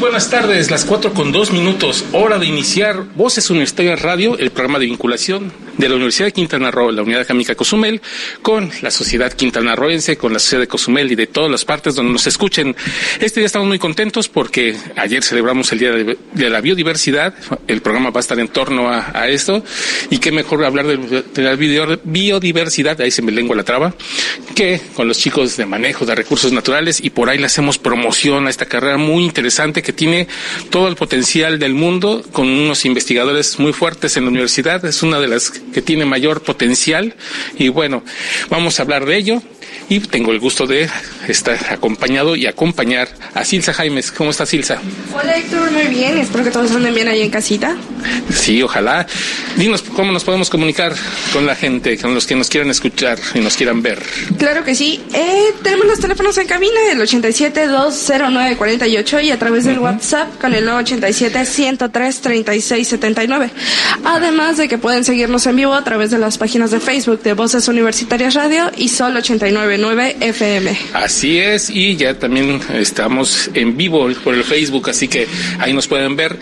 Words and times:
Buenas 0.00 0.30
tardes, 0.30 0.70
las 0.70 0.84
cuatro 0.84 1.12
con 1.12 1.32
dos 1.32 1.52
minutos, 1.52 2.04
hora 2.12 2.38
de 2.38 2.46
iniciar 2.46 3.04
Voces 3.14 3.50
Universitarias 3.50 4.00
Radio, 4.02 4.38
el 4.38 4.50
programa 4.50 4.78
de 4.78 4.86
vinculación 4.86 5.52
de 5.78 5.88
la 5.88 5.94
Universidad 5.96 6.26
de 6.28 6.32
Quintana 6.32 6.70
Roo, 6.70 6.90
la 6.90 7.02
Unidad 7.02 7.22
Académica 7.22 7.54
Cozumel, 7.54 8.00
con 8.40 8.70
la 8.82 8.90
sociedad 8.90 9.32
quintanarroense, 9.32 10.16
con 10.16 10.32
la 10.32 10.38
sociedad 10.38 10.60
de 10.62 10.68
Cozumel 10.68 11.10
y 11.12 11.16
de 11.16 11.26
todas 11.26 11.50
las 11.50 11.64
partes 11.64 11.94
donde 11.94 12.12
nos 12.12 12.26
escuchen. 12.26 12.74
Este 13.20 13.40
día 13.40 13.46
estamos 13.46 13.68
muy 13.68 13.78
contentos 13.78 14.28
porque 14.28 14.76
ayer 14.96 15.22
celebramos 15.22 15.70
el 15.72 15.78
Día 15.78 15.92
de, 15.92 16.16
la 16.50 16.60
Biodiversidad, 16.60 17.34
el 17.66 17.82
programa 17.82 18.10
va 18.10 18.20
a 18.20 18.22
estar 18.22 18.38
en 18.38 18.48
torno 18.48 18.88
a, 18.90 19.28
esto, 19.28 19.62
y 20.10 20.18
qué 20.18 20.30
mejor 20.32 20.64
hablar 20.64 20.86
de, 20.86 21.42
la 21.42 21.54
bio- 21.56 22.00
biodiversidad, 22.04 23.00
ahí 23.00 23.10
se 23.10 23.22
me 23.22 23.32
lengua 23.32 23.56
la 23.56 23.64
traba, 23.64 23.94
que 24.54 24.80
con 24.94 25.08
los 25.08 25.18
chicos 25.18 25.56
de 25.56 25.66
manejo 25.66 26.06
de 26.06 26.14
recursos 26.14 26.52
naturales 26.52 27.00
y 27.02 27.10
por 27.10 27.28
ahí 27.28 27.38
le 27.38 27.46
hacemos 27.46 27.76
promoción 27.78 28.46
a 28.46 28.50
esta 28.50 28.66
carrera 28.66 28.96
muy 28.98 29.24
interesante 29.24 29.82
que 29.86 29.92
tiene 29.92 30.26
todo 30.70 30.88
el 30.88 30.96
potencial 30.96 31.60
del 31.60 31.72
mundo 31.72 32.24
con 32.32 32.48
unos 32.48 32.84
investigadores 32.84 33.60
muy 33.60 33.72
fuertes 33.72 34.16
en 34.16 34.24
la 34.24 34.30
universidad. 34.30 34.84
Es 34.84 35.04
una 35.04 35.20
de 35.20 35.28
las 35.28 35.50
que 35.50 35.80
tiene 35.80 36.04
mayor 36.04 36.42
potencial 36.42 37.14
y 37.56 37.68
bueno, 37.68 38.02
vamos 38.50 38.80
a 38.80 38.82
hablar 38.82 39.06
de 39.06 39.16
ello 39.16 39.42
y 39.88 40.00
tengo 40.00 40.32
el 40.32 40.40
gusto 40.40 40.66
de 40.66 40.90
estar 41.28 41.56
acompañado 41.70 42.34
y 42.34 42.46
acompañar 42.46 43.08
a 43.34 43.44
Silsa 43.44 43.72
Jaimes. 43.72 44.10
¿Cómo 44.10 44.30
está 44.30 44.44
Silsa? 44.44 44.80
Hola 45.14 45.36
Héctor, 45.36 45.70
muy 45.70 45.86
bien, 45.86 46.18
espero 46.18 46.42
que 46.42 46.50
todos 46.50 46.72
anden 46.72 46.92
bien 46.92 47.06
ahí 47.06 47.22
en 47.22 47.30
casita. 47.30 47.76
Sí, 48.34 48.60
ojalá. 48.62 49.06
Dinos 49.56 49.82
cómo 49.82 50.10
nos 50.12 50.24
podemos 50.24 50.50
comunicar 50.50 50.92
con 51.32 51.46
la 51.46 51.54
gente, 51.54 51.96
con 51.98 52.12
los 52.14 52.26
que 52.26 52.34
nos 52.34 52.48
quieran 52.48 52.68
escuchar 52.70 53.20
y 53.34 53.38
nos 53.38 53.56
quieran 53.56 53.80
ver. 53.82 54.02
Claro 54.38 54.64
que 54.64 54.74
sí, 54.74 55.00
eh, 55.14 55.54
tenemos 55.62 55.86
los 55.86 56.00
teléfonos 56.00 56.36
en 56.38 56.48
cabina, 56.48 56.80
el 56.90 56.98
87-209-48 57.00 59.24
y 59.24 59.30
a 59.30 59.38
través 59.38 59.65
del 59.66 59.78
WhatsApp 59.80 60.40
con 60.40 60.54
el 60.54 60.66
987-103-3679. 60.68 63.50
Además 64.04 64.56
de 64.56 64.68
que 64.68 64.78
pueden 64.78 65.04
seguirnos 65.04 65.46
en 65.46 65.56
vivo 65.56 65.74
a 65.74 65.84
través 65.84 66.10
de 66.10 66.18
las 66.18 66.38
páginas 66.38 66.70
de 66.70 66.80
Facebook 66.80 67.22
de 67.22 67.34
Voces 67.34 67.68
Universitarias 67.68 68.34
Radio 68.34 68.70
y 68.76 68.88
Sol 68.88 69.16
899 69.16 70.16
FM. 70.20 70.76
Así 70.94 71.38
es, 71.38 71.68
y 71.70 71.96
ya 71.96 72.18
también 72.18 72.60
estamos 72.74 73.50
en 73.54 73.76
vivo 73.76 74.08
por 74.24 74.34
el 74.34 74.44
Facebook, 74.44 74.88
así 74.90 75.08
que 75.08 75.26
ahí 75.58 75.72
nos 75.72 75.86
pueden 75.88 76.16
ver. 76.16 76.38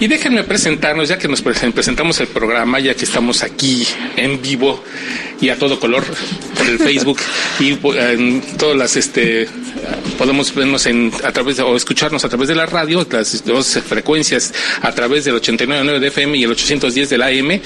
Y 0.00 0.06
déjenme 0.08 0.44
presentarnos, 0.44 1.08
ya 1.08 1.18
que 1.18 1.28
nos 1.28 1.42
pre- 1.42 1.72
presentamos 1.72 2.18
el 2.20 2.28
programa, 2.28 2.80
ya 2.80 2.94
que 2.94 3.04
estamos 3.04 3.42
aquí 3.42 3.86
en 4.16 4.40
vivo 4.40 4.82
y 5.42 5.50
a 5.50 5.58
todo 5.58 5.78
color 5.78 6.04
por 6.56 6.66
el 6.66 6.78
Facebook 6.78 7.18
y 7.60 7.74
po- 7.74 7.94
en 7.94 8.40
todas 8.56 8.76
las 8.78 8.96
este 8.96 9.46
podemos 10.16 10.54
vernos 10.54 10.86
en 10.86 11.12
a 11.24 11.32
través 11.32 11.56
de, 11.56 11.62
o 11.64 11.76
escucharnos 11.76 12.24
a 12.24 12.28
través 12.28 12.48
de 12.48 12.54
la 12.54 12.64
radio, 12.66 13.06
las 13.10 13.44
dos 13.44 13.78
frecuencias 13.86 14.54
a 14.80 14.92
través 14.94 15.24
del 15.24 15.34
89.9 15.34 15.98
de 15.98 16.06
FM 16.08 16.38
y 16.38 16.44
el 16.44 16.52
810 16.52 17.10
de 17.10 17.18
la 17.18 17.26
AM. 17.26 17.60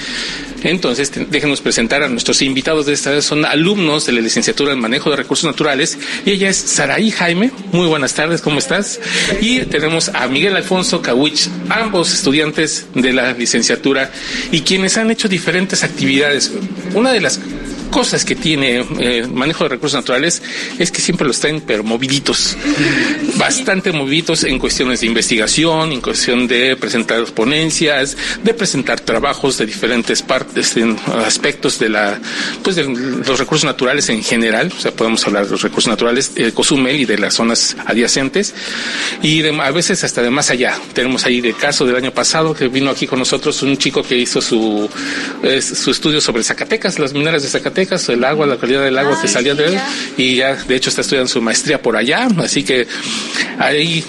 Entonces, 0.67 1.11
déjenos 1.29 1.61
presentar 1.61 2.03
a 2.03 2.09
nuestros 2.09 2.41
invitados 2.41 2.85
de 2.85 2.93
esta 2.93 3.11
vez. 3.11 3.23
Son 3.23 3.45
alumnos 3.45 4.05
de 4.05 4.11
la 4.11 4.19
licenciatura 4.19 4.73
en 4.73 4.79
manejo 4.79 5.09
de 5.09 5.15
recursos 5.15 5.45
naturales. 5.45 5.97
Y 6.25 6.31
ella 6.31 6.49
es 6.49 6.57
Saraí 6.57 7.09
Jaime. 7.09 7.51
Muy 7.71 7.87
buenas 7.87 8.13
tardes, 8.13 8.41
¿cómo 8.41 8.59
estás? 8.59 8.99
Y 9.39 9.61
tenemos 9.61 10.09
a 10.09 10.27
Miguel 10.27 10.57
Alfonso 10.57 11.01
Kawich, 11.01 11.47
ambos 11.69 12.13
estudiantes 12.13 12.87
de 12.93 13.13
la 13.13 13.31
licenciatura 13.31 14.11
y 14.51 14.61
quienes 14.61 14.97
han 14.97 15.09
hecho 15.09 15.29
diferentes 15.29 15.83
actividades. 15.83 16.51
Una 16.93 17.13
de 17.13 17.21
las 17.21 17.39
cosas 17.87 18.23
que 18.25 18.35
tiene 18.35 18.85
eh, 18.99 19.27
manejo 19.31 19.63
de 19.63 19.69
recursos 19.71 19.97
naturales 19.99 20.41
es 20.79 20.91
que 20.91 21.01
siempre 21.01 21.27
los 21.27 21.39
traen 21.39 21.61
pero 21.61 21.83
moviditos. 21.83 22.55
Bastante 23.37 23.91
moviditos 23.91 24.43
en 24.43 24.59
cuestiones 24.59 25.01
de 25.01 25.07
investigación 25.07 25.91
en 25.91 26.01
cuestión 26.01 26.47
de 26.47 26.75
presentar 26.75 27.23
ponencias 27.25 28.17
de 28.43 28.53
presentar 28.53 28.99
trabajos 28.99 29.57
de 29.57 29.65
diferentes 29.65 30.21
partes 30.21 30.75
en 30.77 30.97
aspectos 31.25 31.79
de 31.79 31.89
la 31.89 32.19
pues 32.63 32.75
de 32.75 32.83
los 32.85 33.39
recursos 33.39 33.65
naturales 33.65 34.09
en 34.09 34.23
general. 34.23 34.71
O 34.75 34.79
sea 34.79 34.91
podemos 34.91 35.25
hablar 35.27 35.45
de 35.45 35.51
los 35.51 35.61
recursos 35.61 35.89
naturales 35.89 36.33
de 36.35 36.51
Cozumel 36.51 36.99
y 37.01 37.05
de 37.05 37.17
las 37.17 37.35
zonas 37.35 37.75
adyacentes. 37.85 38.53
Y 39.21 39.41
de- 39.41 39.57
a 39.61 39.71
veces 39.71 40.03
hasta 40.03 40.21
de 40.21 40.29
más 40.29 40.49
allá. 40.49 40.77
Tenemos 40.93 41.25
ahí 41.25 41.39
el 41.39 41.55
caso 41.55 41.85
del 41.85 41.95
año 41.95 42.11
pasado 42.11 42.53
que 42.53 42.67
vino 42.67 42.89
aquí 42.89 43.07
con 43.07 43.19
nosotros 43.19 43.61
un 43.63 43.77
chico 43.77 44.03
que 44.03 44.17
hizo 44.17 44.41
su 44.41 44.89
es- 45.43 45.65
su 45.65 45.91
estudio 45.91 46.21
sobre 46.21 46.43
Zacatecas 46.43 46.99
las 46.99 47.13
mineras 47.13 47.43
de 47.43 47.49
Zacatecas 47.49 47.76
el 47.81 48.23
agua 48.23 48.47
la 48.47 48.57
calidad 48.57 48.83
del 48.83 48.97
agua 48.97 49.19
que 49.21 49.27
salía 49.27 49.53
de 49.53 49.65
él 49.67 49.79
y 50.17 50.35
ya 50.35 50.55
de 50.55 50.75
hecho 50.75 50.89
está 50.89 51.01
estudiando 51.01 51.27
su 51.27 51.41
maestría 51.41 51.81
por 51.81 51.95
allá 51.95 52.27
así 52.39 52.63
que 52.63 52.87
ahí 53.59 54.03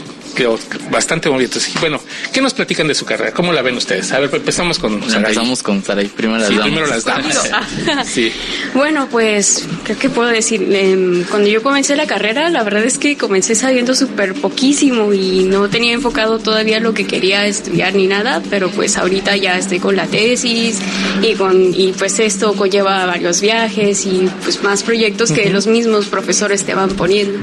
bastante 0.90 1.28
movido 1.30 1.48
y 1.74 1.78
bueno 1.80 2.00
¿qué 2.32 2.40
nos 2.40 2.54
platican 2.54 2.86
de 2.88 2.94
su 2.94 3.04
carrera? 3.04 3.32
¿cómo 3.32 3.52
la 3.52 3.62
ven 3.62 3.76
ustedes? 3.76 4.12
a 4.12 4.18
ver 4.20 4.30
empezamos 4.34 4.78
con 4.78 5.00
Saraí. 5.02 5.16
Empezamos 5.32 5.62
con 5.62 5.82
Saray, 5.84 6.08
primero 6.08 6.38
las 6.38 6.48
Sí, 6.48 6.54
damas. 6.54 6.66
primero 6.66 6.86
las 6.86 7.04
damas 7.04 7.48
sí 8.06 8.32
Bueno, 8.74 9.08
pues, 9.10 9.66
¿qué, 9.84 9.94
qué 9.96 10.08
puedo 10.10 10.28
decir? 10.28 10.62
Em, 10.74 11.24
cuando 11.24 11.48
yo 11.48 11.62
comencé 11.62 11.96
la 11.96 12.06
carrera, 12.06 12.50
la 12.50 12.62
verdad 12.62 12.84
es 12.84 12.98
que 12.98 13.16
comencé 13.16 13.54
sabiendo 13.54 13.94
súper 13.94 14.34
poquísimo 14.34 15.12
y 15.12 15.44
no 15.44 15.68
tenía 15.68 15.92
enfocado 15.94 16.38
todavía 16.38 16.78
lo 16.80 16.94
que 16.94 17.06
quería 17.06 17.46
estudiar 17.46 17.94
ni 17.94 18.06
nada, 18.06 18.42
pero 18.50 18.70
pues 18.70 18.96
ahorita 18.98 19.36
ya 19.36 19.56
estoy 19.58 19.78
con 19.78 19.96
la 19.96 20.06
tesis 20.06 20.78
y, 21.22 21.34
con, 21.34 21.74
y 21.74 21.92
pues 21.92 22.18
esto 22.20 22.52
conlleva 22.54 23.06
varios 23.06 23.40
viajes 23.40 24.04
y 24.06 24.28
pues 24.42 24.62
más 24.62 24.82
proyectos 24.82 25.32
que 25.32 25.48
los 25.50 25.66
mismos 25.66 26.06
profesores 26.06 26.64
te 26.64 26.74
van 26.74 26.90
poniendo. 26.90 27.38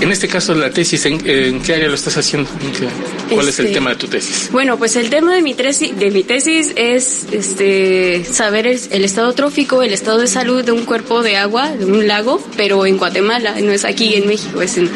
en 0.00 0.10
este 0.12 0.28
caso 0.28 0.54
la 0.54 0.70
tesis 0.70 1.04
¿en, 1.06 1.18
en 1.28 1.60
qué 1.62 1.74
área 1.74 1.88
lo 1.88 1.94
estás 1.94 2.16
haciendo? 2.20 2.48
¿En 2.64 2.72
qué- 2.72 3.34
¿cuál 3.34 3.48
es 3.48 3.58
el 3.58 3.66
Este- 3.66 3.74
tema 3.74 3.90
de 3.90 3.96
tu 3.96 4.06
tesis? 4.08 4.48
Bueno, 4.52 4.78
pues 4.78 4.96
el 4.96 5.10
tema 5.10 5.34
de 5.34 5.42
mi, 5.42 5.54
tresi- 5.54 5.92
de 5.94 6.10
mi 6.10 6.22
tesis 6.22 6.72
es 6.76 7.26
este, 7.32 8.24
saber 8.24 8.66
el, 8.66 8.80
el 8.90 9.04
estado 9.04 9.32
trófico, 9.34 9.82
el 9.82 9.92
estado 9.92 10.18
de 10.18 10.26
salud 10.26 10.64
de 10.64 10.72
un 10.72 10.84
cuerpo 10.84 11.22
de 11.22 11.36
agua, 11.36 11.70
de 11.70 11.84
un 11.84 12.06
lago, 12.06 12.42
pero 12.56 12.86
en 12.86 12.96
Guatemala, 12.98 13.56
no 13.60 13.72
es 13.72 13.84
aquí 13.84 14.14
en 14.14 14.26
México, 14.26 14.62
es 14.62 14.76
en 14.78 14.88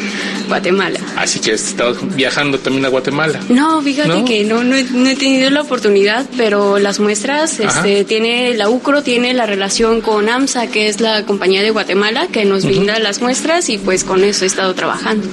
Guatemala. 0.45 0.99
así 1.17 1.39
que 1.39 1.51
has 1.53 1.63
estado 1.69 1.95
viajando 2.15 2.59
también 2.59 2.85
a 2.85 2.89
Guatemala 2.89 3.39
No, 3.49 3.81
fíjate 3.81 4.09
¿No? 4.09 4.25
que 4.25 4.43
no, 4.43 4.63
no, 4.63 4.75
he, 4.75 4.83
no 4.83 5.07
he 5.09 5.15
tenido 5.15 5.49
la 5.49 5.61
oportunidad, 5.61 6.25
pero 6.37 6.79
las 6.79 6.99
muestras, 6.99 7.59
este, 7.59 8.03
tiene, 8.05 8.53
la 8.55 8.69
UCRO 8.69 9.03
tiene 9.03 9.33
la 9.33 9.45
relación 9.45 10.01
con 10.01 10.29
AMSA, 10.29 10.67
que 10.67 10.87
es 10.87 11.01
la 11.01 11.25
compañía 11.25 11.61
de 11.61 11.69
Guatemala, 11.71 12.27
que 12.31 12.45
nos 12.45 12.65
brinda 12.65 12.97
las 12.99 13.21
muestras 13.21 13.69
y 13.69 13.77
pues 13.77 14.03
con 14.03 14.23
eso 14.23 14.43
he 14.45 14.47
estado 14.47 14.73
trabajando. 14.73 15.27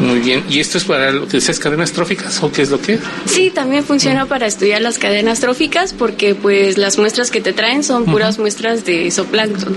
muy 0.00 0.18
bien 0.20 0.44
¿y 0.48 0.60
esto 0.60 0.78
es 0.78 0.84
para 0.84 1.10
lo 1.12 1.26
que 1.26 1.38
decías 1.38 1.58
cadenas 1.58 1.92
tróficas 1.92 2.42
o 2.42 2.50
qué 2.52 2.62
es 2.62 2.70
lo 2.70 2.80
que? 2.80 2.98
Sí, 3.26 3.50
también 3.54 3.84
funciona 3.84 4.26
para 4.26 4.46
estudiar 4.46 4.82
las 4.82 4.98
cadenas 4.98 5.40
tróficas 5.40 5.92
porque 5.92 6.34
pues 6.34 6.78
las 6.78 6.98
muestras 6.98 7.30
que 7.30 7.40
te 7.40 7.52
traen 7.52 7.82
son 7.84 8.04
puras 8.04 8.38
muestras 8.38 8.84
de 8.84 9.10
zooplancton. 9.10 9.74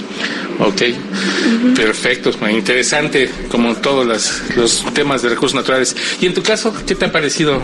Ok, 0.59 0.81
perfecto, 1.75 2.31
muy 2.41 2.51
interesante 2.51 3.29
como 3.49 3.75
todos 3.75 4.05
las- 4.05 4.41
los 4.57 4.83
temas 4.93 5.21
de 5.21 5.29
recursos 5.29 5.55
naturales. 5.55 5.95
Y 6.19 6.25
en 6.25 6.33
tu 6.33 6.41
caso, 6.43 6.73
¿qué 6.85 6.95
te 6.95 7.05
ha 7.05 7.11
parecido? 7.11 7.61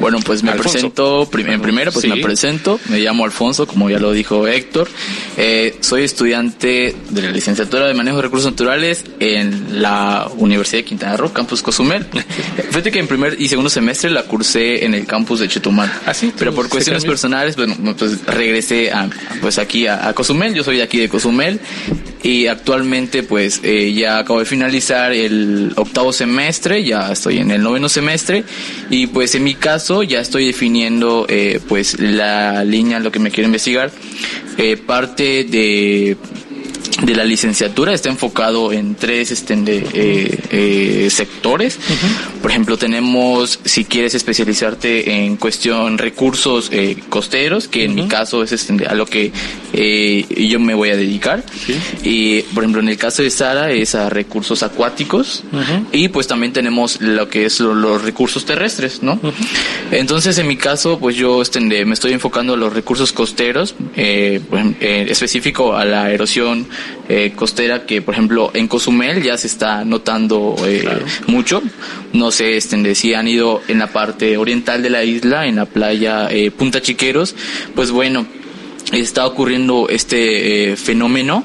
Bueno, 0.00 0.18
pues 0.24 0.42
me 0.42 0.50
Alfonso. 0.50 0.72
presento, 0.72 1.28
prim- 1.30 1.50
en 1.50 1.60
primero 1.62 1.92
pues 1.92 2.02
Sí. 2.02 2.08
me 2.08 2.16
presento, 2.16 2.80
me 2.88 2.98
llamo 2.98 3.24
Alfonso, 3.24 3.64
como 3.68 3.88
ya 3.88 4.00
lo 4.00 4.10
dijo 4.10 4.48
Héctor, 4.48 4.88
Eh, 5.36 5.76
soy 5.80 6.02
estudiante 6.02 6.94
de 7.10 7.22
la 7.22 7.30
licenciatura 7.30 7.86
de 7.86 7.94
Manejo 7.94 8.16
de 8.16 8.22
Recursos 8.22 8.50
Naturales 8.50 9.04
en 9.20 9.80
la 9.82 10.28
Universidad 10.36 10.78
de 10.80 10.84
Quintana 10.84 11.16
Roo, 11.16 11.32
Campus 11.32 11.62
Cozumel. 11.62 12.06
Fíjate 12.70 12.90
que 12.90 12.98
en 13.00 13.06
primer 13.06 13.36
y 13.40 13.48
segundo 13.48 13.68
semestre 13.70 14.10
la 14.10 14.22
cursé 14.24 14.84
en 14.84 14.94
el 14.94 15.06
campus 15.06 15.40
de 15.40 15.48
Chetumal. 15.48 15.92
Ah, 16.06 16.14
sí, 16.14 16.32
Pero 16.38 16.52
por 16.54 16.68
cuestiones 16.68 17.04
personales, 17.04 17.54
bueno, 17.56 17.76
pues 17.96 18.24
regresé 18.26 18.90
a, 18.92 19.08
pues 19.40 19.58
aquí 19.58 19.86
a, 19.86 20.08
a 20.08 20.12
Cozumel, 20.12 20.54
yo 20.54 20.64
soy 20.64 20.76
de 20.78 20.82
aquí 20.82 20.98
de 20.98 21.08
Cozumel 21.08 21.60
y 22.24 22.46
actualmente 22.46 23.22
pues 23.22 23.60
eh, 23.62 23.92
ya 23.92 24.18
acabo 24.18 24.38
de 24.40 24.46
finalizar 24.46 25.12
el 25.12 25.72
octavo 25.76 26.10
semestre, 26.10 26.82
ya 26.82 27.12
estoy 27.12 27.38
en 27.38 27.50
el 27.50 27.62
noveno 27.62 27.88
semestre. 27.90 28.44
Y 28.88 29.06
pues 29.08 29.34
en 29.34 29.44
mi 29.44 29.54
caso 29.54 30.02
ya 30.02 30.20
estoy 30.20 30.46
definiendo 30.46 31.26
eh, 31.28 31.60
pues 31.68 32.00
la 32.00 32.64
línea, 32.64 32.98
lo 32.98 33.12
que 33.12 33.18
me 33.20 33.30
quiero 33.30 33.46
investigar, 33.46 33.92
Eh, 34.56 34.76
parte 34.76 35.42
de 35.44 36.16
de 37.04 37.14
la 37.14 37.24
licenciatura 37.24 37.92
está 37.92 38.08
enfocado 38.08 38.72
en 38.72 38.94
tres 38.94 39.30
este, 39.30 39.56
de, 39.56 39.86
eh, 39.92 40.38
eh, 40.50 41.08
sectores. 41.10 41.78
Por 42.40 42.50
ejemplo, 42.50 42.76
tenemos, 42.78 43.58
si 43.64 43.84
quieres 43.84 44.14
especializarte 44.14 45.10
en 45.24 45.36
cuestión 45.36 45.98
recursos 45.98 46.68
eh, 46.72 46.96
costeros, 47.10 47.68
que 47.68 47.84
en 47.84 47.94
mi 47.94 48.08
caso 48.08 48.42
es 48.42 48.52
este, 48.52 48.86
a 48.86 48.94
lo 48.94 49.06
que 49.06 49.32
eh, 49.72 50.24
yo 50.48 50.58
me 50.60 50.74
voy 50.74 50.90
a 50.90 50.96
dedicar. 50.96 51.44
Y, 52.02 52.40
por 52.54 52.64
ejemplo, 52.64 52.80
en 52.80 52.88
el 52.88 52.96
caso 52.96 53.22
de 53.22 53.30
Sara 53.30 53.70
es 53.70 53.94
a 53.94 54.08
recursos 54.08 54.62
acuáticos. 54.62 55.44
Y 55.92 56.08
pues 56.08 56.26
también 56.26 56.52
tenemos 56.52 57.00
lo 57.00 57.28
que 57.28 57.44
es 57.46 57.60
lo- 57.60 57.74
los 57.74 58.02
recursos 58.02 58.44
terrestres, 58.46 59.02
¿no? 59.02 59.20
Entonces, 59.90 60.38
en 60.38 60.46
mi 60.46 60.56
caso, 60.56 60.98
pues 60.98 61.16
yo 61.16 61.42
este, 61.42 61.60
me 61.60 61.92
estoy 61.92 62.12
enfocando 62.12 62.54
a 62.54 62.56
los 62.56 62.72
recursos 62.72 63.12
costeros, 63.12 63.74
eh, 63.96 64.40
específico 65.08 65.74
a 65.76 65.84
la 65.84 66.10
erosión 66.10 66.66
eh, 67.08 67.32
costera 67.34 67.86
que, 67.86 68.02
por 68.02 68.14
ejemplo, 68.14 68.50
en 68.54 68.68
Cozumel 68.68 69.22
ya 69.22 69.36
se 69.36 69.46
está 69.46 69.84
notando 69.84 70.56
eh, 70.66 70.84
mucho. 71.26 71.62
No 72.12 72.30
sé, 72.30 72.56
este, 72.56 72.94
si 72.94 73.14
han 73.14 73.28
ido 73.28 73.60
en 73.68 73.78
la 73.78 73.88
parte 73.88 74.36
oriental 74.36 74.82
de 74.82 74.90
la 74.90 75.04
isla, 75.04 75.46
en 75.46 75.56
la 75.56 75.66
playa 75.66 76.28
eh, 76.30 76.50
Punta 76.50 76.80
Chiqueros, 76.80 77.34
pues 77.74 77.90
bueno, 77.90 78.26
está 78.92 79.26
ocurriendo 79.26 79.88
este 79.88 80.72
eh, 80.72 80.76
fenómeno. 80.76 81.44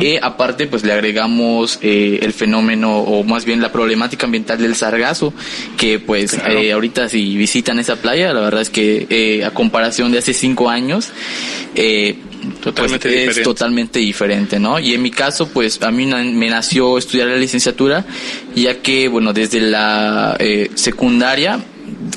Y 0.00 0.16
aparte, 0.16 0.66
pues 0.66 0.82
le 0.84 0.92
agregamos 0.92 1.78
eh, 1.82 2.18
el 2.22 2.32
fenómeno, 2.32 2.98
o 2.98 3.22
más 3.22 3.44
bien 3.44 3.60
la 3.60 3.70
problemática 3.70 4.26
ambiental 4.26 4.58
del 4.58 4.74
sargazo, 4.74 5.32
que 5.76 6.00
pues 6.00 6.36
eh, 6.48 6.72
ahorita 6.72 7.08
si 7.08 7.36
visitan 7.36 7.78
esa 7.78 7.96
playa, 7.96 8.32
la 8.32 8.40
verdad 8.40 8.62
es 8.62 8.70
que 8.70 9.06
eh, 9.08 9.44
a 9.44 9.50
comparación 9.50 10.10
de 10.10 10.18
hace 10.18 10.32
cinco 10.32 10.68
años, 10.68 11.10
eh, 11.76 12.16
Totalmente 12.60 13.08
pues, 13.08 13.14
es 13.14 13.20
diferente. 13.20 13.42
totalmente 13.42 13.98
diferente, 13.98 14.58
¿no? 14.58 14.78
Y 14.78 14.94
en 14.94 15.02
mi 15.02 15.10
caso, 15.10 15.48
pues 15.48 15.80
a 15.82 15.90
mí 15.90 16.06
me 16.06 16.48
nació 16.48 16.98
estudiar 16.98 17.28
la 17.28 17.36
licenciatura, 17.36 18.04
ya 18.54 18.78
que, 18.78 19.08
bueno, 19.08 19.32
desde 19.32 19.60
la 19.60 20.36
eh, 20.38 20.70
secundaria, 20.74 21.60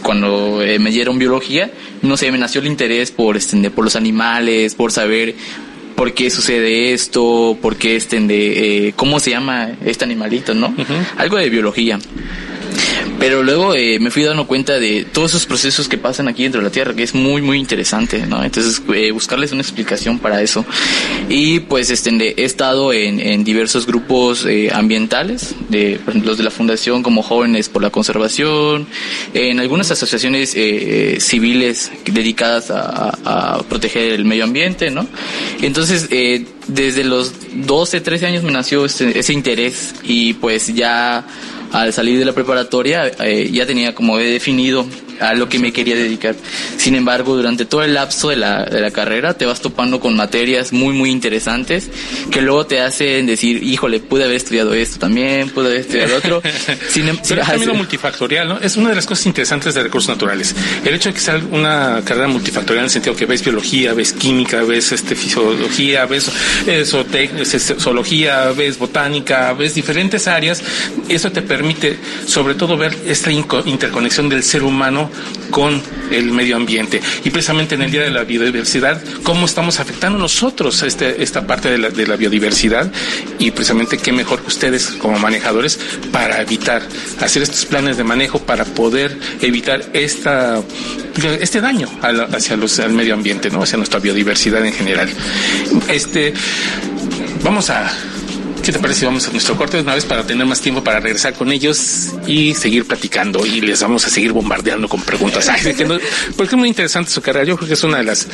cuando 0.04 0.62
eh, 0.62 0.80
me 0.80 0.92
dieron 0.92 1.18
biología, 1.20 1.72
no 2.02 2.18
sé, 2.18 2.32
me 2.32 2.38
nació 2.38 2.62
el 2.62 2.68
interés 2.68 3.12
por, 3.12 3.38
este, 3.38 3.70
por 3.70 3.84
los 3.84 3.96
animales, 3.96 4.76
por 4.76 4.92
saber 4.92 5.36
por 5.96 6.14
qué 6.14 6.30
sucede 6.30 6.94
esto, 6.94 7.58
por 7.62 7.76
qué 7.76 7.96
este, 7.96 8.20
de, 8.20 8.88
eh, 8.88 8.94
cómo 8.96 9.20
se 9.20 9.32
llama 9.32 9.72
este 9.86 10.04
animalito, 10.06 10.54
¿no? 10.54 10.74
Algo 11.18 11.38
de 11.38 11.50
biología. 11.50 12.00
Pero 13.20 13.44
luego 13.44 13.76
eh, 13.76 14.00
me 14.00 14.10
fui 14.10 14.24
dando 14.24 14.48
cuenta 14.48 14.80
de 14.80 15.06
todos 15.06 15.32
esos 15.32 15.46
procesos 15.46 15.88
que 15.88 15.98
pasan 15.98 16.28
aquí 16.28 16.44
dentro 16.44 16.60
de 16.62 16.66
la 16.68 16.72
Tierra, 16.72 16.94
que 16.96 17.04
es 17.04 17.14
muy, 17.14 17.42
muy 17.42 17.60
interesante, 17.60 18.26
¿no? 18.26 18.44
Entonces, 18.44 18.82
eh, 18.94 19.12
buscarles 19.12 19.52
una 19.52 19.62
explicación 19.62 20.18
para 20.20 20.42
eso. 20.42 20.66
Y 21.30 21.60
pues 21.62 21.90
este, 21.92 22.12
he 22.42 22.44
estado 22.46 22.94
en, 22.94 23.20
en 23.20 23.44
diversos 23.44 23.86
grupos 23.86 24.46
eh, 24.46 24.70
ambientales, 24.74 25.54
de, 25.70 26.00
por 26.04 26.12
ejemplo, 26.12 26.32
los 26.32 26.38
de 26.38 26.44
la 26.46 26.52
Fundación 26.52 27.04
como 27.04 27.22
Jóvenes 27.22 27.70
por 27.70 27.82
la 27.84 27.90
Conservación, 27.92 28.88
en 29.34 29.60
algunas 29.60 29.92
asociaciones 29.92 30.56
eh, 30.56 31.16
eh, 31.16 31.20
civiles 31.20 31.92
dedicadas 32.06 32.72
a, 32.72 32.82
a- 33.24 33.56
a 33.56 33.64
proteger 33.64 34.14
el 34.14 34.26
medio 34.26 34.44
ambiente, 34.46 34.90
¿no? 34.90 35.08
Entonces, 35.62 36.08
eh, 36.12 36.46
desde 36.68 37.04
los 37.04 37.34
12, 37.54 38.02
13 38.02 38.26
años 38.28 38.44
me 38.44 38.52
nació 38.52 38.86
ese, 38.86 39.18
ese 39.18 39.34
interés 39.34 39.94
y 40.04 40.34
pues 40.34 40.74
ya 40.74 41.26
al 41.72 41.94
salir 41.94 42.20
de 42.20 42.26
la 42.26 42.34
preparatoria 42.34 43.08
eh, 43.24 43.50
ya 43.52 43.66
tenía 43.66 43.96
como 43.96 44.20
he 44.20 44.26
definido 44.26 44.86
a 45.22 45.34
lo 45.34 45.48
que 45.48 45.60
me 45.60 45.72
quería 45.72 45.96
dedicar. 45.96 46.36
Sin 46.78 46.96
embargo, 46.96 47.36
durante 47.36 47.66
todo 47.66 47.84
el 47.84 47.94
lapso 47.94 48.30
de 48.30 48.36
la, 48.38 48.66
de 48.66 48.82
la 48.82 48.92
carrera 48.92 49.34
te 49.36 49.46
vas 49.46 49.62
topando 49.62 50.00
con 50.00 50.16
materias 50.16 50.74
muy, 50.74 50.94
muy 50.94 51.12
interesantes 51.12 51.90
que 52.32 52.42
luego 52.42 52.66
te 52.66 52.82
hacen 52.82 53.26
decir, 53.26 53.62
híjole, 53.64 54.00
pude 54.00 54.24
haber 54.24 54.38
estudiado 54.38 54.74
esto 54.74 55.00
también, 55.00 55.50
pude 55.50 55.68
haber 55.68 55.80
estudiado 55.82 56.16
otro. 56.18 56.42
Sin, 56.90 57.08
em- 57.08 57.18
Pero 57.28 57.42
es 57.42 57.48
también 57.48 57.78
multifactorial, 57.78 58.48
¿no? 58.48 58.58
Es 58.60 58.78
una 58.78 58.90
de 58.90 58.96
las 58.96 59.06
cosas 59.06 59.26
interesantes 59.28 59.74
de 59.76 59.84
recursos 59.84 60.10
naturales. 60.10 60.56
El 60.84 60.94
hecho 60.96 61.10
de 61.10 61.14
que 61.14 61.22
sea 61.22 61.40
una 61.52 62.02
carrera 62.04 62.28
multifactorial 62.28 62.80
en 62.80 62.86
el 62.86 62.90
sentido 62.90 63.16
que 63.16 63.26
ves 63.26 63.44
biología, 63.44 63.94
ves 63.94 64.14
química, 64.14 64.64
ves 64.64 64.92
este 64.92 65.16
fisiología, 65.16 66.06
ves 66.06 66.32
eh, 66.68 66.84
zoología, 66.86 68.52
ves 68.52 68.78
botánica, 68.80 69.54
ves 69.54 69.76
diferentes 69.76 70.28
áreas, 70.28 70.64
eso 71.10 71.32
te 71.32 71.42
permite 71.42 71.98
sobre 72.26 72.56
todo 72.56 72.78
ver 72.78 72.96
esta 73.06 73.32
interconexión 73.32 74.30
del 74.30 74.44
ser 74.44 74.64
humano 74.64 75.11
con 75.50 75.82
el 76.12 76.32
medio 76.32 76.56
ambiente. 76.56 77.02
Y 77.24 77.30
precisamente 77.30 77.76
en 77.76 77.84
el 77.84 77.92
Día 77.92 78.02
de 78.02 78.12
la 78.12 78.24
Biodiversidad, 78.24 79.02
cómo 79.24 79.46
estamos 79.46 79.80
afectando 79.80 80.18
nosotros 80.18 80.82
este, 80.84 81.22
esta 81.22 81.46
parte 81.46 81.70
de 81.70 81.78
la, 81.78 81.90
de 81.90 82.08
la 82.08 82.16
biodiversidad 82.16 82.92
y 83.40 83.52
precisamente 83.52 83.98
qué 83.98 84.12
mejor 84.12 84.42
que 84.42 84.48
ustedes 84.48 84.88
como 84.92 85.20
manejadores 85.20 85.80
para 86.12 86.42
evitar 86.42 86.82
hacer 87.20 87.44
estos 87.44 87.66
planes 87.66 87.98
de 87.98 88.04
manejo 88.04 88.40
para 88.40 88.66
poder 88.66 89.18
evitar 89.42 89.84
esta 89.94 90.62
este 91.40 91.60
daño 91.60 91.90
hacia 92.02 92.56
los 92.56 92.80
al 92.80 92.94
medio 92.94 93.14
ambiente, 93.14 93.50
¿no? 93.50 93.64
Hacia 93.64 93.78
nuestra 93.78 94.00
biodiversidad 94.00 94.66
en 94.66 94.74
general. 94.74 95.10
Este 95.90 96.34
vamos 97.44 97.70
a 97.70 97.92
¿Qué 98.64 98.72
te 98.72 98.78
parece 98.78 99.00
si 99.00 99.06
vamos 99.08 99.28
a 99.28 99.32
nuestro 99.32 99.56
corte 99.58 99.78
de 99.78 99.84
una 99.84 99.96
vez 99.96 100.06
para 100.06 100.24
tener 100.24 100.46
más 100.46 100.62
tiempo 100.62 100.84
para 100.84 101.00
regresar 101.00 101.34
con 101.34 101.52
ellos 101.52 102.10
y 102.28 102.54
seguir 102.54 102.86
platicando 102.86 103.44
y 103.44 103.60
les 103.60 103.82
vamos 103.82 104.06
a 104.06 104.10
seguir 104.12 104.34
bombardeando 104.34 104.88
con 104.88 105.02
preguntas? 105.02 105.50
Ay, 105.50 105.74
que 105.74 105.84
no- 105.84 105.98
porque 106.38 106.56
es 106.56 106.60
muy 106.60 106.70
interesante 106.70 107.10
su 107.10 107.22
carrera. 107.24 107.44
Yo 107.46 107.58
creo 107.58 107.68
que 107.68 107.74
es 107.74 107.84
una 107.84 107.98
de 107.98 108.04
las, 108.04 108.28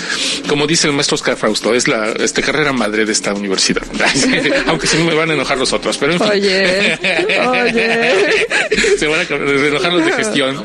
como 0.49 0.67
dice 0.67 0.87
el 0.87 0.93
maestro 0.93 1.15
Oscar 1.15 1.37
Frausto, 1.37 1.73
es 1.73 1.87
la 1.87 2.11
este, 2.19 2.41
carrera 2.41 2.73
madre 2.73 3.05
de 3.05 3.11
esta 3.13 3.33
universidad. 3.33 3.83
Aunque 4.67 4.85
se 4.87 4.97
me 4.97 5.13
van 5.13 5.31
a 5.31 5.33
enojar 5.33 5.57
los 5.57 5.71
otros, 5.71 5.97
pero 5.97 6.11
en 6.13 6.19
fin. 6.19 6.29
Oye, 6.29 6.99
oye. 7.47 8.47
Se 8.99 9.07
van 9.07 9.21
a 9.21 9.23
enojar 9.23 9.93
los 9.93 10.05
de 10.05 10.11
gestión. 10.11 10.57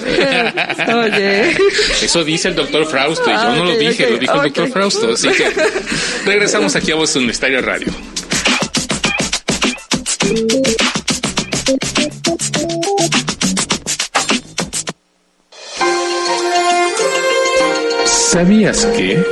Oye. 0.89 1.57
Eso 2.03 2.25
dice 2.25 2.49
el 2.49 2.55
doctor 2.57 2.87
Frausto 2.87 3.31
y 3.31 3.33
yo 3.35 3.55
no 3.57 3.65
lo 3.67 3.77
dije, 3.77 4.11
lo 4.11 4.19
dijo 4.19 4.35
el 4.35 4.43
doctor. 4.53 4.71
Frausto. 4.71 5.13
Así 5.13 5.29
que 5.29 5.51
regresamos 6.25 6.75
aquí 6.75 6.91
a 6.91 6.97
Voz 6.97 7.15
Universitaria 7.17 7.61
Radio. 7.61 7.89
¿Sabías 18.33 18.87
que? 18.97 19.23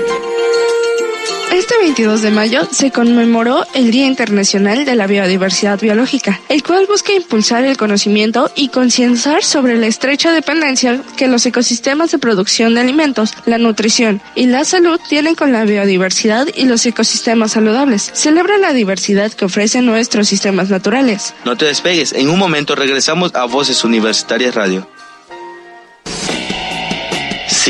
Este 1.61 1.77
22 1.77 2.23
de 2.23 2.31
mayo 2.31 2.67
se 2.71 2.91
conmemoró 2.91 3.67
el 3.75 3.91
Día 3.91 4.07
Internacional 4.07 4.87
de 4.87 4.95
la 4.95 5.07
Biodiversidad 5.07 5.79
Biológica, 5.79 6.41
el 6.49 6.63
cual 6.63 6.87
busca 6.87 7.13
impulsar 7.13 7.65
el 7.65 7.77
conocimiento 7.77 8.51
y 8.57 8.69
concienciar 8.69 9.45
sobre 9.45 9.77
la 9.77 9.87
estrecha 9.87 10.33
dependencia 10.33 11.03
que 11.19 11.29
los 11.29 11.45
ecosistemas 11.45 12.13
de 12.13 12.19
producción 12.19 12.73
de 12.73 12.81
alimentos, 12.81 13.35
la 13.45 13.59
nutrición 13.59 14.23
y 14.35 14.47
la 14.47 14.65
salud 14.65 14.99
tienen 15.07 15.35
con 15.35 15.53
la 15.53 15.67
biodiversidad 15.67 16.49
y 16.57 16.65
los 16.65 16.87
ecosistemas 16.87 17.53
saludables. 17.53 18.11
Celebra 18.15 18.57
la 18.57 18.73
diversidad 18.73 19.31
que 19.31 19.45
ofrecen 19.45 19.85
nuestros 19.85 20.29
sistemas 20.29 20.71
naturales. 20.71 21.35
No 21.45 21.59
te 21.59 21.67
despegues, 21.67 22.15
en 22.15 22.31
un 22.31 22.39
momento 22.39 22.75
regresamos 22.75 23.35
a 23.35 23.45
Voces 23.45 23.85
Universitarias 23.85 24.55
Radio. 24.55 24.89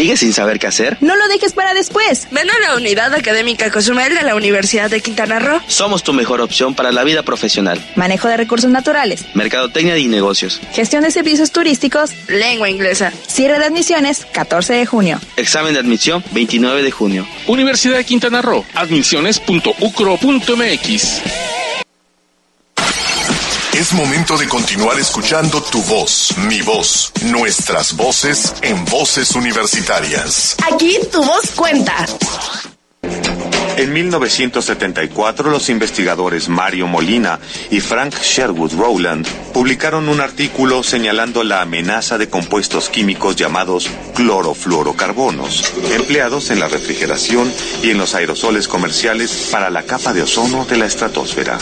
¿Sigues 0.01 0.21
sin 0.21 0.33
saber 0.33 0.59
qué 0.59 0.67
hacer? 0.67 0.97
No 1.03 1.15
lo 1.15 1.29
dejes 1.29 1.53
para 1.53 1.75
después. 1.75 2.27
Ven 2.31 2.49
a 2.49 2.59
la 2.61 2.75
Unidad 2.75 3.13
Académica 3.13 3.71
Cozumel 3.71 4.15
de 4.15 4.23
la 4.23 4.35
Universidad 4.35 4.89
de 4.89 5.03
Quintana 5.03 5.41
Roo. 5.41 5.61
Somos 5.67 6.03
tu 6.03 6.15
mejor 6.15 6.41
opción 6.41 6.75
para 6.75 6.91
la 6.91 7.05
vida 7.05 7.23
profesional, 7.23 7.79
Manejo 7.97 8.27
de 8.29 8.39
recursos 8.39 8.71
naturales. 8.71 9.27
mercadotecnia 9.35 9.99
y 9.99 10.09
negocios. 10.09 10.59
Gestión 10.73 11.03
de 11.03 11.11
servicios 11.11 11.53
turísticos. 11.53 12.13
Lengua 12.29 12.71
inglesa. 12.71 13.13
Cierre 13.27 13.59
de 13.59 13.67
admisiones 13.67 14.25
14 14.33 14.73
de 14.73 14.87
junio. 14.87 15.21
Examen 15.37 15.75
de 15.75 15.81
admisión 15.81 16.25
29 16.31 16.83
de 16.83 16.91
junio. 16.91 17.27
Universidad 17.47 17.99
de 17.99 18.05
Quintana 18.07 18.41
Roo, 18.41 18.65
admisiones.ucro.mx. 18.75 21.21
Es 23.81 23.95
momento 23.95 24.37
de 24.37 24.47
continuar 24.47 24.99
escuchando 24.99 25.63
tu 25.63 25.83
voz, 25.85 26.37
mi 26.47 26.61
voz, 26.61 27.15
nuestras 27.23 27.97
voces 27.97 28.53
en 28.61 28.85
voces 28.85 29.35
universitarias. 29.35 30.55
Aquí 30.71 30.99
tu 31.11 31.25
voz 31.25 31.51
cuenta. 31.57 32.05
En 33.79 33.91
1974, 33.91 35.51
los 35.51 35.71
investigadores 35.71 36.51
Mario 36.51 36.89
Molina 36.89 37.41
y 37.71 37.81
Frank 37.81 38.17
Sherwood 38.21 38.75
Rowland 38.75 39.27
publicaron 39.55 40.11
un 40.11 40.21
artículo 40.21 40.83
señalando 40.83 41.43
la 41.43 41.63
amenaza 41.63 42.19
de 42.19 42.29
compuestos 42.29 42.91
químicos 42.91 43.37
llamados 43.37 43.89
clorofluorocarbonos, 44.15 45.73
empleados 45.95 46.51
en 46.51 46.61
la 46.61 46.69
refrigeración 46.69 47.51
y 47.83 47.89
en 47.89 47.97
los 47.97 48.15
aerosoles 48.15 48.69
comerciales 48.69 49.49
para 49.51 49.71
la 49.71 49.85
capa 49.85 50.13
de 50.13 50.21
ozono 50.21 50.67
de 50.67 50.77
la 50.77 50.85
estratosfera. 50.85 51.59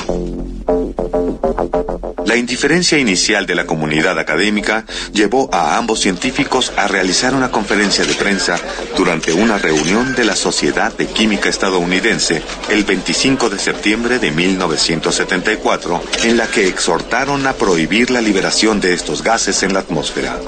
La 2.29 2.37
indiferencia 2.37 2.99
inicial 2.99 3.47
de 3.47 3.55
la 3.55 3.65
comunidad 3.65 4.19
académica 4.19 4.85
llevó 5.15 5.49
a 5.51 5.79
ambos 5.79 6.01
científicos 6.01 6.75
a 6.77 6.87
realizar 6.87 7.35
una 7.35 7.51
conferencia 7.51 8.05
de 8.05 8.13
prensa 8.13 8.59
durante 8.99 9.33
una 9.33 9.57
reunión 9.57 10.15
de 10.15 10.27
la 10.27 10.37
Sociedad 10.37 10.95
de 10.95 11.07
Química 11.07 11.49
estadounidense 11.49 12.43
el 12.69 12.85
25 12.85 13.49
de 13.49 13.59
septiembre 13.59 14.19
de 14.19 14.31
1974, 14.31 16.03
en 16.25 16.37
la 16.37 16.47
que 16.49 16.69
exhortaron 16.69 17.47
a 17.47 17.55
prohibir 17.55 18.11
la 18.11 18.21
liberación 18.21 18.79
de 18.83 18.93
estos 18.93 19.25
gases 19.25 19.63
en 19.63 19.73
la 19.73 19.81
atmósfera. 19.81 20.39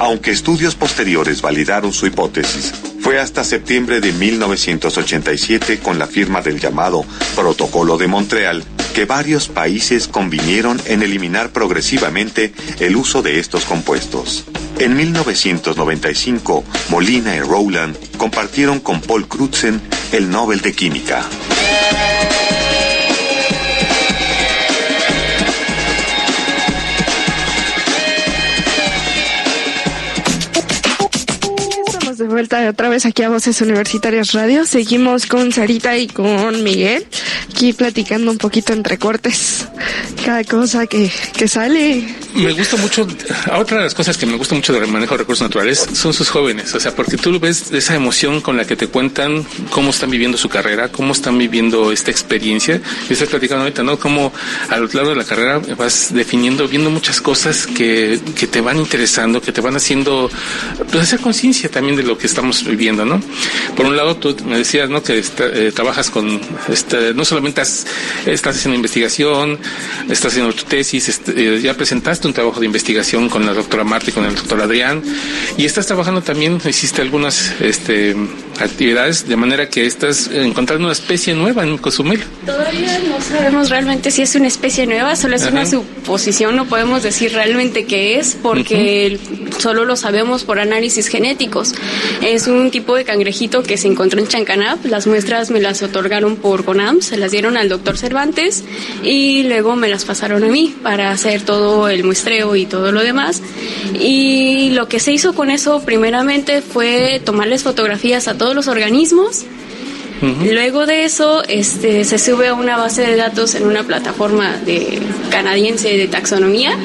Aunque 0.00 0.32
estudios 0.32 0.74
posteriores 0.74 1.40
validaron 1.40 1.94
su 1.94 2.06
hipótesis, 2.06 2.74
fue 3.00 3.18
hasta 3.18 3.42
septiembre 3.42 4.02
de 4.02 4.12
1987 4.12 5.78
con 5.78 5.98
la 5.98 6.06
firma 6.06 6.42
del 6.42 6.60
llamado 6.60 7.06
Protocolo 7.34 7.96
de 7.96 8.06
Montreal 8.06 8.64
que 8.98 9.04
varios 9.04 9.46
países 9.46 10.08
convinieron 10.08 10.82
en 10.86 11.04
eliminar 11.04 11.50
progresivamente 11.50 12.52
el 12.80 12.96
uso 12.96 13.22
de 13.22 13.38
estos 13.38 13.64
compuestos. 13.64 14.44
En 14.80 14.96
1995, 14.96 16.64
Molina 16.88 17.36
y 17.36 17.38
Rowland 17.38 17.96
compartieron 18.16 18.80
con 18.80 19.00
Paul 19.00 19.28
Crutzen 19.28 19.80
el 20.10 20.28
Nobel 20.28 20.62
de 20.62 20.72
Química. 20.72 21.24
Vuelta 32.28 32.68
otra 32.68 32.88
vez 32.88 33.06
aquí 33.06 33.22
a 33.22 33.28
Voces 33.28 33.60
Universitarias 33.60 34.32
Radio. 34.32 34.64
Seguimos 34.66 35.26
con 35.26 35.50
Sarita 35.52 35.96
y 35.96 36.06
con 36.06 36.62
Miguel, 36.62 37.06
aquí 37.50 37.72
platicando 37.72 38.30
un 38.30 38.38
poquito 38.38 38.72
entre 38.72 38.98
cortes. 38.98 39.66
Cada 40.24 40.44
cosa 40.44 40.86
que, 40.86 41.10
que 41.36 41.48
sale. 41.48 42.04
Me 42.34 42.52
gusta 42.52 42.76
mucho, 42.76 43.06
otra 43.56 43.78
de 43.78 43.84
las 43.84 43.94
cosas 43.94 44.16
que 44.18 44.26
me 44.26 44.36
gusta 44.36 44.54
mucho 44.54 44.72
del 44.72 44.86
manejo 44.86 45.14
de 45.14 45.18
recursos 45.18 45.42
naturales 45.42 45.88
son 45.92 46.12
sus 46.12 46.28
jóvenes, 46.28 46.74
o 46.74 46.80
sea, 46.80 46.94
porque 46.94 47.16
tú 47.16 47.38
ves 47.40 47.72
esa 47.72 47.94
emoción 47.94 48.40
con 48.40 48.56
la 48.56 48.66
que 48.66 48.76
te 48.76 48.86
cuentan 48.88 49.44
cómo 49.70 49.90
están 49.90 50.10
viviendo 50.10 50.36
su 50.36 50.48
carrera, 50.48 50.90
cómo 50.92 51.12
están 51.12 51.38
viviendo 51.38 51.90
esta 51.90 52.10
experiencia. 52.10 52.80
Y 53.08 53.14
estás 53.14 53.28
platicando 53.28 53.62
ahorita, 53.64 53.82
¿no? 53.82 53.98
Cómo 53.98 54.32
a 54.68 54.76
lo 54.76 54.86
largo 54.88 55.10
de 55.10 55.16
la 55.16 55.24
carrera 55.24 55.60
vas 55.76 56.12
definiendo, 56.12 56.68
viendo 56.68 56.90
muchas 56.90 57.20
cosas 57.20 57.66
que, 57.66 58.20
que 58.36 58.46
te 58.46 58.60
van 58.60 58.78
interesando, 58.78 59.40
que 59.40 59.52
te 59.52 59.60
van 59.60 59.76
haciendo, 59.76 60.30
pues 60.90 61.04
hacer 61.04 61.20
conciencia 61.20 61.70
también 61.70 61.96
de 61.96 62.02
lo 62.02 62.17
que 62.18 62.26
estamos 62.26 62.64
viviendo, 62.64 63.04
¿no? 63.04 63.20
Por 63.76 63.86
un 63.86 63.96
lado, 63.96 64.16
tú 64.16 64.36
me 64.44 64.58
decías, 64.58 64.88
¿no? 64.90 65.02
Que 65.02 65.18
está, 65.18 65.46
eh, 65.46 65.72
trabajas 65.72 66.10
con, 66.10 66.40
este, 66.68 67.14
no 67.14 67.24
solamente 67.24 67.60
has, 67.60 67.86
estás 68.26 68.56
haciendo 68.56 68.76
investigación, 68.76 69.58
estás 70.08 70.32
haciendo 70.32 70.52
tu 70.52 70.64
tesis, 70.64 71.08
este, 71.08 71.60
ya 71.60 71.74
presentaste 71.74 72.26
un 72.26 72.34
trabajo 72.34 72.60
de 72.60 72.66
investigación 72.66 73.28
con 73.28 73.46
la 73.46 73.54
doctora 73.54 73.84
Marta 73.84 74.10
y 74.10 74.12
con 74.12 74.24
el 74.24 74.34
doctor 74.34 74.60
Adrián, 74.60 75.02
y 75.56 75.64
estás 75.64 75.86
trabajando 75.86 76.22
también, 76.22 76.60
hiciste 76.68 77.02
algunas 77.02 77.54
este, 77.60 78.16
actividades 78.60 79.28
de 79.28 79.36
manera 79.36 79.68
que 79.68 79.86
estás 79.86 80.28
encontrando 80.32 80.84
una 80.86 80.92
especie 80.92 81.34
nueva 81.34 81.62
en 81.64 81.78
Cozumel. 81.78 82.22
Todavía 82.44 82.98
no 83.08 83.20
sabemos 83.20 83.70
realmente 83.70 84.10
si 84.10 84.22
es 84.22 84.34
una 84.34 84.48
especie 84.48 84.86
nueva, 84.86 85.16
solo 85.16 85.36
es 85.36 85.42
Ajá. 85.42 85.52
una 85.52 85.66
suposición, 85.66 86.56
no 86.56 86.66
podemos 86.66 87.02
decir 87.02 87.32
realmente 87.32 87.84
qué 87.84 88.18
es, 88.18 88.36
porque 88.42 89.18
uh 89.20 89.24
-huh. 89.24 89.60
solo 89.60 89.84
lo 89.84 89.96
sabemos 89.96 90.44
por 90.44 90.58
análisis 90.58 91.08
genéticos. 91.08 91.74
Es 92.22 92.46
un 92.46 92.70
tipo 92.70 92.96
de 92.96 93.04
cangrejito 93.04 93.62
que 93.62 93.76
se 93.76 93.88
encontró 93.88 94.20
en 94.20 94.26
Chancanab. 94.26 94.84
Las 94.86 95.06
muestras 95.06 95.50
me 95.50 95.60
las 95.60 95.82
otorgaron 95.82 96.36
por 96.36 96.64
CONAM, 96.64 97.00
se 97.00 97.16
las 97.16 97.30
dieron 97.30 97.56
al 97.56 97.68
doctor 97.68 97.96
Cervantes 97.96 98.64
y 99.02 99.44
luego 99.44 99.76
me 99.76 99.88
las 99.88 100.04
pasaron 100.04 100.44
a 100.44 100.48
mí 100.48 100.74
para 100.82 101.10
hacer 101.10 101.42
todo 101.42 101.88
el 101.88 102.04
muestreo 102.04 102.56
y 102.56 102.66
todo 102.66 102.92
lo 102.92 103.02
demás. 103.02 103.42
Y 104.00 104.70
lo 104.70 104.88
que 104.88 105.00
se 105.00 105.12
hizo 105.12 105.34
con 105.34 105.50
eso 105.50 105.82
primeramente 105.84 106.62
fue 106.62 107.20
tomarles 107.24 107.62
fotografías 107.62 108.28
a 108.28 108.36
todos 108.36 108.54
los 108.54 108.68
organismos. 108.68 109.44
Uh 110.20 110.26
-huh. 110.26 110.52
Luego 110.52 110.86
de 110.86 111.04
eso, 111.04 111.42
este, 111.48 112.04
se 112.04 112.18
sube 112.18 112.48
a 112.48 112.54
una 112.54 112.76
base 112.76 113.02
de 113.02 113.16
datos 113.16 113.54
en 113.54 113.66
una 113.66 113.84
plataforma 113.84 114.56
de 114.64 115.00
canadiense 115.30 115.96
de 115.96 116.08
taxonomía 116.08 116.76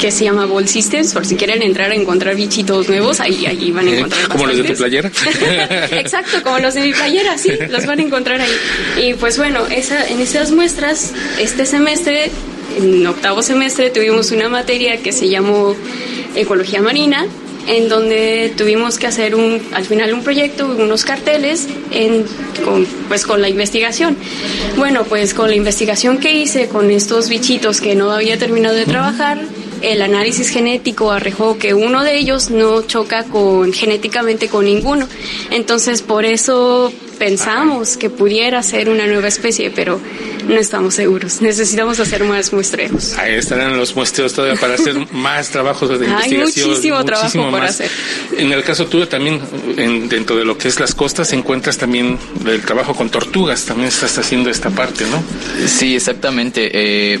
que 0.00 0.10
se 0.10 0.24
llama 0.24 0.46
Ball 0.46 0.68
Systems, 0.68 1.12
por 1.12 1.26
si 1.26 1.36
quieren 1.36 1.62
entrar 1.62 1.90
a 1.90 1.94
encontrar 1.94 2.34
bichitos 2.34 2.88
nuevos, 2.88 3.20
ahí, 3.20 3.46
ahí 3.46 3.70
van 3.70 3.86
a 3.88 3.96
encontrar. 3.96 4.28
Como 4.28 4.46
los 4.46 4.56
de 4.56 4.64
tu 4.64 4.74
playera. 4.74 5.10
Exacto, 5.90 6.42
como 6.42 6.58
los 6.58 6.74
de 6.74 6.80
mi 6.82 6.92
playera, 6.92 7.38
sí, 7.38 7.50
los 7.68 7.86
van 7.86 7.98
a 7.98 8.02
encontrar 8.02 8.40
ahí. 8.40 8.52
Y 9.02 9.14
pues 9.14 9.38
bueno, 9.38 9.66
esa, 9.66 10.06
en 10.08 10.20
esas 10.20 10.52
muestras, 10.52 11.12
este 11.38 11.66
semestre, 11.66 12.30
en 12.78 13.06
octavo 13.06 13.42
semestre, 13.42 13.90
tuvimos 13.90 14.30
una 14.30 14.48
materia 14.48 14.98
que 14.98 15.12
se 15.12 15.28
llamó 15.28 15.74
Ecología 16.34 16.80
Marina, 16.80 17.26
en 17.66 17.88
donde 17.88 18.52
tuvimos 18.56 18.98
que 18.98 19.06
hacer 19.06 19.34
un, 19.34 19.60
al 19.72 19.84
final 19.84 20.12
un 20.14 20.22
proyecto, 20.22 20.66
unos 20.66 21.04
carteles 21.04 21.68
en, 21.90 22.24
con, 22.64 22.86
pues 23.08 23.24
con 23.26 23.40
la 23.40 23.48
investigación. 23.48 24.16
Bueno, 24.76 25.04
pues 25.04 25.34
con 25.34 25.48
la 25.48 25.56
investigación 25.56 26.18
que 26.18 26.32
hice 26.32 26.68
con 26.68 26.90
estos 26.90 27.28
bichitos 27.28 27.80
que 27.80 27.94
no 27.94 28.12
había 28.12 28.38
terminado 28.38 28.74
de 28.74 28.86
trabajar, 28.86 29.40
el 29.82 30.02
análisis 30.02 30.50
genético 30.50 31.10
arrojó 31.10 31.58
que 31.58 31.74
uno 31.74 32.02
de 32.02 32.18
ellos 32.18 32.50
no 32.50 32.82
choca 32.82 33.24
con 33.24 33.72
genéticamente 33.72 34.48
con 34.48 34.64
ninguno. 34.64 35.08
Entonces, 35.50 36.02
por 36.02 36.24
eso 36.24 36.92
pensamos 37.20 37.98
que 37.98 38.08
pudiera 38.08 38.62
ser 38.62 38.88
una 38.88 39.06
nueva 39.06 39.28
especie, 39.28 39.70
pero 39.70 40.00
no 40.48 40.54
estamos 40.56 40.94
seguros. 40.94 41.42
Necesitamos 41.42 42.00
hacer 42.00 42.24
más 42.24 42.50
muestreos. 42.50 43.12
Ahí 43.18 43.34
estarán 43.34 43.76
los 43.76 43.94
muestreos 43.94 44.32
todavía 44.32 44.58
para 44.58 44.74
hacer 44.74 44.94
más 45.12 45.50
trabajos 45.50 45.90
de 45.90 46.06
Hay 46.06 46.32
investigación. 46.32 46.68
muchísimo 46.70 47.04
trabajo 47.04 47.50
por 47.50 47.62
hacer. 47.62 47.90
En 48.38 48.50
el 48.52 48.64
caso 48.64 48.86
tuyo 48.86 49.06
también, 49.06 49.38
en, 49.76 50.08
dentro 50.08 50.34
de 50.34 50.46
lo 50.46 50.56
que 50.56 50.68
es 50.68 50.80
las 50.80 50.94
costas, 50.94 51.30
encuentras 51.34 51.76
también 51.76 52.18
el 52.46 52.62
trabajo 52.62 52.94
con 52.94 53.10
tortugas. 53.10 53.66
También 53.66 53.88
estás 53.88 54.16
haciendo 54.16 54.48
esta 54.48 54.70
parte, 54.70 55.04
¿no? 55.04 55.22
Sí, 55.68 55.94
exactamente. 55.94 56.70
Eh, 56.72 57.20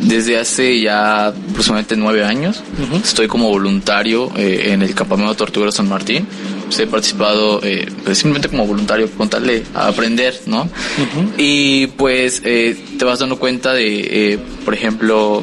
desde 0.00 0.38
hace 0.38 0.80
ya 0.80 1.28
aproximadamente 1.28 1.96
nueve 1.96 2.24
años 2.24 2.62
uh 2.78 2.94
-huh. 2.94 3.02
estoy 3.02 3.26
como 3.26 3.48
voluntario 3.48 4.30
eh, 4.36 4.72
en 4.72 4.82
el 4.82 4.94
campamento 4.94 5.34
Tortuguero 5.34 5.72
San 5.72 5.88
Martín. 5.88 6.26
Pues 6.68 6.80
he 6.80 6.86
participado 6.86 7.60
eh, 7.62 7.88
pues 8.04 8.18
simplemente 8.18 8.48
como 8.48 8.66
voluntario, 8.66 9.10
contarle 9.16 9.64
a 9.74 9.88
aprender, 9.88 10.38
¿no? 10.44 10.62
Uh 10.62 10.66
-huh. 10.66 11.32
Y 11.38 11.86
pues 11.88 12.42
eh, 12.44 12.76
te 12.98 13.04
vas 13.06 13.20
dando 13.20 13.38
cuenta 13.38 13.72
de, 13.72 14.38
por 14.66 14.74
ejemplo, 14.74 15.42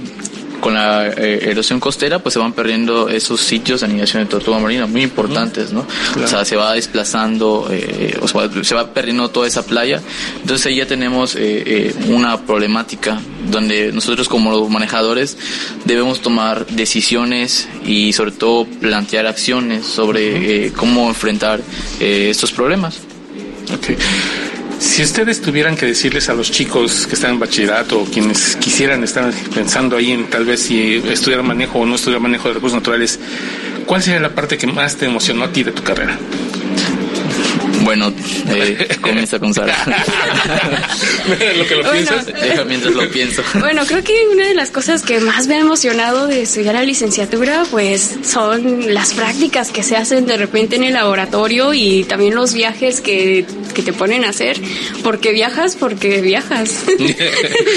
con 0.60 0.74
la 0.74 1.08
eh, 1.08 1.50
erosión 1.52 1.80
costera, 1.80 2.20
pues 2.20 2.34
se 2.34 2.40
van 2.40 2.54
perdiendo 2.54 3.10
esos 3.10 3.42
sitios 3.42 3.82
de 3.82 3.88
anidación 3.88 4.24
de 4.24 4.30
tortuga 4.30 4.60
marina 4.60 4.86
muy 4.86 5.04
importantes, 5.04 5.72
¿no? 5.72 5.86
Claro. 6.14 6.26
O 6.26 6.28
sea, 6.28 6.46
se 6.46 6.56
va 6.56 6.74
desplazando, 6.74 7.68
eh, 7.72 8.18
o 8.22 8.28
sea, 8.28 8.50
se 8.64 8.76
va 8.76 8.94
perdiendo 8.94 9.30
toda 9.30 9.48
esa 9.48 9.66
playa. 9.66 10.02
Entonces 10.42 10.68
ahí 10.68 10.78
ya 10.78 10.88
tenemos 10.88 11.36
eh, 11.38 11.94
una 12.10 12.42
problemática 12.42 13.20
donde 13.50 13.92
nosotros 13.92 14.28
como 14.28 14.70
manejadores 14.70 15.38
debemos 15.86 16.22
tomar 16.22 16.66
decisiones 16.68 17.68
y 17.86 18.14
sobre 18.14 18.32
todo 18.32 18.66
plantear 18.66 19.28
acciones 19.28 19.86
sobre 19.86 20.72
cómo 20.74 21.10
enfrentar 21.10 21.62
estos 22.00 22.52
problemas. 22.52 23.00
Okay. 23.74 23.98
Si 24.80 25.04
ustedes 25.04 25.42
tuvieran 25.42 25.76
que 25.76 25.86
decirles 25.86 26.30
a 26.30 26.34
los 26.34 26.52
chicos 26.52 27.08
que 27.08 27.16
están 27.16 27.32
en 27.32 27.40
bachillerato 27.40 28.02
o 28.02 28.06
quienes 28.06 28.56
quisieran 28.58 29.04
estar 29.04 29.32
pensando 29.54 29.98
ahí 29.98 30.12
en 30.12 30.30
tal 30.30 30.46
vez 30.46 30.62
si 30.62 30.96
estudiar 31.10 31.44
manejo 31.44 31.80
o 31.80 31.86
no 31.86 31.96
estudiar 31.96 32.20
manejo 32.22 32.48
de 32.50 32.56
recursos 32.56 32.78
naturales, 32.78 33.20
¿cuál 33.86 34.02
sería 34.02 34.20
la 34.20 34.36
parte 34.36 34.58
que 34.58 34.68
más 34.68 34.96
te 34.96 35.06
emocionó 35.06 35.44
a 35.44 35.52
ti 35.52 35.64
de 35.64 35.72
tu 35.72 35.84
carrera? 35.84 36.18
Bueno, 37.86 38.12
eh, 38.50 38.88
comienza 39.02 39.40
con 39.40 39.54
Sara. 39.54 39.76
lo 41.58 41.68
que 41.68 41.76
lo 41.76 41.84
Bueno. 41.84 41.92
piensas. 41.94 42.26
Deja 42.26 42.64
mientras 42.66 42.94
lo 42.94 43.10
pienso. 43.10 43.42
Bueno, 43.60 43.84
creo 43.88 44.04
que 44.04 44.14
una 44.32 44.48
de 44.48 44.54
las 44.54 44.70
cosas 44.70 45.02
que 45.04 45.20
más 45.20 45.48
me 45.48 45.56
ha 45.56 45.60
emocionado 45.60 46.28
de 46.28 46.42
estudiar 46.44 46.76
la 46.76 46.84
licenciatura, 46.84 47.64
pues 47.72 48.16
son 48.24 48.94
las 48.94 49.14
prácticas 49.14 49.70
que 49.72 49.82
se 49.84 49.96
hacen 49.96 50.26
de 50.26 50.38
repente 50.38 50.76
en 50.76 50.84
el 50.84 50.94
laboratorio 50.94 51.74
y 51.74 52.04
también 52.04 52.36
los 52.36 52.54
viajes 52.54 53.02
que, 53.02 53.46
que 53.74 53.82
te 53.82 53.94
ponen 53.94 54.26
a 54.26 54.30
hacer. 54.30 54.60
Porque 55.04 55.32
viajas, 55.32 55.76
porque 55.80 56.22
viajas. 56.22 56.84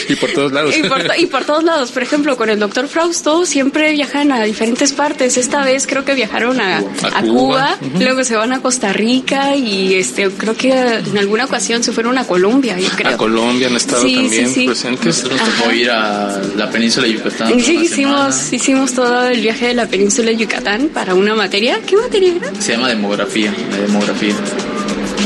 y 0.09 0.15
por 0.17 0.31
todos 0.33 0.53
lados. 0.53 0.75
y, 0.77 0.83
por, 0.83 1.03
to- 1.03 1.15
y 1.19 1.27
por 1.27 1.45
todos 1.45 1.65
lados. 1.65 1.91
Por 1.93 2.03
ejemplo, 2.03 2.37
con 2.37 2.51
el 2.51 2.59
doctor 2.59 2.89
Frausto 2.89 3.45
siempre 3.47 3.93
viajan 3.93 4.33
a 4.33 4.43
diferentes 4.45 4.93
partes. 4.93 5.37
Esta 5.37 5.65
vez 5.65 5.87
creo 5.87 6.05
que 6.05 6.15
viajaron 6.15 6.61
a, 6.61 6.79
a 6.79 6.83
Cuba. 7.23 7.29
Cuba, 7.39 7.79
luego 8.01 8.25
se 8.25 8.37
van 8.37 8.53
a 8.53 8.61
Costa 8.61 8.93
Rica 8.93 9.55
y 9.57 9.95
este 10.01 10.29
creo 10.31 10.55
que 10.57 10.71
en 10.71 11.19
alguna 11.19 11.45
ocasión 11.45 11.83
se 11.83 11.93
fueron 11.93 12.17
a 12.19 12.25
Colombia, 12.25 12.79
yo 12.79 12.89
creo. 12.91 13.15
A 13.15 13.17
Colombia 13.17 13.69
han 13.69 13.77
estado 13.77 14.03
Sí, 14.03 14.09
sí, 14.09 14.15
también 14.23 14.49
sí. 14.55 14.67
presentes. 14.67 15.25
Nosotros 15.25 15.41
tocó 15.59 15.73
ir 15.73 15.91
a 15.91 16.41
la 16.57 16.71
península 16.71 17.07
de 17.07 17.15
Yucatán. 17.15 17.61
Sí, 17.61 17.77
hicimos, 17.83 18.35
semana. 18.35 18.57
hicimos 18.57 18.93
todo 18.93 19.29
el 19.29 19.41
viaje 19.41 19.69
de 19.69 19.75
la 19.75 19.87
península 19.87 20.31
de 20.31 20.37
Yucatán 20.37 20.91
para 20.93 21.15
una 21.15 21.35
materia. 21.35 21.81
¿Qué 21.87 21.97
materia 21.97 22.35
era? 22.37 22.53
Se 22.61 22.73
llama 22.73 22.89
demografía, 22.89 23.53
la 23.71 23.77
demografía. 23.79 24.35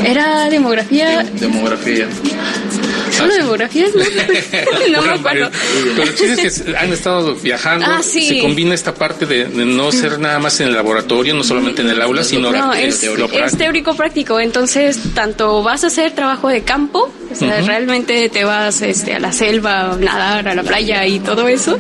Era 0.05 0.49
demografía. 0.49 1.23
Demografía. 1.38 2.09
Solo 3.23 3.35
demografía, 3.35 3.87
no, 4.91 5.00
no 5.00 5.02
me 5.02 5.12
acuerdo. 5.14 5.50
Pero 5.97 6.02
el 6.02 6.14
chiste 6.14 6.47
es 6.47 6.62
que 6.62 6.76
han 6.76 6.93
estado 6.93 7.35
viajando. 7.37 7.87
Ah, 7.88 8.00
sí. 8.02 8.29
Se 8.29 8.38
combina 8.41 8.75
esta 8.75 8.95
parte 8.95 9.26
de, 9.26 9.45
de 9.47 9.64
no 9.64 9.91
ser 9.93 10.19
nada 10.19 10.38
más 10.38 10.59
en 10.61 10.69
el 10.69 10.75
laboratorio, 10.75 11.35
no 11.35 11.45
solamente 11.45 11.83
en 11.83 11.88
el 11.91 12.00
aula, 12.02 12.25
sino 12.25 12.50
No, 12.50 12.73
la- 12.73 12.81
es, 12.81 13.02
lo 13.05 13.26
es 13.31 13.57
teórico 13.57 13.95
práctico, 13.95 14.41
entonces 14.41 14.99
tanto 15.14 15.62
vas 15.62 15.85
a 15.85 15.88
hacer 15.88 16.12
trabajo 16.12 16.49
de 16.49 16.62
campo, 16.62 17.12
o 17.31 17.35
sea, 17.35 17.59
Ujú. 17.59 17.67
realmente 17.67 18.29
te 18.29 18.45
vas 18.45 18.83
este, 18.83 19.14
a 19.14 19.19
la 19.21 19.33
selva, 19.33 19.93
a 19.93 19.97
nadar, 19.97 20.49
a 20.49 20.55
la 20.55 20.62
playa 20.62 21.07
y 21.07 21.19
todo 21.21 21.49
eso, 21.49 21.79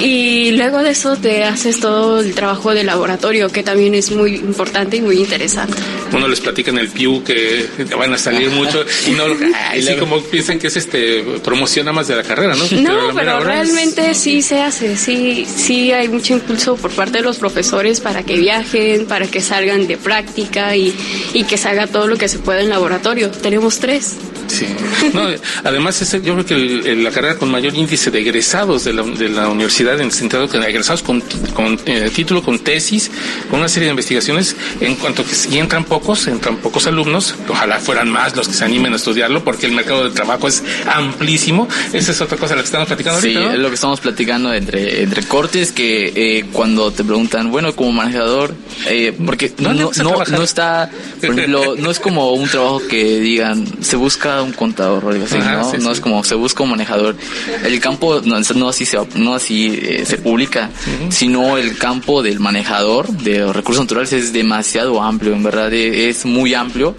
y 0.00 0.52
luego 0.52 0.82
de 0.82 0.90
eso 0.90 1.16
te 1.16 1.44
haces 1.44 1.80
todo 1.80 2.20
el 2.20 2.34
trabajo 2.34 2.74
de 2.74 2.84
laboratorio, 2.84 3.48
que 3.50 3.62
también 3.62 3.94
es 3.94 4.10
muy 4.10 4.34
importante 4.36 4.96
y 4.96 5.00
muy 5.00 5.16
interesante. 5.18 5.74
Uno 6.12 6.28
les 6.28 6.40
platica 6.40 6.70
en 6.70 6.78
el 6.78 6.88
Pew 6.88 7.22
que 7.24 7.66
van 7.96 8.12
a 8.12 8.18
salir 8.18 8.50
mucho 8.50 8.84
y 9.06 9.10
no, 9.12 9.24
ay, 9.70 9.82
sí, 9.82 9.94
como 9.98 10.20
piensan 10.22 10.55
que 10.58 10.68
es 10.68 10.76
este 10.76 11.22
promoción 11.44 11.92
más 11.94 12.08
de 12.08 12.16
la 12.16 12.22
carrera, 12.22 12.54
¿no? 12.54 12.64
No, 12.80 13.14
pero 13.14 13.38
es- 13.38 13.44
realmente 13.44 14.14
sí 14.14 14.42
se 14.42 14.60
hace, 14.60 14.96
sí, 14.96 15.46
sí 15.46 15.92
hay 15.92 16.08
mucho 16.08 16.32
impulso 16.34 16.76
por 16.76 16.90
parte 16.90 17.18
de 17.18 17.22
los 17.24 17.38
profesores 17.38 18.00
para 18.00 18.22
que 18.22 18.36
viajen, 18.38 19.06
para 19.06 19.26
que 19.26 19.40
salgan 19.40 19.86
de 19.86 19.96
práctica 19.96 20.74
y, 20.76 20.94
y 21.34 21.44
que 21.44 21.56
se 21.56 21.68
haga 21.68 21.86
todo 21.86 22.06
lo 22.06 22.16
que 22.16 22.28
se 22.28 22.38
pueda 22.38 22.60
en 22.60 22.68
laboratorio. 22.70 23.30
Tenemos 23.30 23.78
tres. 23.78 24.16
Sí. 24.48 24.66
No, 25.12 25.28
además, 25.64 26.00
es, 26.02 26.12
yo 26.22 26.34
creo 26.34 26.44
que 26.46 26.54
el- 26.54 26.86
el- 26.86 27.04
la 27.04 27.10
carrera 27.10 27.36
con 27.36 27.50
mayor 27.50 27.74
índice 27.74 28.10
de 28.10 28.20
egresados 28.20 28.84
de 28.84 28.92
la, 28.92 29.02
de 29.02 29.28
la 29.28 29.48
universidad, 29.48 29.94
en 30.00 30.06
el 30.06 30.12
sentido 30.12 30.48
que 30.48 30.58
egresados 30.58 31.02
con, 31.02 31.22
con 31.54 31.78
eh, 31.86 32.10
título, 32.14 32.42
con 32.42 32.58
tesis, 32.58 33.10
con 33.50 33.60
una 33.60 33.68
serie 33.68 33.86
de 33.86 33.90
investigaciones, 33.90 34.56
en 34.80 34.94
cuanto 34.96 35.24
que 35.24 35.34
si 35.34 35.58
entran 35.58 35.84
pocos, 35.84 36.26
entran 36.26 36.56
pocos 36.58 36.86
alumnos, 36.86 37.34
ojalá 37.48 37.78
fueran 37.78 38.10
más 38.10 38.34
los 38.36 38.48
que 38.48 38.54
se 38.54 38.64
animen 38.64 38.92
a 38.92 38.96
estudiarlo, 38.96 39.44
porque 39.44 39.66
el 39.66 39.72
mercado 39.72 40.04
de 40.04 40.10
trabajo 40.10 40.48
es 40.48 40.62
amplísimo. 41.00 41.68
Esa 41.92 42.12
es 42.12 42.20
otra 42.20 42.36
cosa 42.36 42.50
de 42.54 42.56
la 42.56 42.62
que 42.62 42.66
estamos 42.66 42.86
platicando 42.88 43.20
Sí, 43.20 43.28
ahorita. 43.34 43.52
es 43.52 43.56
¿no? 43.56 43.62
lo 43.62 43.68
que 43.68 43.74
estamos 43.74 44.00
platicando 44.00 44.52
entre, 44.54 45.02
entre 45.02 45.22
cortes, 45.24 45.72
que 45.72 46.12
eh, 46.14 46.44
cuando 46.52 46.90
te 46.92 47.04
preguntan, 47.04 47.50
bueno, 47.50 47.74
como 47.74 47.92
manejador, 47.92 48.54
eh, 48.88 49.12
porque 49.24 49.52
no, 49.58 49.68
¿Dónde 49.74 50.02
no, 50.02 50.24
no 50.24 50.42
está, 50.42 50.90
por 51.20 51.30
ejemplo, 51.30 51.74
no 51.76 51.90
es 51.90 52.00
como 52.00 52.32
un 52.32 52.48
trabajo 52.48 52.82
que 52.88 53.18
digan, 53.20 53.66
se 53.82 53.96
busca 53.96 54.35
un 54.42 54.52
contador 54.52 55.04
o 55.04 55.10
algo 55.10 55.24
así, 55.24 55.36
Ajá, 55.36 55.58
¿no? 55.58 55.70
sí, 55.70 55.76
no 55.78 55.86
sí. 55.86 55.92
es 55.92 56.00
como 56.00 56.22
se 56.24 56.34
busca 56.34 56.62
un 56.62 56.70
manejador. 56.70 57.16
El 57.64 57.80
campo 57.80 58.20
no, 58.24 58.38
no 58.54 58.68
así 58.68 58.86
se, 58.86 58.98
no 59.14 59.34
así 59.34 59.78
eh, 59.82 60.04
se 60.06 60.18
publica, 60.18 60.70
sino 61.10 61.56
el 61.58 61.76
campo 61.78 62.22
del 62.22 62.40
manejador 62.40 63.08
de 63.08 63.40
los 63.40 63.54
recursos 63.54 63.84
naturales 63.84 64.12
es 64.12 64.32
demasiado 64.32 65.02
amplio, 65.02 65.34
en 65.34 65.42
verdad, 65.42 65.72
eh, 65.72 66.08
es 66.08 66.24
muy 66.24 66.54
amplio. 66.54 66.96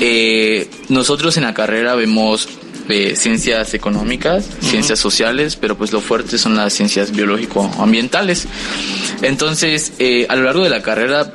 Eh, 0.00 0.68
nosotros 0.88 1.36
en 1.36 1.44
la 1.44 1.54
carrera 1.54 1.94
vemos 1.94 2.48
eh, 2.88 3.14
ciencias 3.16 3.72
económicas, 3.72 4.46
ciencias 4.60 4.98
sociales, 4.98 5.56
pero 5.56 5.74
pues 5.74 5.92
lo 5.92 6.00
fuerte 6.00 6.36
son 6.36 6.54
las 6.56 6.74
ciencias 6.74 7.12
biológico-ambientales. 7.12 8.46
Entonces, 9.22 9.94
eh, 9.98 10.26
a 10.28 10.36
lo 10.36 10.42
largo 10.42 10.64
de 10.64 10.70
la 10.70 10.82
carrera 10.82 11.32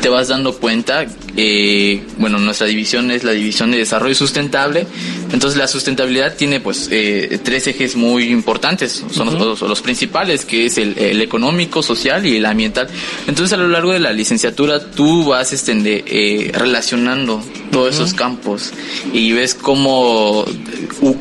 te 0.00 0.08
vas 0.08 0.28
dando 0.28 0.56
cuenta, 0.56 1.06
eh, 1.36 2.02
bueno, 2.18 2.38
nuestra 2.38 2.66
división 2.66 3.10
es 3.10 3.24
la 3.24 3.32
división 3.32 3.70
de 3.70 3.78
desarrollo 3.78 4.14
sustentable, 4.14 4.86
entonces 5.32 5.58
la 5.58 5.68
sustentabilidad 5.68 6.34
tiene 6.36 6.60
pues 6.60 6.88
eh, 6.90 7.38
tres 7.42 7.66
ejes 7.66 7.96
muy 7.96 8.24
importantes, 8.24 9.04
son 9.12 9.26
los, 9.26 9.60
los- 9.60 9.60
los 9.62 9.80
principales, 9.82 10.44
que 10.44 10.66
es 10.66 10.78
el, 10.78 10.96
el 10.98 11.20
económico, 11.22 11.82
social 11.82 12.24
y 12.26 12.36
el 12.36 12.46
ambiental. 12.46 12.88
Entonces 13.26 13.52
a 13.52 13.56
lo 13.56 13.68
largo 13.68 13.92
de 13.92 14.00
la 14.00 14.12
licenciatura 14.12 14.90
tú 14.90 15.26
vas 15.26 15.52
este, 15.52 15.70
eh, 16.06 16.50
relacionando 16.52 17.42
todos 17.70 17.94
esos 17.94 18.14
campos 18.14 18.72
y 19.12 19.32
ves 19.32 19.54
cómo 19.54 20.44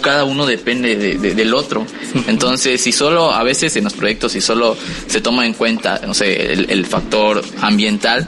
cada 0.01 0.23
uno 0.25 0.45
depende 0.45 0.95
de- 0.95 1.17
de- 1.17 1.35
del 1.35 1.53
otro. 1.53 1.85
Entonces, 2.27 2.81
si 2.81 2.91
solo 2.91 3.31
a 3.33 3.43
veces 3.43 3.75
en 3.75 3.83
los 3.83 3.93
proyectos, 3.93 4.31
si 4.31 4.41
solo 4.41 4.75
se 5.07 5.21
toma 5.21 5.45
en 5.45 5.53
cuenta, 5.53 6.01
no 6.05 6.13
sé, 6.13 6.53
el, 6.53 6.69
el 6.69 6.85
factor 6.85 7.43
ambiental, 7.61 8.27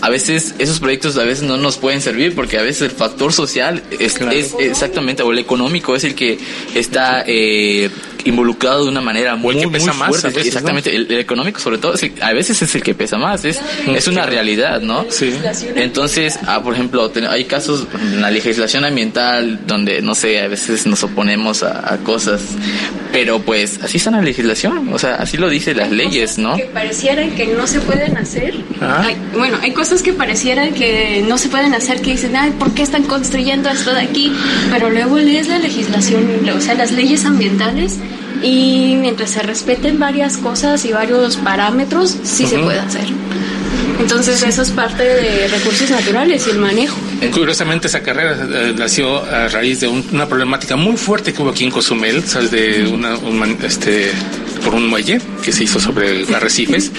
a 0.00 0.10
veces 0.10 0.54
esos 0.58 0.80
proyectos 0.80 1.16
a 1.16 1.24
veces 1.24 1.44
no 1.44 1.56
nos 1.56 1.76
pueden 1.76 2.00
servir 2.00 2.34
porque 2.34 2.58
a 2.58 2.62
veces 2.62 2.82
el 2.82 2.90
factor 2.90 3.32
social 3.32 3.82
es, 3.98 4.20
es 4.20 4.54
exactamente, 4.58 5.22
o 5.22 5.32
el 5.32 5.38
económico 5.38 5.96
es 5.96 6.04
el 6.04 6.14
que 6.14 6.38
está 6.74 7.24
eh, 7.26 7.90
involucrado 8.28 8.84
de 8.84 8.90
una 8.90 9.00
manera 9.00 9.36
muy, 9.36 9.56
que 9.56 9.68
pesa 9.68 9.92
muy 9.92 9.98
más 10.00 10.08
fuerte. 10.08 10.26
a 10.26 10.30
veces, 10.30 10.46
exactamente, 10.46 10.94
el, 10.94 11.10
el 11.10 11.18
económico 11.20 11.60
sobre 11.60 11.78
todo, 11.78 11.94
es 11.94 12.02
el- 12.02 12.12
a 12.22 12.32
veces 12.32 12.60
es 12.62 12.74
el 12.74 12.82
que 12.82 12.94
pesa 12.94 13.16
más, 13.18 13.44
es, 13.44 13.60
es 13.86 14.06
una 14.06 14.26
realidad, 14.26 14.80
¿no? 14.80 15.06
Sí. 15.10 15.32
Entonces, 15.76 16.38
ah, 16.46 16.62
por 16.62 16.74
ejemplo, 16.74 17.10
ten- 17.10 17.26
hay 17.26 17.44
casos 17.44 17.86
en 18.00 18.20
la 18.20 18.30
legislación 18.30 18.84
ambiental 18.84 19.60
donde, 19.66 20.02
no 20.02 20.14
sé, 20.14 20.40
a 20.40 20.48
veces 20.48 20.86
nos 20.86 21.02
oponemos 21.04 21.62
a, 21.62 21.92
a 21.94 21.98
cosas, 21.98 22.40
pero 23.12 23.40
pues 23.40 23.80
así 23.82 23.96
está 23.96 24.10
la 24.10 24.22
legislación, 24.22 24.92
o 24.92 24.98
sea, 24.98 25.16
así 25.16 25.36
lo 25.36 25.48
dicen 25.48 25.76
las 25.76 25.90
leyes, 25.90 26.38
¿no? 26.38 26.56
Que 26.56 26.64
parecieran 26.64 27.30
que 27.32 27.46
no 27.46 27.66
se 27.66 27.80
pueden 27.80 28.16
hacer. 28.16 28.54
Ah. 28.80 29.02
Hay- 29.06 29.16
bueno, 29.36 29.58
hay 29.62 29.72
cosas 29.72 30.02
que 30.02 30.12
parecieran 30.12 30.74
que 30.74 31.24
no 31.28 31.38
se 31.38 31.48
pueden 31.48 31.74
hacer, 31.74 32.00
que 32.02 32.12
dicen, 32.12 32.36
ay, 32.36 32.52
¿por 32.58 32.72
qué 32.74 32.82
están 32.82 33.04
construyendo 33.04 33.68
esto 33.70 33.92
de 33.94 34.00
aquí? 34.02 34.32
Pero 34.70 34.90
luego 34.90 35.18
lees 35.18 35.48
la 35.48 35.58
legislación, 35.58 36.26
o 36.56 36.60
sea, 36.60 36.74
las 36.74 36.92
leyes 36.92 37.24
ambientales, 37.24 37.98
y 38.42 38.96
mientras 39.00 39.30
se 39.30 39.42
respeten 39.42 39.98
varias 39.98 40.36
cosas 40.38 40.84
y 40.84 40.92
varios 40.92 41.36
parámetros, 41.36 42.16
sí 42.22 42.46
se 42.46 42.58
puede 42.58 42.78
hacer. 42.78 43.06
Entonces, 44.00 44.42
eso 44.42 44.62
es 44.62 44.70
parte 44.70 45.02
de 45.02 45.48
recursos 45.48 45.90
naturales 45.90 46.46
y 46.46 46.50
el 46.50 46.58
manejo. 46.58 46.96
Curiosamente 47.32 47.88
esa 47.88 48.00
carrera 48.00 48.36
eh, 48.50 48.74
nació 48.76 49.22
a 49.24 49.48
raíz 49.48 49.80
de 49.80 49.88
un- 49.88 50.04
una 50.12 50.26
problemática 50.26 50.76
muy 50.76 50.96
fuerte 50.96 51.32
que 51.32 51.42
hubo 51.42 51.50
aquí 51.50 51.64
en 51.64 51.70
Cozumel, 51.70 52.22
¿sabes? 52.24 52.50
De 52.52 52.86
una, 52.86 53.16
un 53.18 53.58
este, 53.64 54.12
por 54.64 54.74
un 54.74 54.88
muelle 54.88 55.20
que 55.48 55.52
se 55.52 55.64
hizo 55.64 55.80
sobre 55.80 56.26
arrecifes, 56.34 56.90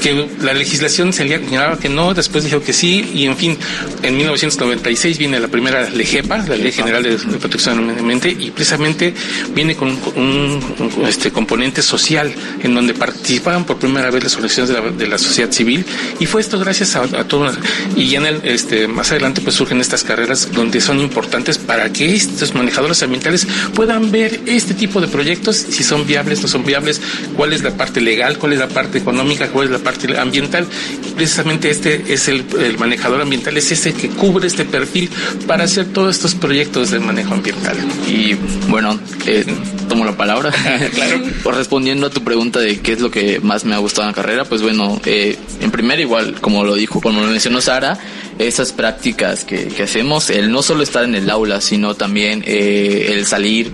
que 0.00 0.28
la 0.40 0.52
legislación 0.54 1.12
se 1.12 1.26
señalaba 1.26 1.76
que 1.76 1.88
no, 1.88 2.14
después 2.14 2.44
dijo 2.44 2.62
que 2.62 2.72
sí, 2.72 3.04
y 3.12 3.24
en 3.24 3.36
fin, 3.36 3.58
en 4.04 4.16
1996 4.16 5.18
viene 5.18 5.40
la 5.40 5.48
primera 5.48 5.90
LEGEPA, 5.90 6.38
la 6.46 6.54
Ley 6.56 6.70
General 6.70 7.02
de 7.02 7.16
de 7.16 7.38
Protección 7.38 7.78
al 7.78 7.84
Medio 7.84 8.00
Ambiente, 8.02 8.28
y 8.30 8.52
precisamente 8.52 9.12
viene 9.52 9.74
con 9.74 9.88
un, 9.88 10.60
un, 10.96 11.06
este, 11.08 11.32
componente 11.32 11.82
social 11.82 12.32
en 12.62 12.74
donde 12.76 12.94
participaban 12.94 13.64
por 13.64 13.78
primera 13.78 14.08
vez 14.10 14.22
las 14.22 14.34
organizaciones 14.34 14.68
de 14.72 14.80
la, 14.80 14.90
de 14.96 15.06
la 15.08 15.18
sociedad 15.18 15.50
civil, 15.50 15.84
y 16.20 16.26
fue 16.26 16.40
esto 16.40 16.60
gracias 16.60 16.94
a, 16.94 17.02
a 17.02 17.24
todo. 17.26 17.40
una- 17.40 17.58
y 17.96 18.06
ya 18.08 18.18
en 18.18 18.26
el, 18.26 18.40
este, 18.44 18.86
más 18.86 19.10
adelante 19.10 19.40
pues 19.40 19.56
surgen 19.56 19.80
estas 19.80 20.04
carreras 20.04 20.52
donde 20.52 20.80
son 20.80 21.00
importantes 21.00 21.58
para 21.58 21.92
que 21.92 22.14
estos 22.14 22.54
manejadores 22.54 23.02
ambientales 23.02 23.48
puedan 23.74 24.12
ver 24.12 24.40
este 24.46 24.74
tipo 24.74 25.00
de 25.00 25.08
proyectos, 25.08 25.56
si 25.56 25.82
son 25.82 26.06
viables, 26.06 26.40
no 26.42 26.46
son 26.48 26.64
viables, 26.64 27.00
cuál 27.36 27.52
es 27.52 27.62
la 27.64 27.70
parte 27.76 27.95
legal, 28.00 28.38
cuál 28.38 28.52
es 28.52 28.58
la 28.58 28.68
parte 28.68 28.98
económica, 28.98 29.48
cuál 29.48 29.66
es 29.66 29.72
la 29.72 29.78
parte 29.78 30.18
ambiental. 30.18 30.66
Precisamente 31.14 31.70
este 31.70 32.12
es 32.12 32.28
el, 32.28 32.44
el 32.60 32.78
manejador 32.78 33.20
ambiental, 33.20 33.56
es 33.56 33.72
ese 33.72 33.92
que 33.92 34.08
cubre 34.08 34.46
este 34.46 34.64
perfil 34.64 35.10
para 35.46 35.64
hacer 35.64 35.86
todos 35.86 36.16
estos 36.16 36.34
proyectos 36.34 36.90
de 36.90 36.98
manejo 37.00 37.34
ambiental. 37.34 37.76
Y 38.08 38.34
bueno, 38.68 38.98
eh, 39.26 39.44
tomo 39.88 40.04
la 40.04 40.16
palabra. 40.16 40.52
Claro. 40.96 41.20
Por 41.42 41.54
respondiendo 41.54 42.06
a 42.06 42.10
tu 42.10 42.22
pregunta 42.22 42.60
de 42.60 42.80
qué 42.80 42.92
es 42.92 43.00
lo 43.00 43.10
que 43.10 43.40
más 43.40 43.64
me 43.64 43.74
ha 43.74 43.78
gustado 43.78 44.02
en 44.02 44.08
la 44.08 44.14
carrera, 44.14 44.44
pues 44.44 44.62
bueno, 44.62 45.00
eh, 45.04 45.36
en 45.60 45.70
primera 45.70 46.00
igual, 46.00 46.40
como 46.40 46.64
lo 46.64 46.74
dijo, 46.74 47.00
como 47.00 47.20
lo 47.20 47.28
mencionó 47.28 47.60
Sara, 47.60 47.98
esas 48.38 48.72
prácticas 48.72 49.44
que, 49.44 49.68
que 49.68 49.82
hacemos, 49.84 50.30
el 50.30 50.50
no 50.50 50.62
solo 50.62 50.82
estar 50.82 51.04
en 51.04 51.14
el 51.14 51.28
aula, 51.30 51.60
sino 51.60 51.94
también 51.94 52.42
eh, 52.46 53.10
el 53.12 53.26
salir. 53.26 53.72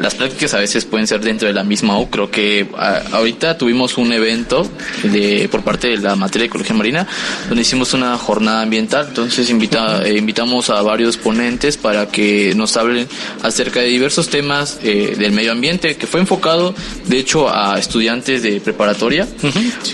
Las 0.00 0.14
prácticas 0.14 0.54
a 0.54 0.58
veces 0.58 0.84
pueden 0.86 1.06
ser 1.06 1.20
dentro 1.20 1.46
de 1.46 1.52
la 1.54 1.62
misma 1.62 1.98
U. 1.98 2.08
Creo 2.08 2.30
que 2.30 2.66
a- 2.76 3.02
ahorita 3.12 3.58
tuvimos 3.58 3.98
un 3.98 4.12
evento 4.12 4.66
de, 5.02 5.46
por 5.50 5.62
parte 5.62 5.88
de 5.88 5.98
la 5.98 6.16
materia 6.16 6.44
de 6.44 6.46
ecología 6.46 6.74
marina, 6.74 7.06
donde 7.48 7.62
hicimos 7.62 7.92
una 7.92 8.16
jornada 8.16 8.62
ambiental. 8.62 9.06
Entonces 9.08 9.50
invita, 9.50 10.02
eh, 10.06 10.16
invitamos 10.16 10.70
a 10.70 10.80
varios 10.82 11.16
ponentes 11.18 11.76
para 11.76 12.06
que 12.06 12.54
nos 12.56 12.76
hablen 12.78 13.06
acerca 13.42 13.80
de 13.80 13.86
diversos 13.88 14.28
temas 14.30 14.78
eh, 14.82 15.14
del 15.18 15.32
medio 15.32 15.52
ambiente, 15.52 15.96
que 15.96 16.06
fue 16.06 16.20
enfocado, 16.20 16.74
de 17.06 17.18
hecho, 17.18 17.48
a 17.54 17.78
estudiantes 17.78 18.42
de 18.42 18.60
preparatoria, 18.60 19.28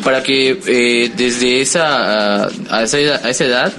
para 0.05 0.23
que 0.23 0.59
eh, 0.67 1.11
desde 1.17 1.61
esa, 1.61 2.45
a, 2.45 2.49
a 2.71 2.83
esa, 2.85 2.97
a 2.97 3.31
esa 3.31 3.45
edad 3.45 3.73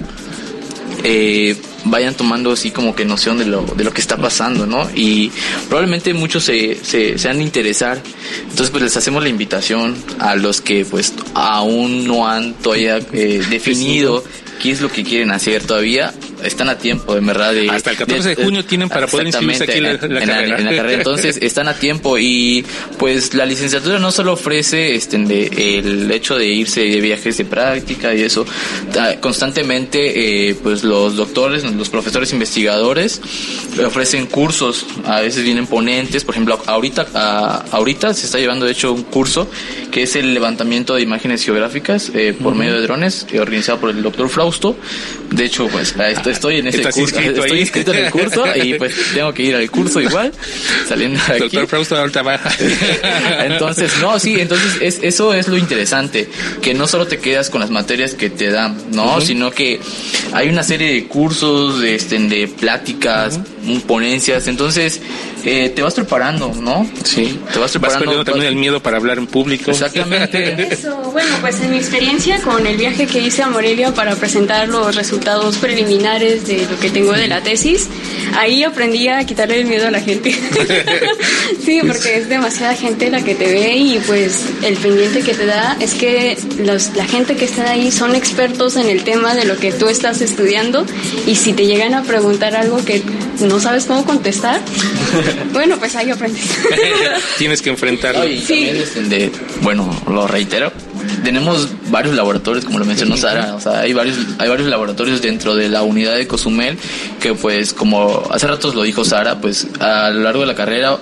eh, 1.04 1.56
vayan 1.84 2.14
tomando 2.14 2.52
así 2.52 2.70
como 2.70 2.94
que 2.94 3.04
noción 3.04 3.38
de 3.38 3.46
lo, 3.46 3.62
de 3.62 3.84
lo 3.84 3.92
que 3.92 4.00
está 4.00 4.16
pasando, 4.16 4.66
¿no? 4.66 4.88
Y 4.94 5.30
probablemente 5.68 6.14
muchos 6.14 6.44
se, 6.44 6.76
se, 6.82 7.18
se 7.18 7.28
han 7.28 7.38
de 7.38 7.44
interesar. 7.44 8.00
Entonces 8.42 8.70
pues 8.70 8.82
les 8.82 8.96
hacemos 8.96 9.22
la 9.22 9.28
invitación 9.28 9.96
a 10.18 10.34
los 10.34 10.60
que 10.60 10.84
pues 10.84 11.14
aún 11.34 12.06
no 12.06 12.28
han 12.28 12.54
todavía 12.54 12.98
eh, 13.12 13.42
definido 13.50 14.24
qué 14.62 14.72
es 14.72 14.80
lo 14.80 14.90
que 14.90 15.04
quieren 15.04 15.30
hacer 15.30 15.62
todavía 15.62 16.12
están 16.42 16.68
a 16.68 16.78
tiempo, 16.78 17.16
en 17.16 17.26
verdad. 17.26 17.52
De, 17.52 17.68
Hasta 17.68 17.90
el 17.90 17.96
14 17.96 18.28
de, 18.28 18.44
junio 18.44 18.64
tienen 18.64 18.88
para 18.88 19.06
poder 19.06 19.26
inscribirse 19.26 19.64
aquí 19.64 19.78
en 19.78 19.84
la, 19.84 19.90
en 19.90 20.14
la, 20.14 20.20
carrera. 20.20 20.58
en 20.58 20.64
la 20.64 20.76
carrera. 20.76 20.98
Entonces, 20.98 21.38
están 21.42 21.68
a 21.68 21.74
tiempo 21.74 22.18
y 22.18 22.64
pues 22.98 23.34
la 23.34 23.46
licenciatura 23.46 23.98
no 23.98 24.10
solo 24.10 24.32
ofrece 24.32 24.94
este, 24.94 25.18
de, 25.18 25.78
el 25.78 26.10
hecho 26.10 26.36
de 26.36 26.46
irse 26.46 26.82
de 26.82 27.00
viajes 27.00 27.38
de 27.38 27.44
práctica 27.44 28.14
y 28.14 28.22
eso, 28.22 28.46
constantemente 29.20 30.48
eh, 30.48 30.54
pues 30.62 30.84
los 30.84 31.16
doctores, 31.16 31.64
los 31.64 31.88
profesores 31.88 32.32
investigadores 32.32 33.20
ofrecen 33.84 34.26
cursos, 34.26 34.86
a 35.04 35.20
veces 35.20 35.44
vienen 35.44 35.66
ponentes, 35.66 36.24
por 36.24 36.34
ejemplo, 36.34 36.60
ahorita, 36.66 37.06
a, 37.14 37.64
ahorita 37.70 38.14
se 38.14 38.26
está 38.26 38.38
llevando 38.38 38.66
de 38.66 38.72
hecho 38.72 38.92
un 38.92 39.04
curso 39.04 39.48
que 39.90 40.02
es 40.02 40.16
el 40.16 40.34
levantamiento 40.34 40.94
de 40.94 41.02
imágenes 41.02 41.44
geográficas 41.44 42.10
eh, 42.14 42.34
por 42.40 42.54
medio 42.54 42.74
de 42.74 42.82
drones, 42.82 43.26
eh, 43.30 43.40
organizado 43.40 43.78
por 43.78 43.90
el 43.90 44.02
doctor 44.02 44.28
Frausto. 44.28 44.76
De 45.30 45.44
hecho, 45.44 45.68
pues 45.68 45.94
estoy, 45.96 46.27
estoy 46.30 46.56
en 46.58 46.68
ese 46.68 46.82
curso, 46.82 47.00
inscrito 47.00 47.42
estoy 47.44 47.60
inscrito 47.60 47.92
en 47.92 48.04
el 48.04 48.10
curso 48.10 48.44
y 48.56 48.74
pues 48.74 48.94
tengo 49.14 49.32
que 49.32 49.42
ir 49.42 49.56
al 49.56 49.70
curso 49.70 50.00
igual, 50.00 50.32
saliendo 50.88 51.18
de 51.18 51.32
aquí. 51.32 51.38
Doctor 51.40 51.66
Frausto 51.66 51.96
ahorita 51.96 52.22
baja. 52.22 52.50
entonces, 53.44 53.92
no, 54.00 54.18
sí, 54.18 54.40
entonces 54.40 54.78
es, 54.80 54.98
eso 55.02 55.34
es 55.34 55.48
lo 55.48 55.56
interesante, 55.56 56.28
que 56.62 56.74
no 56.74 56.86
solo 56.86 57.06
te 57.06 57.18
quedas 57.18 57.50
con 57.50 57.60
las 57.60 57.70
materias 57.70 58.14
que 58.14 58.30
te 58.30 58.50
dan, 58.50 58.76
¿no? 58.92 59.04
Uh 59.04 59.18
-huh. 59.18 59.24
Sino 59.24 59.50
que 59.50 59.80
hay 60.32 60.48
una 60.48 60.62
serie 60.62 60.92
de 60.92 61.06
cursos, 61.06 61.80
de, 61.80 61.94
este, 61.94 62.18
de 62.18 62.48
pláticas, 62.48 63.36
uh 63.36 63.68
-huh. 63.68 63.80
ponencias, 63.82 64.46
entonces 64.48 65.00
eh, 65.44 65.70
te 65.74 65.82
vas 65.82 65.94
preparando, 65.94 66.52
¿no? 66.54 66.88
Sí. 67.04 67.38
Te 67.52 67.58
vas 67.58 67.70
preparando. 67.70 68.16
Vas 68.16 68.24
también 68.24 68.46
el 68.46 68.56
miedo 68.56 68.82
para 68.82 68.96
hablar 68.96 69.18
en 69.18 69.26
público. 69.26 69.70
Exactamente. 69.70 70.68
Eso, 70.72 70.96
bueno, 71.12 71.34
pues 71.40 71.60
en 71.60 71.70
mi 71.70 71.76
experiencia 71.76 72.40
con 72.42 72.66
el 72.66 72.76
viaje 72.76 73.06
que 73.06 73.20
hice 73.20 73.42
a 73.42 73.48
Morelia 73.48 73.92
para 73.94 74.14
presentar 74.16 74.68
los 74.68 74.94
resultados 74.94 75.56
preliminares 75.58 75.98
de 76.18 76.66
lo 76.70 76.78
que 76.78 76.90
tengo 76.90 77.12
de 77.12 77.28
la 77.28 77.42
tesis, 77.42 77.88
ahí 78.36 78.64
aprendí 78.64 79.08
a 79.08 79.24
quitarle 79.24 79.60
el 79.60 79.66
miedo 79.66 79.88
a 79.88 79.90
la 79.90 80.00
gente. 80.00 80.32
sí, 81.64 81.80
porque 81.86 82.18
es 82.18 82.28
demasiada 82.28 82.74
gente 82.74 83.10
la 83.10 83.22
que 83.22 83.34
te 83.34 83.46
ve 83.46 83.76
y 83.76 83.98
pues 84.06 84.44
el 84.62 84.76
pendiente 84.76 85.20
que 85.20 85.34
te 85.34 85.46
da 85.46 85.76
es 85.80 85.94
que 85.94 86.36
los, 86.58 86.94
la 86.96 87.06
gente 87.06 87.36
que 87.36 87.44
está 87.44 87.70
ahí 87.70 87.90
son 87.90 88.14
expertos 88.14 88.76
en 88.76 88.88
el 88.88 89.04
tema 89.04 89.34
de 89.34 89.44
lo 89.44 89.56
que 89.56 89.72
tú 89.72 89.88
estás 89.88 90.20
estudiando 90.20 90.84
y 91.26 91.36
si 91.36 91.52
te 91.52 91.66
llegan 91.66 91.94
a 91.94 92.02
preguntar 92.02 92.56
algo 92.56 92.84
que 92.84 93.02
no 93.40 93.60
sabes 93.60 93.84
cómo 93.84 94.04
contestar, 94.04 94.60
bueno, 95.52 95.78
pues 95.78 95.94
ahí 95.96 96.10
aprendes. 96.10 96.44
Tienes 97.38 97.62
que 97.62 97.70
enfrentarlo. 97.70 98.26
Y 98.28 98.40
sí. 98.40 98.64
de, 98.64 99.30
bueno, 99.62 99.88
lo 100.08 100.26
reitero, 100.26 100.72
tenemos 101.22 101.68
varios 101.90 102.14
laboratorios, 102.14 102.64
como 102.64 102.78
lo 102.78 102.84
mencionó 102.84 103.16
Sara, 103.16 103.54
o 103.54 103.60
sea, 103.60 103.80
hay 103.80 103.92
varios, 103.92 104.18
hay 104.38 104.48
varios 104.48 104.68
laboratorios 104.68 105.22
dentro 105.22 105.54
de 105.54 105.68
la 105.68 105.82
unidad 105.82 106.16
de 106.16 106.26
Cozumel 106.26 106.78
que 107.20 107.34
pues 107.34 107.72
como 107.72 108.22
hace 108.30 108.46
rato 108.46 108.72
lo 108.72 108.82
dijo 108.82 109.04
Sara, 109.04 109.40
pues 109.40 109.66
a 109.80 110.10
lo 110.10 110.20
largo 110.20 110.40
de 110.40 110.46
la 110.46 110.54
carrera 110.54 110.98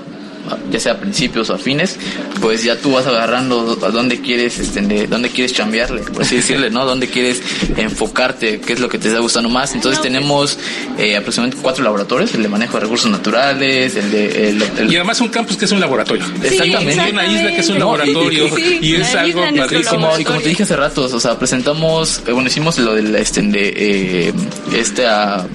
ya 0.70 0.80
sea 0.80 0.92
a 0.92 0.96
principios 0.98 1.50
o 1.50 1.54
a 1.54 1.58
fines, 1.58 1.98
pues 2.40 2.64
ya 2.64 2.76
tú 2.76 2.92
vas 2.92 3.06
agarrando 3.06 3.78
a 3.82 3.90
dónde 3.90 4.20
quieres, 4.20 4.58
este, 4.58 4.82
de 4.82 5.06
dónde 5.06 5.30
quieres 5.30 5.52
chambearle, 5.52 6.02
por 6.02 6.22
así 6.22 6.36
decirle, 6.42 6.70
¿no? 6.70 6.84
Dónde 6.84 7.08
quieres 7.08 7.42
enfocarte, 7.76 8.60
qué 8.60 8.72
es 8.72 8.80
lo 8.80 8.88
que 8.88 8.98
te 8.98 9.08
está 9.08 9.20
gustando 9.20 9.48
más. 9.48 9.74
Entonces 9.74 10.00
tenemos 10.00 10.58
eh, 10.98 11.16
aproximadamente 11.16 11.62
cuatro 11.62 11.84
laboratorios, 11.84 12.34
el 12.34 12.42
de 12.42 12.48
manejo 12.48 12.74
de 12.74 12.80
recursos 12.80 13.10
naturales, 13.10 13.96
el 13.96 14.10
de... 14.10 14.48
El, 14.48 14.62
el... 14.62 14.92
Y 14.92 14.96
además 14.96 15.20
un 15.20 15.28
campus 15.28 15.56
que 15.56 15.64
es 15.64 15.72
un 15.72 15.80
laboratorio. 15.80 16.24
Sí, 16.26 16.46
exactamente. 16.46 17.10
Una 17.10 17.26
isla 17.26 17.50
que 17.52 17.60
es 17.60 17.68
un 17.68 17.78
no, 17.78 17.96
laboratorio 17.96 18.58
y, 18.58 18.62
y, 18.62 18.78
y 18.86 18.94
es 18.96 19.14
algo 19.14 19.42
padrísimo. 19.56 20.18
Y 20.18 20.24
como 20.24 20.40
te 20.40 20.48
dije 20.48 20.62
hace 20.62 20.76
rato, 20.76 21.04
o 21.04 21.20
sea, 21.20 21.38
presentamos, 21.38 22.22
eh, 22.26 22.32
bueno, 22.32 22.48
hicimos 22.48 22.78
lo 22.78 22.94
del, 22.94 23.14
este, 23.16 23.42
de, 23.42 23.72
eh, 23.76 24.32
esta 24.74 25.46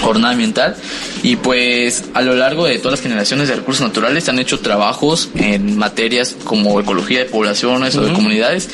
jornada 0.00 0.32
ambiental 0.32 0.76
y 1.22 1.36
pues 1.36 2.04
a 2.14 2.22
lo 2.22 2.34
largo 2.34 2.66
de 2.66 2.78
todas 2.78 2.98
las 2.98 3.00
generaciones 3.00 3.48
de 3.48 3.56
recursos 3.56 3.86
naturales 3.86 4.24
se 4.24 4.30
han 4.30 4.38
hecho 4.38 4.60
trabajos 4.60 5.30
en 5.34 5.76
materias 5.76 6.36
como 6.44 6.80
ecología 6.80 7.20
de 7.20 7.24
poblaciones 7.26 7.94
uh 7.94 7.98
-huh. 7.98 8.02
o 8.02 8.06
de 8.06 8.12
comunidades 8.12 8.68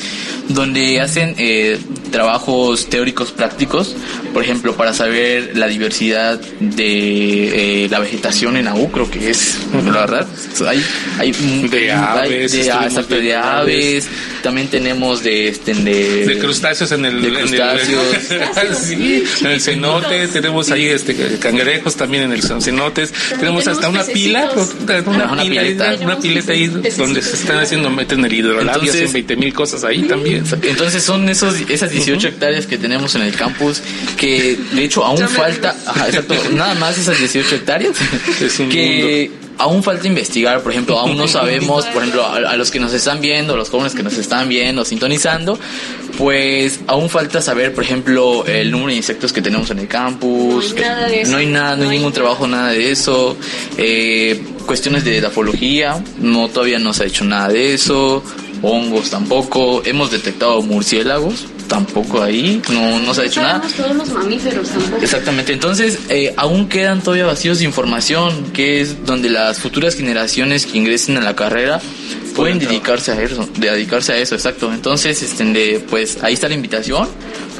donde 0.49 1.01
hacen 1.01 1.35
eh, 1.37 1.79
trabajos 2.15 2.87
teóricos 2.89 3.33
prácticos 3.33 3.93
por 4.33 4.41
ejemplo 4.41 4.73
para 4.77 4.93
saber 4.93 5.57
la 5.57 5.67
diversidad 5.67 6.39
de 6.59 7.83
eh, 7.83 7.89
la 7.89 7.99
vegetación 7.99 8.55
en 8.55 8.69
AU 8.69 8.89
creo 8.89 9.11
que 9.11 9.29
es 9.29 9.59
la 9.73 9.91
verdad. 9.91 10.27
Hay, 10.65 10.81
hay 11.19 11.31
de 11.31 11.91
aves 11.91 12.51
de, 12.53 12.61
exacto, 12.61 13.15
de 13.15 13.35
aves. 13.35 14.07
también 14.41 14.69
tenemos 14.69 15.23
de 15.23 15.49
este 15.49 15.73
de, 15.73 16.25
de 16.25 16.39
crustáceos 16.39 16.89
en 16.93 17.03
el 17.03 17.21
de 17.21 17.33
crustáceos 17.33 18.31
en 18.31 18.67
el, 18.67 18.75
sí, 18.75 19.23
en 19.41 19.47
el 19.47 19.61
cenote 19.61 20.27
tenemos 20.29 20.71
ahí 20.71 20.85
este 20.85 21.15
cangrejos 21.39 21.95
también 21.95 22.23
en 22.23 22.31
el 22.31 22.41
cenotes. 22.41 23.13
Tenemos 23.37 23.67
hasta 23.67 23.89
una 23.89 24.03
pila 24.03 24.49
una, 25.05 25.31
una 25.31 25.43
pila 25.43 25.61
pileta, 25.61 25.95
una 26.01 26.19
pileta 26.19 26.53
ahí 26.53 26.67
donde 26.67 27.21
se 27.21 27.35
están 27.35 27.59
haciendo 27.59 27.89
meten 27.89 28.23
el 28.23 28.33
hidrolabio 28.33 28.91
hacen 28.91 29.11
20 29.11 29.35
mil 29.35 29.53
cosas 29.53 29.83
ahí 29.83 30.03
también. 30.03 30.43
entonces 30.61 31.03
son 31.03 31.27
esos 31.27 31.55
esas 31.69 31.91
18 32.05 32.17
uh 32.17 32.21
-huh. 32.21 32.33
hectáreas 32.33 32.67
que 32.67 32.77
tenemos 32.77 33.15
en 33.15 33.23
el 33.23 33.35
campus 33.35 33.81
que 34.17 34.57
de 34.73 34.83
hecho 34.83 35.03
aún 35.03 35.27
falta 35.27 35.75
ajá, 35.85 36.07
exacto 36.07 36.35
nada 36.51 36.75
más 36.75 36.97
esas 36.97 37.17
18 37.19 37.55
hectáreas 37.55 37.97
que 38.71 39.29
mundo 39.31 39.45
aún 39.57 39.83
falta 39.83 40.07
investigar, 40.07 40.61
por 40.61 40.71
ejemplo, 40.71 40.99
aún 40.99 41.17
no 41.17 41.27
sabemos, 41.29 41.85
por 41.85 42.01
ejemplo, 42.01 42.25
a, 42.25 42.35
a, 42.35 42.57
los 42.57 42.71
que 42.71 42.79
nos 42.79 42.93
están 42.93 43.21
viendo, 43.21 43.53
a 43.53 43.57
los 43.57 43.69
jóvenes 43.69 43.93
que 43.93 44.03
nos 44.03 44.17
están 44.17 44.49
viendo, 44.49 44.83
sintonizando, 44.85 45.57
pues 46.17 46.81
aún 46.87 47.09
falta 47.09 47.41
saber, 47.41 47.73
por 47.73 47.83
ejemplo, 47.83 48.45
el 48.45 48.71
número 48.71 48.89
de 48.89 48.95
insectos 48.95 49.33
que 49.33 49.41
tenemos 49.41 49.69
en 49.71 49.79
el 49.79 49.87
campus. 49.87 50.73
No 50.73 50.77
hay 50.77 50.83
nada 50.83 51.07
de 51.07 51.21
eso. 51.21 51.31
No 51.31 51.37
hay 51.37 51.45
nada, 51.45 51.75
no, 51.75 51.83
no 51.83 51.89
hay 51.89 51.97
ningún 51.97 52.13
trabajo, 52.13 52.47
nada 52.47 52.69
de 52.69 52.91
eso. 52.91 53.37
Eh, 53.77 54.43
cuestiones 54.65 55.03
de 55.03 55.17
edafología, 55.17 56.03
no 56.19 56.47
todavía 56.49 56.79
no 56.79 56.93
se 56.93 57.03
ha 57.03 57.05
hecho 57.07 57.25
nada 57.25 57.49
de 57.49 57.73
eso. 57.73 58.23
Hongos 58.61 59.09
tampoco. 59.09 59.83
Hemos 59.85 60.11
detectado 60.11 60.61
murciélagos, 60.61 61.45
tampoco 61.67 62.21
ahí, 62.21 62.61
no, 62.71 62.99
no 62.99 63.13
se 63.13 63.21
ha 63.21 63.25
hecho 63.25 63.41
nada. 63.41 63.61
todos 63.75 63.95
los 63.95 64.09
mamíferos 64.09 64.69
tampoco. 64.69 65.01
Exactamente, 65.01 65.53
entonces 65.53 65.99
eh, 66.09 66.33
aún 66.37 66.67
quedan 66.67 67.01
todavía 67.01 67.25
vacíos 67.25 67.59
de 67.59 67.65
información, 67.65 68.51
que 68.53 68.81
es 68.81 69.05
donde 69.05 69.29
las 69.29 69.59
futuras 69.59 69.95
generaciones 69.95 70.65
que 70.65 70.77
ingresen 70.77 71.17
a 71.17 71.21
la 71.21 71.35
carrera 71.35 71.81
pueden 72.35 72.59
dedicarse 72.59 73.11
a 73.11 73.21
eso, 73.21 73.47
de 73.57 73.71
dedicarse 73.71 74.13
a 74.13 74.17
eso, 74.17 74.35
exacto. 74.35 74.71
Entonces, 74.73 75.21
este, 75.23 75.45
de, 75.45 75.79
pues 75.89 76.21
ahí 76.21 76.33
está 76.33 76.49
la 76.49 76.55
invitación 76.55 77.07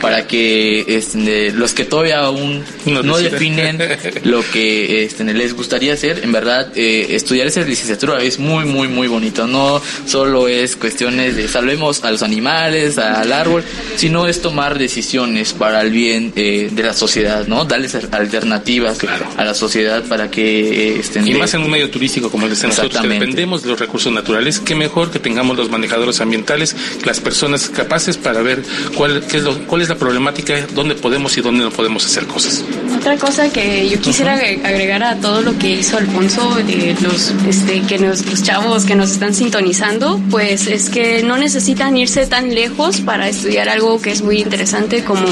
para 0.02 0.28
que 0.28 0.86
este, 0.88 1.52
los 1.52 1.74
que 1.74 1.86
todavía 1.86 2.20
aún 2.20 2.64
no, 2.86 3.04
no 3.04 3.18
definen 3.18 3.80
lo 4.24 4.42
que 4.52 5.04
este, 5.04 5.24
les 5.24 5.54
gustaría 5.54 5.94
hacer, 5.94 6.22
en 6.24 6.32
verdad, 6.32 6.72
eh, 6.76 7.08
estudiar 7.12 7.48
esa 7.48 7.62
licenciatura 7.62 8.22
es 8.22 8.40
muy, 8.40 8.66
muy, 8.66 8.88
muy 8.88 9.08
bonito. 9.08 9.48
No 9.48 9.82
solo 10.06 10.48
es 10.48 10.76
cuestiones 10.76 11.36
de 11.36 11.48
salvemos 11.48 12.04
a 12.04 12.12
los 12.12 12.24
animales, 12.24 12.98
al 12.98 13.32
árbol, 13.32 13.64
sino 13.96 14.28
es 14.28 14.42
tomar 14.42 14.78
decisiones 14.78 15.54
para 15.54 15.82
el 15.82 15.92
bien 15.92 16.34
eh, 16.36 16.70
de 16.72 16.84
la 16.84 16.94
sociedad, 16.94 17.48
¿no? 17.48 17.66
Darles 17.66 17.96
alternativas 17.96 18.98
claro. 18.98 19.26
a 19.38 19.44
la 19.44 19.54
sociedad 19.54 20.04
para 20.04 20.30
que 20.30 21.00
estén. 21.00 21.28
Y 21.28 21.34
más 21.36 21.54
en 21.54 21.62
un 21.62 21.72
medio 21.72 21.90
turístico 21.90 22.30
como 22.30 22.48
el 22.48 22.56
de 22.56 22.68
nosotros, 22.68 23.02
que 23.02 23.08
dependemos 23.08 23.64
de 23.64 23.70
los 23.70 23.80
recursos 23.80 24.12
naturales, 24.12 24.60
qué 24.60 24.76
mejor 24.76 25.12
que 25.12 25.20
tengamos 25.20 25.58
los 25.58 25.70
manejadores 25.70 26.22
ambientales, 26.22 26.76
las 27.04 27.20
personas 27.20 27.70
capaces 27.70 28.18
para 28.18 28.42
ver 28.42 28.64
cuál, 28.96 29.26
qué 29.28 29.38
es 29.38 29.44
lo, 29.44 29.58
cuál 29.68 29.82
es 29.82 29.85
la 29.89 29.95
problemática, 29.95 30.54
dónde 30.74 30.95
podemos 30.95 31.38
y 31.38 31.41
dónde 31.41 31.63
no 31.63 31.71
podemos 31.71 32.06
hacer 32.06 32.26
cosas. 32.26 32.63
Otra 32.98 33.17
cosa 33.17 33.50
que 33.50 33.89
yo 33.89 34.00
quisiera 34.00 34.36
uh 34.36 34.39
-huh. 34.39 34.65
agregar 34.65 35.04
a 35.04 35.15
todo 35.15 35.41
lo 35.41 35.58
que 35.58 35.71
hizo 35.71 35.98
Alfonso, 35.98 36.56
de 36.56 36.95
los, 37.02 37.34
este, 37.48 37.82
que 37.82 38.00
nos, 38.00 38.26
los 38.26 38.43
chavos 38.43 38.86
que 38.86 38.95
nos 38.95 39.12
están 39.12 39.34
sintonizando, 39.34 40.19
pues 40.30 40.67
es 40.67 40.89
que 40.89 41.24
no 41.24 41.38
necesitan 41.38 41.95
irse 41.98 42.26
tan 42.26 42.54
lejos 42.54 43.02
para 43.02 43.28
estudiar 43.30 43.69
algo 43.69 44.02
que 44.02 44.12
es 44.12 44.21
muy 44.21 44.41
interesante 44.41 45.04
como 45.04 45.26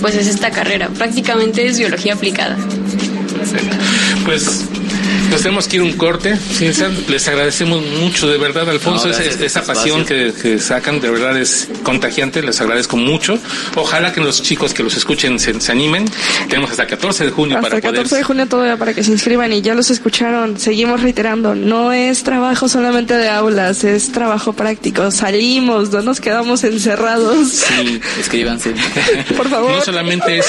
pues 0.00 0.14
es 0.14 0.26
esta 0.26 0.50
carrera. 0.50 0.88
Prácticamente 0.88 1.66
es 1.66 1.78
biología 1.78 2.14
aplicada. 2.14 2.56
Pues 4.24 4.64
nos 5.30 5.42
tenemos 5.42 5.68
que 5.68 5.76
ir 5.76 5.82
un 5.82 5.92
corte. 5.92 6.38
Les 7.08 7.28
agradecemos 7.28 7.82
mucho, 7.82 8.28
de 8.28 8.38
verdad, 8.38 8.68
Alfonso, 8.68 9.08
no, 9.08 9.14
esa, 9.14 9.44
esa 9.44 9.62
pasión 9.62 10.04
que, 10.04 10.32
que, 10.40 10.58
sacan, 10.58 11.00
de 11.00 11.10
verdad 11.10 11.38
es 11.38 11.68
contagiante. 11.82 12.42
Les 12.42 12.60
agradezco 12.60 12.96
mucho. 12.96 13.38
Ojalá 13.74 14.12
que 14.12 14.20
los 14.20 14.42
chicos 14.42 14.74
que 14.74 14.82
los 14.82 14.96
escuchen 14.96 15.38
se, 15.38 15.60
se 15.60 15.72
animen. 15.72 16.06
Tenemos 16.48 16.70
hasta 16.70 16.84
el 16.84 16.88
14 16.88 17.24
de 17.26 17.30
junio 17.30 17.56
hasta 17.56 17.68
para 17.68 17.76
el 17.76 17.82
14 17.82 18.08
poder... 18.08 18.20
de 18.20 18.24
junio 18.24 18.46
todavía 18.46 18.76
para 18.76 18.94
que 18.94 19.04
se 19.04 19.10
inscriban 19.10 19.52
y 19.52 19.60
ya 19.60 19.74
los 19.74 19.90
escucharon. 19.90 20.58
Seguimos 20.58 21.02
reiterando, 21.02 21.54
no 21.54 21.92
es 21.92 22.22
trabajo 22.22 22.68
solamente 22.68 23.14
de 23.14 23.28
aulas, 23.28 23.84
es 23.84 24.12
trabajo 24.12 24.52
práctico. 24.52 25.10
Salimos, 25.10 25.90
no 25.90 26.02
nos 26.02 26.20
quedamos 26.20 26.64
encerrados. 26.64 27.48
Sí, 27.48 28.00
escríbanse. 28.18 28.74
Por 29.36 29.48
favor. 29.48 29.72
No 29.72 29.80
solamente 29.82 30.38
es 30.38 30.46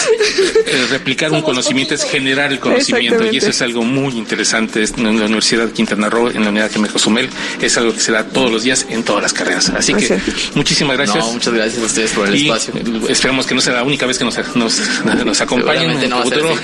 eh, 0.65 0.88
replicar 0.89 1.32
un 1.32 1.42
conocimiento, 1.42 1.96
poquitos. 1.96 2.06
es 2.06 2.12
generar 2.12 2.52
el 2.52 2.60
conocimiento 2.60 3.26
y 3.32 3.38
eso 3.38 3.50
es 3.50 3.62
algo 3.62 3.84
muy 3.84 4.13
interesante 4.18 4.69
en 4.76 5.20
la 5.20 5.26
Universidad 5.26 5.66
de 5.66 5.72
Quintana 5.72 6.10
Roo, 6.10 6.30
en 6.30 6.44
la 6.44 6.50
unidad 6.50 6.70
que 6.70 6.80
me 6.80 6.88
Cozumel, 6.88 7.30
es 7.62 7.78
algo 7.78 7.94
que 7.94 8.00
se 8.00 8.12
da 8.12 8.24
todos 8.26 8.52
los 8.52 8.64
días 8.64 8.86
en 8.90 9.04
todas 9.04 9.22
las 9.22 9.34
carreras. 9.34 9.70
Así 9.70 9.94
que 9.94 10.20
muchísimas 10.56 10.98
gracias. 10.98 11.26
muchas 11.32 11.54
gracias 11.54 11.82
a 11.82 11.86
ustedes 11.86 12.12
por 12.12 12.28
el 12.28 12.36
espacio. 12.36 12.74
Esperamos 13.08 13.46
que 13.46 13.56
no 13.56 13.62
sea 13.62 13.74
la 13.74 13.84
única 13.84 14.06
vez 14.06 14.18
que 14.18 14.26
nos, 14.26 14.38
nos, 14.56 15.42
acompañen 15.42 15.92
en 15.92 16.12
el, 16.12 16.24
futuro, 16.24 16.58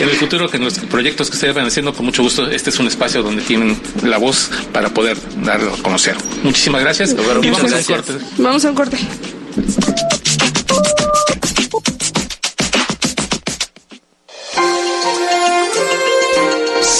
en 0.00 0.08
el 0.08 0.16
futuro, 0.16 0.50
que 0.50 0.58
los 0.58 0.78
proyectos 0.78 1.30
que 1.30 1.34
ustedes 1.34 1.54
van 1.54 1.66
haciendo, 1.66 1.92
con 1.92 2.06
mucho 2.06 2.22
gusto, 2.22 2.48
este 2.50 2.70
es 2.70 2.78
un 2.78 2.86
espacio 2.86 3.22
donde 3.22 3.42
tienen 3.42 3.78
la 4.02 4.18
voz 4.18 4.50
para 4.72 4.88
poder 4.90 5.16
darlo 5.42 5.74
a 5.74 5.82
conocer. 5.82 6.16
Muchísimas 6.42 6.82
gracias. 6.82 7.12
y 7.42 7.50
vamos 7.50 7.72
a 7.72 7.76
un 7.76 7.84
corte. 7.84 8.12
Vamos 8.38 8.64
a 8.64 8.68
un 8.70 8.74
corte. 8.74 8.98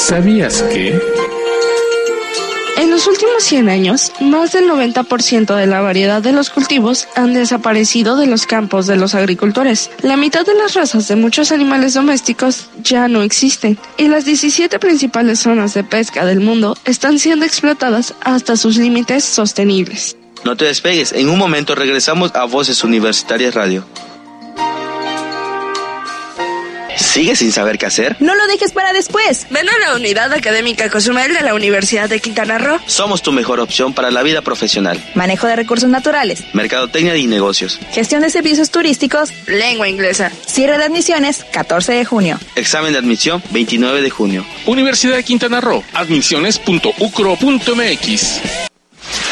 ¿Sabías 0.06 0.62
que? 0.72 0.96
En 2.76 2.92
los 2.92 3.08
últimos 3.08 3.42
100 3.42 3.68
años, 3.68 4.12
más 4.20 4.52
del 4.52 4.70
90% 4.70 5.56
de 5.56 5.66
la 5.66 5.80
variedad 5.80 6.22
de 6.22 6.30
los 6.30 6.48
cultivos 6.48 7.08
han 7.16 7.34
desaparecido 7.34 8.16
de 8.16 8.28
los 8.28 8.46
campos 8.46 8.86
de 8.86 8.94
los 8.94 9.16
agricultores. 9.16 9.90
La 10.02 10.16
mitad 10.16 10.46
de 10.46 10.54
las 10.54 10.74
razas 10.74 11.08
de 11.08 11.16
muchos 11.16 11.50
animales 11.50 11.94
domésticos 11.94 12.68
ya 12.84 13.08
no 13.08 13.22
existen 13.22 13.80
y 13.96 14.06
las 14.06 14.24
17 14.24 14.78
principales 14.78 15.40
zonas 15.40 15.74
de 15.74 15.82
pesca 15.82 16.24
del 16.24 16.38
mundo 16.38 16.76
están 16.84 17.18
siendo 17.18 17.44
explotadas 17.44 18.14
hasta 18.20 18.54
sus 18.54 18.76
límites 18.76 19.24
sostenibles. 19.24 20.16
No 20.44 20.56
te 20.56 20.66
despegues, 20.66 21.14
en 21.14 21.28
un 21.28 21.38
momento 21.38 21.74
regresamos 21.74 22.30
a 22.36 22.44
Voces 22.44 22.84
Universitarias 22.84 23.54
Radio. 23.54 23.84
¿Sigues 26.96 27.38
sin 27.40 27.52
saber 27.52 27.78
qué 27.78 27.86
hacer? 27.86 28.16
No 28.20 28.34
lo 28.34 28.46
dejes 28.46 28.72
para 28.72 28.92
después. 28.92 29.46
Ven 29.50 29.68
a 29.68 29.78
la 29.78 29.94
Unidad 29.96 30.32
Académica 30.32 30.88
Cozumel 30.90 31.34
de 31.34 31.42
la 31.42 31.54
Universidad 31.54 32.08
de 32.08 32.20
Quintana 32.20 32.58
Roo. 32.58 32.78
Somos 32.86 33.22
tu 33.22 33.32
mejor 33.32 33.60
opción 33.60 33.92
para 33.94 34.10
la 34.10 34.22
vida 34.22 34.42
profesional. 34.42 35.02
Manejo 35.14 35.46
de 35.46 35.56
recursos 35.56 35.88
naturales. 35.88 36.42
Mercadotecnia 36.52 37.16
y 37.16 37.26
negocios. 37.26 37.78
Gestión 37.92 38.22
de 38.22 38.30
servicios 38.30 38.70
turísticos. 38.70 39.30
Lengua 39.46 39.88
inglesa. 39.88 40.30
Cierre 40.46 40.78
de 40.78 40.84
admisiones 40.84 41.44
14 41.52 41.92
de 41.92 42.04
junio. 42.04 42.38
Examen 42.54 42.92
de 42.92 42.98
admisión 42.98 43.42
29 43.50 44.02
de 44.02 44.10
junio. 44.10 44.46
Universidad 44.66 45.16
de 45.16 45.24
Quintana 45.24 45.60
Roo. 45.60 45.82
Admisiones.ucro.mx. 45.94 48.65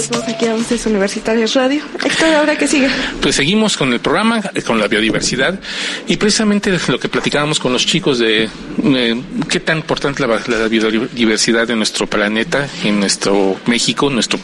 Estamos 0.00 0.26
aquí 0.28 0.46
a 0.46 0.54
Voces 0.54 0.86
Universitarias 0.86 1.52
Radio. 1.52 1.82
Héctor, 2.02 2.32
¿ahora 2.32 2.56
qué 2.56 2.66
sigue? 2.66 2.88
Pues 3.20 3.34
seguimos 3.34 3.76
con 3.76 3.92
el 3.92 4.00
programa, 4.00 4.40
con 4.66 4.80
la 4.80 4.88
biodiversidad 4.88 5.60
y 6.08 6.16
precisamente 6.16 6.74
lo 6.88 6.98
que 6.98 7.10
platicábamos 7.10 7.60
con 7.60 7.74
los 7.74 7.84
chicos 7.84 8.18
de 8.18 8.48
eh, 8.82 9.22
qué 9.50 9.60
tan 9.60 9.76
importante 9.76 10.26
la, 10.26 10.40
la 10.46 10.68
biodiversidad 10.68 11.70
en 11.70 11.76
nuestro 11.76 12.06
planeta, 12.06 12.66
en 12.82 12.98
nuestro 12.98 13.60
México, 13.66 14.08
nuestro, 14.08 14.40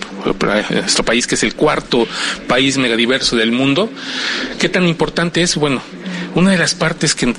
nuestro 0.71 1.05
país 1.07 1.27
que 1.27 1.37
es 1.37 1.43
el 1.43 1.55
cuarto 1.55 2.07
país 2.47 2.77
megadiverso 2.77 3.35
del 3.35 3.51
mundo. 3.51 3.91
¿Qué 4.59 4.69
tan 4.69 4.87
importante 4.87 5.41
es? 5.41 5.57
Bueno, 5.57 5.81
una 6.37 6.51
de 6.51 6.59
las 6.59 6.75
partes 6.75 7.15
que 7.15 7.33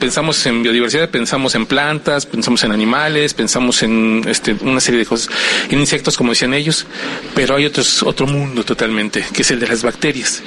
pensamos 0.00 0.44
en 0.46 0.64
biodiversidad, 0.64 1.08
pensamos 1.08 1.54
en 1.54 1.66
plantas, 1.66 2.26
pensamos 2.26 2.64
en 2.64 2.72
animales, 2.72 3.32
pensamos 3.32 3.84
en 3.84 4.24
este, 4.26 4.56
una 4.62 4.80
serie 4.80 4.98
de 4.98 5.06
cosas, 5.06 5.32
en 5.70 5.78
insectos 5.78 6.16
como 6.16 6.30
decían 6.30 6.52
ellos, 6.52 6.84
pero 7.32 7.54
hay 7.54 7.64
otros, 7.64 8.02
otro 8.02 8.26
mundo 8.26 8.64
totalmente, 8.64 9.24
que 9.32 9.42
es 9.42 9.50
el 9.52 9.60
de 9.60 9.68
las 9.68 9.84
bacterias. 9.84 10.42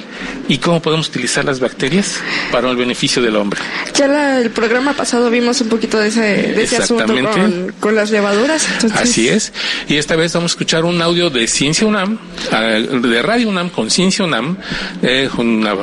¿Y 0.48 0.58
cómo 0.58 0.82
podemos 0.82 1.08
utilizar 1.08 1.46
las 1.46 1.60
bacterias 1.60 2.20
para 2.52 2.70
el 2.70 2.76
beneficio 2.76 3.22
del 3.22 3.36
hombre? 3.36 3.60
Ya 3.94 4.38
el 4.38 4.50
programa 4.50 4.92
pasado 4.92 5.30
vimos 5.30 5.60
un 5.62 5.68
poquito 5.68 5.98
de 5.98 6.08
ese, 6.08 6.20
de 6.20 6.62
ese 6.62 6.76
asunto 6.78 7.06
con, 7.06 7.72
con, 7.80 7.94
las 7.94 8.10
levaduras. 8.10 8.66
Así 8.94 9.28
es. 9.28 9.52
Y 9.88 9.96
esta 9.96 10.14
vez 10.14 10.34
vamos 10.34 10.52
a 10.52 10.54
escuchar 10.54 10.84
un 10.84 11.00
audio 11.00 11.30
de 11.30 11.46
Ciencia 11.46 11.86
UNAM, 11.86 12.18
ah, 12.52 12.60
de 12.60 13.22
Radio 13.22 13.48
UNAM 13.48 13.70
con 13.70 13.90
Ciencia 13.90 14.24
UNAM, 14.24 14.58
eh, 15.02 15.28
una, 15.38 15.74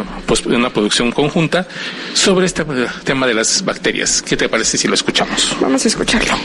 una 0.45 0.69
producción 0.69 1.11
conjunta 1.11 1.67
sobre 2.13 2.45
este 2.45 2.65
tema 3.03 3.27
de 3.27 3.33
las 3.33 3.63
bacterias. 3.63 4.21
¿Qué 4.21 4.37
te 4.37 4.49
parece 4.49 4.77
si 4.77 4.87
lo 4.87 4.95
escuchamos? 4.95 5.55
Vamos 5.61 5.83
a 5.85 5.87
escucharlo. 5.87 6.35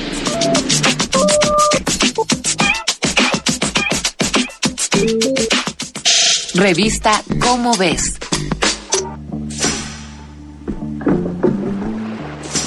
Revista 6.55 7.23
Cómo 7.41 7.75
ves. 7.77 8.15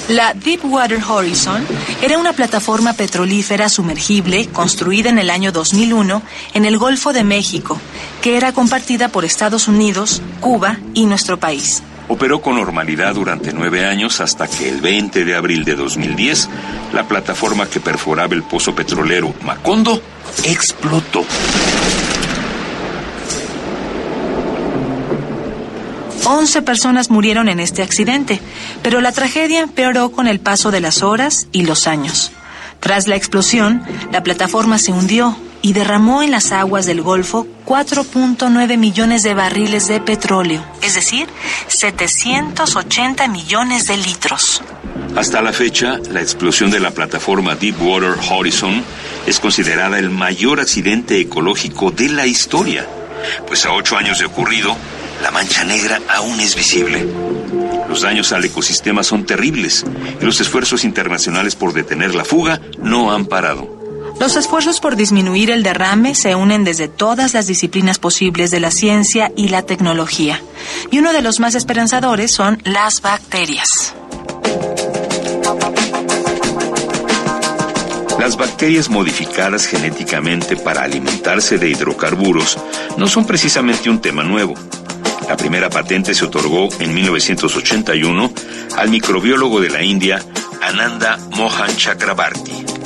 La 0.10 0.34
Deepwater 0.34 1.02
Horizon 1.04 1.66
era 2.02 2.18
una 2.18 2.34
plataforma 2.34 2.94
petrolífera 2.94 3.70
sumergible 3.70 4.48
construida 4.48 5.10
en 5.10 5.18
el 5.18 5.30
año 5.30 5.52
2001 5.52 6.22
en 6.54 6.66
el 6.66 6.78
Golfo 6.78 7.14
de 7.14 7.24
México, 7.24 7.80
que 8.22 8.36
era 8.36 8.52
compartida 8.52 9.10
por 9.10 9.26
Estados 9.26 9.68
Unidos, 9.68 10.22
Cuba 10.40 10.78
y 10.94 11.06
nuestro 11.06 11.40
país. 11.40 11.84
Operó 12.08 12.42
con 12.42 12.56
normalidad 12.56 13.16
durante 13.16 13.54
nueve 13.54 13.86
años 13.86 14.20
hasta 14.22 14.48
que 14.48 14.70
el 14.70 14.82
20 14.82 15.26
de 15.26 15.36
abril 15.36 15.64
de 15.64 15.76
2010 15.76 16.50
la 16.94 17.08
plataforma 17.08 17.68
que 17.68 17.80
perforaba 17.80 18.34
el 18.34 18.44
pozo 18.44 18.76
petrolero 18.76 19.34
Macondo 19.44 20.02
explotó. 20.44 21.26
11 26.26 26.62
personas 26.62 27.10
murieron 27.10 27.50
en 27.50 27.60
este 27.60 27.82
accidente, 27.82 28.40
pero 28.82 29.02
la 29.02 29.12
tragedia 29.12 29.60
empeoró 29.60 30.12
con 30.12 30.28
el 30.28 30.40
paso 30.40 30.72
de 30.72 30.80
las 30.80 31.04
horas 31.04 31.48
y 31.52 31.66
los 31.66 31.88
años. 31.88 32.32
Tras 32.80 33.08
la 33.08 33.16
explosión, 33.16 33.84
la 34.12 34.24
plataforma 34.24 34.78
se 34.78 34.92
hundió 34.92 35.38
y 35.64 35.72
derramó 35.72 36.22
en 36.22 36.30
las 36.30 36.52
aguas 36.52 36.86
del 36.86 37.02
Golfo 37.02 37.48
4.9 37.66 38.78
millones 38.78 39.24
de 39.24 39.34
barriles 39.34 39.88
de 39.88 40.02
petróleo, 40.02 40.64
es 40.84 40.94
decir, 40.94 41.26
780 41.68 43.28
millones 43.30 43.88
de 43.88 43.98
litros. 43.98 44.62
Hasta 45.16 45.42
la 45.42 45.54
fecha, 45.54 46.00
la 46.12 46.22
explosión 46.22 46.70
de 46.70 46.82
la 46.82 46.92
plataforma 46.92 47.56
Deepwater 47.56 48.16
Horizon 48.30 48.84
es 49.26 49.40
considerada 49.40 49.98
el 49.98 50.10
mayor 50.10 50.60
accidente 50.60 51.20
ecológico 51.20 51.92
de 51.92 52.10
la 52.10 52.28
historia, 52.28 52.86
pues 53.48 53.66
a 53.66 53.72
ocho 53.72 53.96
años 53.96 54.20
de 54.20 54.26
ocurrido, 54.26 54.76
la 55.22 55.32
mancha 55.32 55.64
negra 55.64 56.02
aún 56.10 56.42
es 56.42 56.58
visible. 56.58 57.08
Los 57.88 58.02
daños 58.02 58.34
al 58.34 58.44
ecosistema 58.44 59.02
son 59.02 59.26
terribles 59.26 59.86
y 60.20 60.26
los 60.26 60.42
esfuerzos 60.42 60.84
internacionales 60.84 61.56
por 61.56 61.72
detener 61.72 62.16
la 62.16 62.26
fuga 62.26 62.60
no 62.80 63.14
han 63.14 63.28
parado. 63.28 63.83
Los 64.24 64.38
esfuerzos 64.38 64.80
por 64.80 64.96
disminuir 64.96 65.52
el 65.52 65.64
derrame 65.64 66.16
se 66.16 66.34
unen 66.34 66.64
desde 66.64 66.88
todas 66.88 67.34
las 67.34 67.46
disciplinas 67.46 68.00
posibles 68.00 68.52
de 68.52 68.62
la 68.62 68.72
ciencia 68.72 69.34
y 69.36 69.50
la 69.50 69.64
tecnología. 69.64 70.42
Y 70.92 71.00
uno 71.00 71.12
de 71.12 71.22
los 71.22 71.42
más 71.42 71.56
esperanzadores 71.56 72.32
son 72.32 72.58
las 72.64 73.02
bacterias. 73.02 73.94
Las 78.18 78.38
bacterias 78.38 78.88
modificadas 78.88 79.66
genéticamente 79.66 80.56
para 80.56 80.84
alimentarse 80.84 81.58
de 81.58 81.72
hidrocarburos 81.72 82.58
no 82.96 83.08
son 83.08 83.26
precisamente 83.26 83.90
un 83.90 84.00
tema 84.00 84.24
nuevo. 84.24 84.54
La 85.28 85.36
primera 85.36 85.70
patente 85.70 86.14
se 86.14 86.24
otorgó 86.24 86.70
en 86.80 86.94
1981 86.94 88.32
al 88.78 88.90
microbiólogo 88.90 89.60
de 89.60 89.70
la 89.70 89.84
India, 89.84 90.24
Ananda 90.62 91.20
Mohan 91.36 91.76
Chakrabarti. 91.76 92.83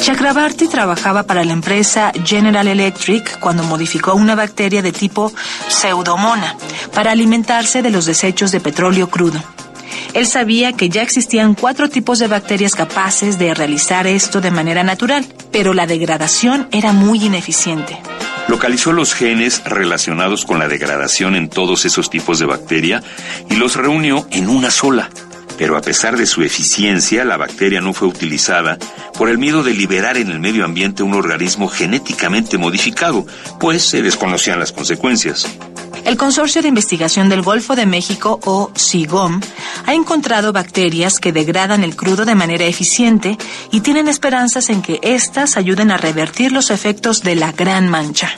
Chakrabarti 0.00 0.68
trabajaba 0.68 1.24
para 1.24 1.44
la 1.44 1.52
empresa 1.52 2.12
General 2.24 2.66
Electric 2.66 3.38
cuando 3.40 3.64
modificó 3.64 4.14
una 4.14 4.34
bacteria 4.34 4.82
de 4.82 4.92
tipo 4.92 5.32
Pseudomona 5.68 6.56
para 6.94 7.10
alimentarse 7.10 7.82
de 7.82 7.90
los 7.90 8.06
desechos 8.06 8.52
de 8.52 8.60
petróleo 8.60 9.08
crudo. 9.08 9.42
Él 10.14 10.26
sabía 10.26 10.72
que 10.72 10.88
ya 10.88 11.02
existían 11.02 11.54
cuatro 11.54 11.88
tipos 11.88 12.18
de 12.18 12.28
bacterias 12.28 12.74
capaces 12.74 13.38
de 13.38 13.52
realizar 13.54 14.06
esto 14.06 14.40
de 14.40 14.50
manera 14.50 14.82
natural, 14.82 15.26
pero 15.50 15.74
la 15.74 15.86
degradación 15.86 16.68
era 16.70 16.92
muy 16.92 17.24
ineficiente. 17.24 17.98
Localizó 18.48 18.92
los 18.92 19.12
genes 19.12 19.62
relacionados 19.64 20.44
con 20.44 20.58
la 20.58 20.68
degradación 20.68 21.34
en 21.34 21.48
todos 21.48 21.84
esos 21.84 22.10
tipos 22.10 22.38
de 22.38 22.46
bacteria 22.46 23.02
y 23.50 23.56
los 23.56 23.74
reunió 23.74 24.26
en 24.30 24.48
una 24.48 24.70
sola. 24.70 25.10
Pero 25.58 25.76
a 25.76 25.80
pesar 25.80 26.16
de 26.16 26.26
su 26.26 26.42
eficiencia, 26.42 27.24
la 27.24 27.36
bacteria 27.36 27.80
no 27.80 27.92
fue 27.92 28.08
utilizada 28.08 28.78
por 29.16 29.28
el 29.28 29.38
miedo 29.38 29.62
de 29.62 29.74
liberar 29.74 30.16
en 30.16 30.30
el 30.30 30.38
medio 30.38 30.64
ambiente 30.64 31.02
un 31.02 31.14
organismo 31.14 31.68
genéticamente 31.68 32.58
modificado, 32.58 33.26
pues 33.58 33.82
se 33.82 34.02
desconocían 34.02 34.58
las 34.58 34.72
consecuencias. 34.72 35.46
El 36.04 36.16
Consorcio 36.16 36.62
de 36.62 36.68
Investigación 36.68 37.28
del 37.28 37.42
Golfo 37.42 37.74
de 37.74 37.84
México, 37.84 38.38
o 38.44 38.70
CIGOM, 38.76 39.40
ha 39.86 39.92
encontrado 39.92 40.52
bacterias 40.52 41.18
que 41.18 41.32
degradan 41.32 41.82
el 41.82 41.96
crudo 41.96 42.24
de 42.24 42.36
manera 42.36 42.64
eficiente 42.64 43.36
y 43.72 43.80
tienen 43.80 44.06
esperanzas 44.06 44.70
en 44.70 44.82
que 44.82 45.00
éstas 45.02 45.56
ayuden 45.56 45.90
a 45.90 45.96
revertir 45.96 46.52
los 46.52 46.70
efectos 46.70 47.22
de 47.22 47.34
la 47.34 47.50
gran 47.50 47.88
mancha. 47.88 48.30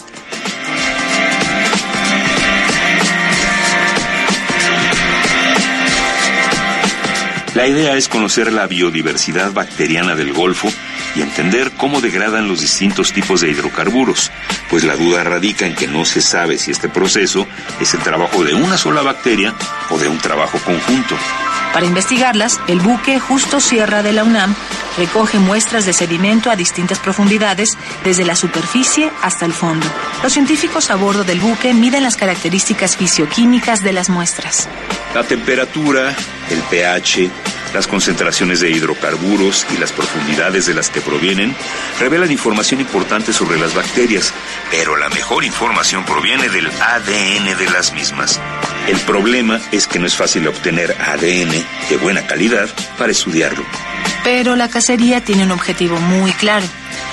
La 7.59 7.67
idea 7.67 7.97
es 7.97 8.09
conocer 8.09 8.53
la 8.53 8.69
biodiversidad 8.69 9.53
bacteriana 9.53 10.15
del 10.15 10.33
Golfo 10.33 10.69
y 11.17 11.23
entender 11.23 11.73
cómo 11.73 12.01
degradan 12.01 12.47
los 12.47 12.61
distintos 12.61 13.13
tipos 13.13 13.41
de 13.41 13.51
hidrocarburos, 13.51 14.31
pues 14.71 14.85
la 14.85 14.95
duda 14.95 15.25
radica 15.25 15.67
en 15.67 15.75
que 15.75 15.89
no 15.89 16.05
se 16.05 16.21
sabe 16.21 16.57
si 16.57 16.71
este 16.71 16.89
proceso 16.89 17.49
es 17.81 17.93
el 17.95 18.01
trabajo 18.01 18.45
de 18.45 18.55
una 18.55 18.79
sola 18.79 19.03
bacteria 19.03 19.57
o 19.91 19.99
de 19.99 20.07
un 20.07 20.19
trabajo 20.19 20.57
conjunto. 20.65 21.17
Para 21.73 21.85
investigarlas, 21.85 22.61
el 22.69 22.79
buque 22.79 23.19
Justo 23.19 23.59
Sierra 23.59 24.05
de 24.05 24.13
la 24.13 24.23
UNAM 24.23 24.55
recoge 24.97 25.41
muestras 25.41 25.85
de 25.85 25.93
sedimento 25.93 26.53
a 26.53 26.57
distintas 26.57 27.01
profundidades, 27.01 27.77
desde 28.05 28.25
la 28.25 28.37
superficie 28.37 29.11
hasta 29.21 29.47
el 29.47 29.53
fondo. 29.53 29.87
Los 30.23 30.33
científicos 30.33 30.93
a 30.93 30.95
bordo 30.95 31.25
del 31.25 31.41
buque 31.41 31.75
miden 31.75 32.05
las 32.05 32.15
características 32.15 32.97
fisioquímicas 32.97 33.83
de 33.83 33.95
las 33.95 34.11
muestras. 34.11 34.69
La 35.13 35.25
temperatura, 35.25 36.15
el 36.51 36.63
pH, 36.63 37.31
las 37.75 37.87
concentraciones 37.87 38.61
de 38.61 38.71
hidrocarburos 38.71 39.67
y 39.75 39.79
las 39.79 39.93
profundidades 39.93 40.67
de 40.67 40.75
las 40.75 40.91
que 40.91 41.01
provienen 41.01 41.55
revelan 41.99 42.31
información 42.31 42.81
importante 42.81 43.33
sobre 43.33 43.59
las 43.59 43.75
bacterias, 43.75 44.33
pero 44.71 44.97
la 44.97 45.09
mejor 45.11 45.45
información 45.45 46.05
proviene 46.05 46.49
del 46.49 46.67
ADN 46.67 47.59
de 47.59 47.71
las 47.73 47.93
mismas. 47.93 48.41
El 48.89 48.99
problema 49.01 49.61
es 49.73 49.87
que 49.87 49.99
no 49.99 50.07
es 50.07 50.17
fácil 50.17 50.49
obtener 50.49 50.97
ADN 51.01 51.53
de 51.91 51.97
buena 52.01 52.27
calidad 52.27 52.69
para 52.97 53.13
estudiarlo. 53.13 53.65
Pero 54.25 54.57
la 54.57 54.69
cacería 54.69 55.23
tiene 55.23 55.45
un 55.45 55.53
objetivo 55.53 55.99
muy 56.01 56.33
claro. 56.33 56.67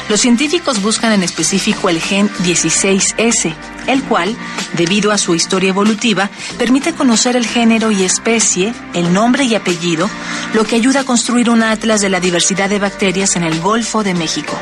Los 0.07 0.21
científicos 0.21 0.81
buscan 0.83 1.13
en 1.13 1.23
específico 1.23 1.89
el 1.89 1.99
gen 1.99 2.29
16S, 2.29 3.53
el 3.87 4.03
cual, 4.03 4.35
debido 4.73 5.11
a 5.11 5.17
su 5.17 5.33
historia 5.33 5.69
evolutiva, 5.69 6.29
permite 6.59 6.93
conocer 6.93 7.35
el 7.35 7.47
género 7.47 7.89
y 7.91 8.03
especie, 8.03 8.73
el 8.93 9.13
nombre 9.13 9.45
y 9.45 9.55
apellido, 9.55 10.07
lo 10.53 10.63
que 10.63 10.75
ayuda 10.75 11.01
a 11.01 11.05
construir 11.05 11.49
un 11.49 11.63
atlas 11.63 12.01
de 12.01 12.09
la 12.09 12.19
diversidad 12.19 12.69
de 12.69 12.79
bacterias 12.79 13.35
en 13.35 13.43
el 13.43 13.59
Golfo 13.59 14.03
de 14.03 14.13
México. 14.13 14.55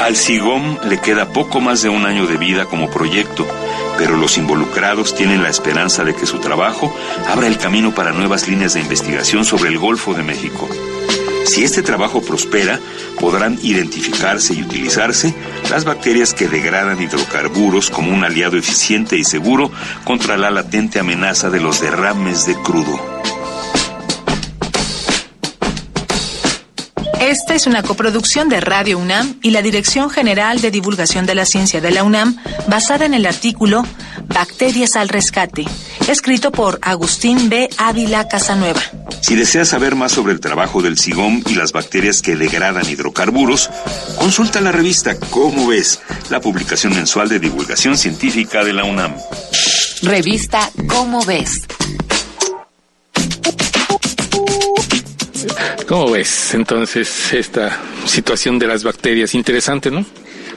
Al 0.00 0.16
SIGOM 0.16 0.78
le 0.88 0.98
queda 0.98 1.28
poco 1.28 1.60
más 1.60 1.82
de 1.82 1.90
un 1.90 2.06
año 2.06 2.26
de 2.26 2.38
vida 2.38 2.64
como 2.64 2.90
proyecto, 2.90 3.46
pero 3.98 4.16
los 4.16 4.38
involucrados 4.38 5.14
tienen 5.14 5.42
la 5.42 5.50
esperanza 5.50 6.04
de 6.04 6.14
que 6.14 6.24
su 6.24 6.38
trabajo 6.38 6.96
abra 7.28 7.46
el 7.46 7.58
camino 7.58 7.94
para 7.94 8.12
nuevas 8.12 8.48
líneas 8.48 8.72
de 8.72 8.80
investigación 8.80 9.44
sobre 9.44 9.68
el 9.68 9.78
Golfo 9.78 10.14
de 10.14 10.22
México. 10.22 10.68
Si 11.44 11.64
este 11.64 11.82
trabajo 11.82 12.22
prospera, 12.22 12.78
podrán 13.18 13.58
identificarse 13.62 14.54
y 14.54 14.62
utilizarse 14.62 15.34
las 15.70 15.84
bacterias 15.84 16.34
que 16.34 16.48
degradan 16.48 17.00
hidrocarburos 17.00 17.90
como 17.90 18.12
un 18.12 18.24
aliado 18.24 18.56
eficiente 18.56 19.16
y 19.16 19.24
seguro 19.24 19.70
contra 20.04 20.36
la 20.36 20.50
latente 20.50 21.00
amenaza 21.00 21.50
de 21.50 21.60
los 21.60 21.80
derrames 21.80 22.46
de 22.46 22.54
crudo. 22.54 23.20
Esta 27.20 27.54
es 27.54 27.66
una 27.66 27.82
coproducción 27.82 28.48
de 28.48 28.60
Radio 28.60 28.98
UNAM 28.98 29.36
y 29.42 29.50
la 29.50 29.60
Dirección 29.60 30.08
General 30.08 30.60
de 30.60 30.70
Divulgación 30.70 31.26
de 31.26 31.34
la 31.34 31.44
Ciencia 31.44 31.80
de 31.80 31.90
la 31.90 32.02
UNAM, 32.02 32.36
basada 32.66 33.04
en 33.04 33.12
el 33.12 33.26
artículo 33.26 33.84
Bacterias 34.26 34.96
al 34.96 35.10
Rescate, 35.10 35.66
escrito 36.08 36.50
por 36.50 36.78
Agustín 36.82 37.48
B. 37.48 37.68
Ávila 37.78 38.28
Casanueva. 38.28 38.80
Si 39.20 39.34
deseas 39.34 39.68
saber 39.68 39.94
más 39.94 40.12
sobre 40.12 40.32
el 40.32 40.40
trabajo 40.40 40.82
del 40.82 40.98
SIGOM 40.98 41.42
y 41.46 41.54
las 41.54 41.72
bacterias 41.72 42.22
que 42.22 42.36
degradan 42.36 42.88
hidrocarburos, 42.88 43.70
consulta 44.18 44.60
la 44.60 44.72
revista 44.72 45.18
Cómo 45.30 45.68
ves, 45.68 46.00
la 46.30 46.40
publicación 46.40 46.94
mensual 46.94 47.28
de 47.28 47.38
divulgación 47.38 47.96
científica 47.96 48.64
de 48.64 48.72
la 48.72 48.84
UNAM. 48.84 49.14
Revista 50.02 50.70
Cómo 50.88 51.24
ves. 51.24 51.62
¿Cómo 55.86 56.10
ves 56.12 56.54
entonces 56.54 57.32
esta 57.32 57.78
situación 58.06 58.58
de 58.58 58.66
las 58.66 58.84
bacterias? 58.84 59.34
Interesante, 59.34 59.90
¿no? 59.90 60.04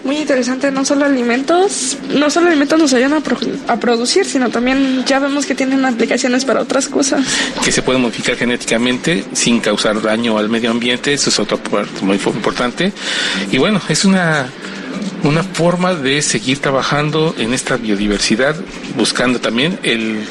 Muy 0.03 0.17
interesante, 0.17 0.69
no 0.69 0.83
solo 0.83 1.05
alimentos, 1.05 1.97
no 2.09 2.29
solo 2.29 2.47
alimentos 2.47 2.77
nos 2.77 2.93
ayudan 2.93 3.13
a, 3.13 3.19
pro- 3.21 3.37
a 3.69 3.79
producir, 3.79 4.25
sino 4.25 4.49
también 4.49 5.05
ya 5.05 5.19
vemos 5.19 5.45
que 5.45 5.55
tienen 5.55 5.85
aplicaciones 5.85 6.43
para 6.43 6.59
otras 6.61 6.89
cosas. 6.89 7.25
Que 7.63 7.71
se 7.71 7.81
pueden 7.81 8.01
modificar 8.01 8.35
genéticamente 8.35 9.23
sin 9.31 9.61
causar 9.61 10.01
daño 10.01 10.37
al 10.37 10.49
medio 10.49 10.71
ambiente, 10.71 11.13
eso 11.13 11.29
es 11.29 11.39
otra 11.39 11.55
parte 11.55 12.01
muy 12.01 12.17
importante. 12.17 12.91
Y 13.49 13.57
bueno, 13.59 13.79
es 13.87 14.03
una 14.03 14.47
una 15.23 15.43
forma 15.43 15.93
de 15.93 16.21
seguir 16.21 16.59
trabajando 16.59 17.33
en 17.37 17.53
esta 17.53 17.77
biodiversidad, 17.77 18.55
buscando 18.97 19.39
también 19.39 19.79
el 19.83 20.23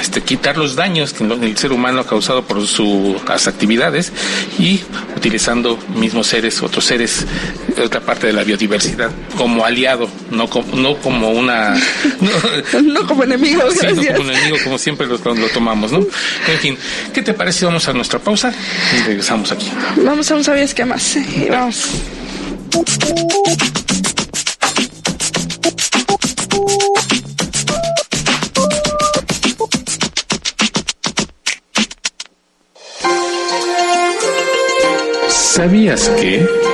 este, 0.00 0.22
quitar 0.22 0.56
los 0.56 0.74
daños 0.74 1.12
que 1.12 1.24
el 1.24 1.56
ser 1.56 1.72
humano 1.72 2.00
ha 2.00 2.06
causado 2.06 2.44
por 2.44 2.66
sus 2.66 3.16
actividades 3.28 4.12
y 4.58 4.80
utilizando 5.16 5.78
mismos 5.94 6.26
seres, 6.26 6.62
otros 6.62 6.84
seres, 6.84 7.26
otra 7.82 8.00
parte 8.00 8.26
de 8.28 8.32
la 8.32 8.44
biodiversidad 8.44 9.10
como 9.36 9.64
aliado, 9.64 10.08
no 10.30 10.48
como, 10.48 10.76
no 10.76 10.96
como 10.96 11.30
una 11.30 11.74
no, 12.20 12.82
no 12.82 13.06
como 13.06 13.24
enemigo, 13.24 13.62
sí, 13.70 13.78
gracias. 13.80 13.96
no 13.96 14.16
como 14.16 14.30
un 14.30 14.30
enemigo 14.30 14.56
como 14.64 14.78
siempre 14.78 15.06
lo, 15.06 15.18
lo 15.18 15.48
tomamos, 15.48 15.92
¿no? 15.92 15.98
En 15.98 16.58
fin, 16.58 16.78
¿qué 17.12 17.22
te 17.22 17.34
parece? 17.34 17.64
Vamos 17.66 17.86
a 17.88 17.92
nuestra 17.92 18.18
pausa 18.18 18.52
y 18.96 19.06
regresamos 19.06 19.52
aquí. 19.52 19.70
Vamos 19.96 20.30
a 20.30 20.34
un 20.34 20.44
sabías 20.44 20.74
qué 20.74 20.84
más. 20.84 21.16
Y 21.16 21.48
vamos. 21.48 21.90
¿Sabías 35.28 36.08
que? 36.18 36.71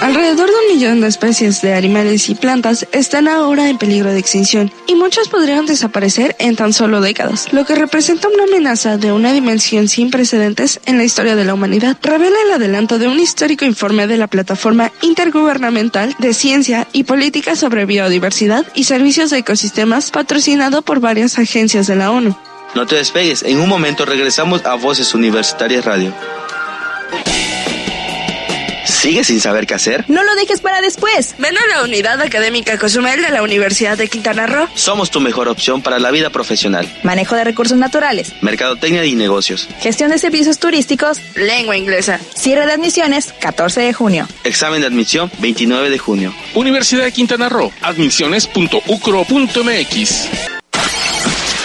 Alrededor 0.00 0.48
de 0.48 0.54
un 0.54 0.76
millón 0.76 1.00
de 1.00 1.08
especies 1.08 1.60
de 1.60 1.74
animales 1.74 2.28
y 2.28 2.36
plantas 2.36 2.86
están 2.92 3.26
ahora 3.26 3.68
en 3.68 3.78
peligro 3.78 4.12
de 4.12 4.20
extinción 4.20 4.70
y 4.86 4.94
muchas 4.94 5.26
podrían 5.28 5.66
desaparecer 5.66 6.36
en 6.38 6.54
tan 6.54 6.72
solo 6.72 7.00
décadas, 7.00 7.52
lo 7.52 7.64
que 7.64 7.74
representa 7.74 8.28
una 8.28 8.44
amenaza 8.44 8.96
de 8.96 9.10
una 9.10 9.32
dimensión 9.32 9.88
sin 9.88 10.12
precedentes 10.12 10.80
en 10.86 10.98
la 10.98 11.04
historia 11.04 11.34
de 11.34 11.44
la 11.44 11.54
humanidad. 11.54 11.96
Revela 12.00 12.36
el 12.46 12.52
adelanto 12.52 13.00
de 13.00 13.08
un 13.08 13.18
histórico 13.18 13.64
informe 13.64 14.06
de 14.06 14.18
la 14.18 14.28
Plataforma 14.28 14.92
Intergubernamental 15.02 16.14
de 16.20 16.32
Ciencia 16.32 16.86
y 16.92 17.02
Política 17.02 17.56
sobre 17.56 17.84
Biodiversidad 17.84 18.64
y 18.74 18.84
Servicios 18.84 19.30
de 19.30 19.38
Ecosistemas 19.38 20.12
patrocinado 20.12 20.82
por 20.82 21.00
varias 21.00 21.40
agencias 21.40 21.88
de 21.88 21.96
la 21.96 22.12
ONU. 22.12 22.36
No 22.76 22.86
te 22.86 22.94
despegues, 22.94 23.42
en 23.42 23.58
un 23.58 23.68
momento 23.68 24.04
regresamos 24.04 24.64
a 24.64 24.74
Voces 24.74 25.12
Universitarias 25.12 25.84
Radio. 25.84 26.14
¿Sigues 28.98 29.28
sin 29.28 29.40
saber 29.40 29.66
qué 29.68 29.74
hacer? 29.74 30.04
No 30.08 30.24
lo 30.24 30.34
dejes 30.34 30.60
para 30.60 30.80
después. 30.80 31.36
Ven 31.38 31.56
a 31.56 31.66
la 31.68 31.84
Unidad 31.84 32.20
Académica 32.20 32.76
Cozumel 32.78 33.22
de 33.22 33.30
la 33.30 33.44
Universidad 33.44 33.96
de 33.96 34.08
Quintana 34.08 34.48
Roo. 34.48 34.66
Somos 34.74 35.12
tu 35.12 35.20
mejor 35.20 35.46
opción 35.46 35.82
para 35.82 36.00
la 36.00 36.10
vida 36.10 36.30
profesional. 36.30 36.92
Manejo 37.04 37.36
de 37.36 37.44
recursos 37.44 37.78
naturales. 37.78 38.32
Mercadotecnia 38.40 39.04
y 39.04 39.14
negocios. 39.14 39.68
Gestión 39.80 40.10
de 40.10 40.18
servicios 40.18 40.58
turísticos. 40.58 41.20
Lengua 41.36 41.76
inglesa. 41.76 42.18
Cierre 42.34 42.66
de 42.66 42.72
admisiones 42.72 43.32
14 43.40 43.82
de 43.82 43.92
junio. 43.92 44.26
Examen 44.42 44.80
de 44.80 44.88
admisión 44.88 45.30
29 45.38 45.90
de 45.90 45.98
junio. 45.98 46.34
Universidad 46.54 47.04
de 47.04 47.12
Quintana 47.12 47.48
Roo. 47.48 47.70
Admisiones.ucro.mx. 47.82 50.28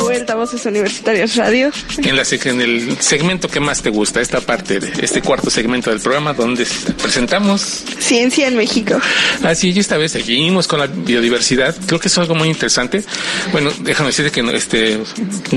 Vuelta 0.00 0.32
a 0.34 0.36
Voces 0.36 0.64
Universitarias 0.66 1.36
Radio. 1.36 1.70
En, 1.98 2.16
la, 2.16 2.22
en 2.30 2.60
el 2.60 3.00
segmento 3.00 3.48
que 3.48 3.60
más 3.60 3.82
te 3.82 3.90
gusta, 3.90 4.20
esta 4.20 4.40
parte, 4.40 4.80
de 4.80 4.92
este 5.02 5.22
cuarto 5.22 5.50
segmento 5.50 5.90
del 5.90 6.00
programa 6.00 6.32
donde 6.32 6.66
presentamos... 7.00 7.84
Ciencia 7.98 8.48
en 8.48 8.56
México. 8.56 8.98
Así, 9.42 9.70
y 9.70 9.78
esta 9.78 9.96
vez 9.96 10.12
seguimos 10.12 10.66
con 10.66 10.80
la 10.80 10.86
biodiversidad. 10.86 11.74
Creo 11.86 12.00
que 12.00 12.08
es 12.08 12.18
algo 12.18 12.34
muy 12.34 12.48
interesante. 12.48 13.02
Bueno, 13.52 13.70
déjame 13.80 14.08
decirte 14.08 14.30
que 14.30 14.40
este, 14.56 14.98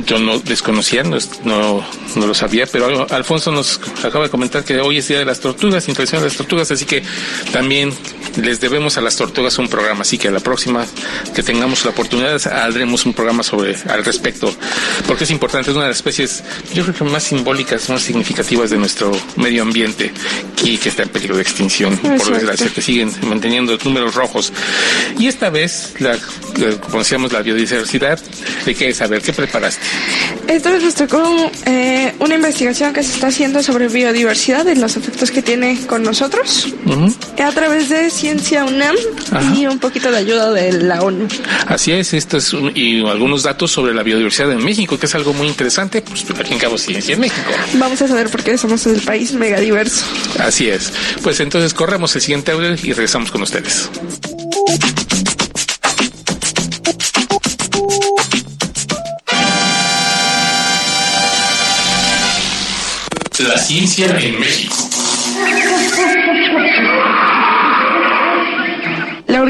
yo 0.05 0.19
no 0.19 0.39
desconocía, 0.39 1.03
no, 1.03 1.17
no, 1.43 1.85
no 2.15 2.27
lo 2.27 2.33
sabía, 2.33 2.65
pero 2.65 3.07
Alfonso 3.09 3.51
nos 3.51 3.79
acaba 4.03 4.25
de 4.25 4.29
comentar 4.29 4.63
que 4.63 4.79
hoy 4.79 4.97
es 4.97 5.07
Día 5.07 5.19
de 5.19 5.25
las 5.25 5.39
Tortugas, 5.39 5.87
Internacional 5.87 6.23
de 6.23 6.29
las 6.29 6.37
Tortugas, 6.37 6.71
así 6.71 6.85
que 6.85 7.03
también 7.51 7.91
les 8.41 8.59
debemos 8.59 8.97
a 8.97 9.01
las 9.01 9.15
tortugas 9.15 9.57
un 9.59 9.67
programa, 9.67 10.01
así 10.01 10.17
que 10.17 10.29
a 10.29 10.31
la 10.31 10.39
próxima 10.39 10.85
que 11.35 11.43
tengamos 11.43 11.85
la 11.85 11.91
oportunidad 11.91 12.41
haremos 12.47 13.05
un 13.05 13.13
programa 13.13 13.43
sobre 13.43 13.75
al 13.89 14.03
respecto, 14.03 14.32
porque 15.07 15.23
es 15.23 15.31
importante, 15.31 15.71
es 15.71 15.75
una 15.75 15.85
de 15.85 15.89
las 15.89 15.97
especies, 15.97 16.43
yo 16.73 16.83
creo 16.83 16.95
que 16.95 17.03
más 17.05 17.23
simbólicas, 17.23 17.89
más 17.89 18.01
significativas 18.01 18.69
de 18.69 18.77
nuestro 18.77 19.11
medio 19.35 19.63
ambiente 19.63 20.11
y 20.63 20.77
que 20.77 20.89
está 20.89 21.03
en 21.03 21.09
peligro 21.09 21.35
de 21.35 21.41
extinción, 21.41 21.97
por 21.97 22.31
desgracia, 22.31 22.69
que 22.73 22.81
siguen 22.81 23.11
manteniendo 23.23 23.77
números 23.83 24.15
rojos. 24.15 24.53
Y 25.19 25.27
esta 25.27 25.49
vez, 25.49 25.93
la, 25.99 26.17
como 26.79 26.99
decíamos, 26.99 27.33
la 27.33 27.41
biodiversidad, 27.41 28.19
¿de 28.65 28.75
qué 28.75 28.93
saber? 28.93 29.21
¿Qué 29.21 29.33
preparaste? 29.33 29.81
Esta 30.47 30.71
vez 30.71 30.83
nos 30.83 30.95
tocó 30.95 31.51
eh, 31.65 32.13
una 32.19 32.35
investigación 32.35 32.93
que 32.93 33.03
se 33.03 33.13
está 33.13 33.27
haciendo 33.27 33.61
sobre 33.63 33.87
biodiversidad 33.87 34.65
y 34.67 34.75
los 34.75 34.95
efectos 34.97 35.31
que 35.31 35.41
tiene 35.41 35.79
con 35.87 36.03
nosotros 36.03 36.73
a 37.43 37.51
través 37.51 37.89
de 37.89 38.09
Ciencia 38.09 38.65
UNAM 38.65 38.95
y 39.55 39.65
un 39.65 39.79
poquito 39.79 40.11
de 40.11 40.17
ayuda 40.17 40.51
de 40.51 40.71
la 40.83 41.01
ONU. 41.01 41.27
Así 41.67 41.91
es, 41.91 42.13
esto 42.13 42.37
es 42.37 42.53
y 42.75 43.05
algunos 43.05 43.43
datos 43.43 43.71
sobre 43.71 43.93
la 43.93 44.03
biodiversidad 44.03 44.22
en 44.51 44.63
México, 44.63 44.97
que 44.97 45.05
es 45.05 45.15
algo 45.15 45.33
muy 45.33 45.47
interesante, 45.47 46.01
pues 46.01 46.25
aquí 46.39 46.53
en 46.53 46.59
Cabo 46.59 46.77
Ciencia 46.77 47.13
en 47.13 47.19
México. 47.19 47.51
Vamos 47.73 48.01
a 48.01 48.07
saber 48.07 48.29
por 48.29 48.43
qué 48.43 48.57
somos 48.57 48.85
el 48.87 49.01
país 49.01 49.33
megadiverso. 49.33 50.05
Así 50.39 50.69
es. 50.69 50.91
Pues 51.21 51.39
entonces 51.39 51.73
corremos 51.73 52.15
el 52.15 52.21
siguiente 52.21 52.51
audio 52.51 52.73
y 52.73 52.93
regresamos 52.93 53.31
con 53.31 53.41
ustedes. 53.41 53.89
La 63.39 63.57
ciencia 63.57 64.05
en 64.19 64.39
México. 64.39 64.92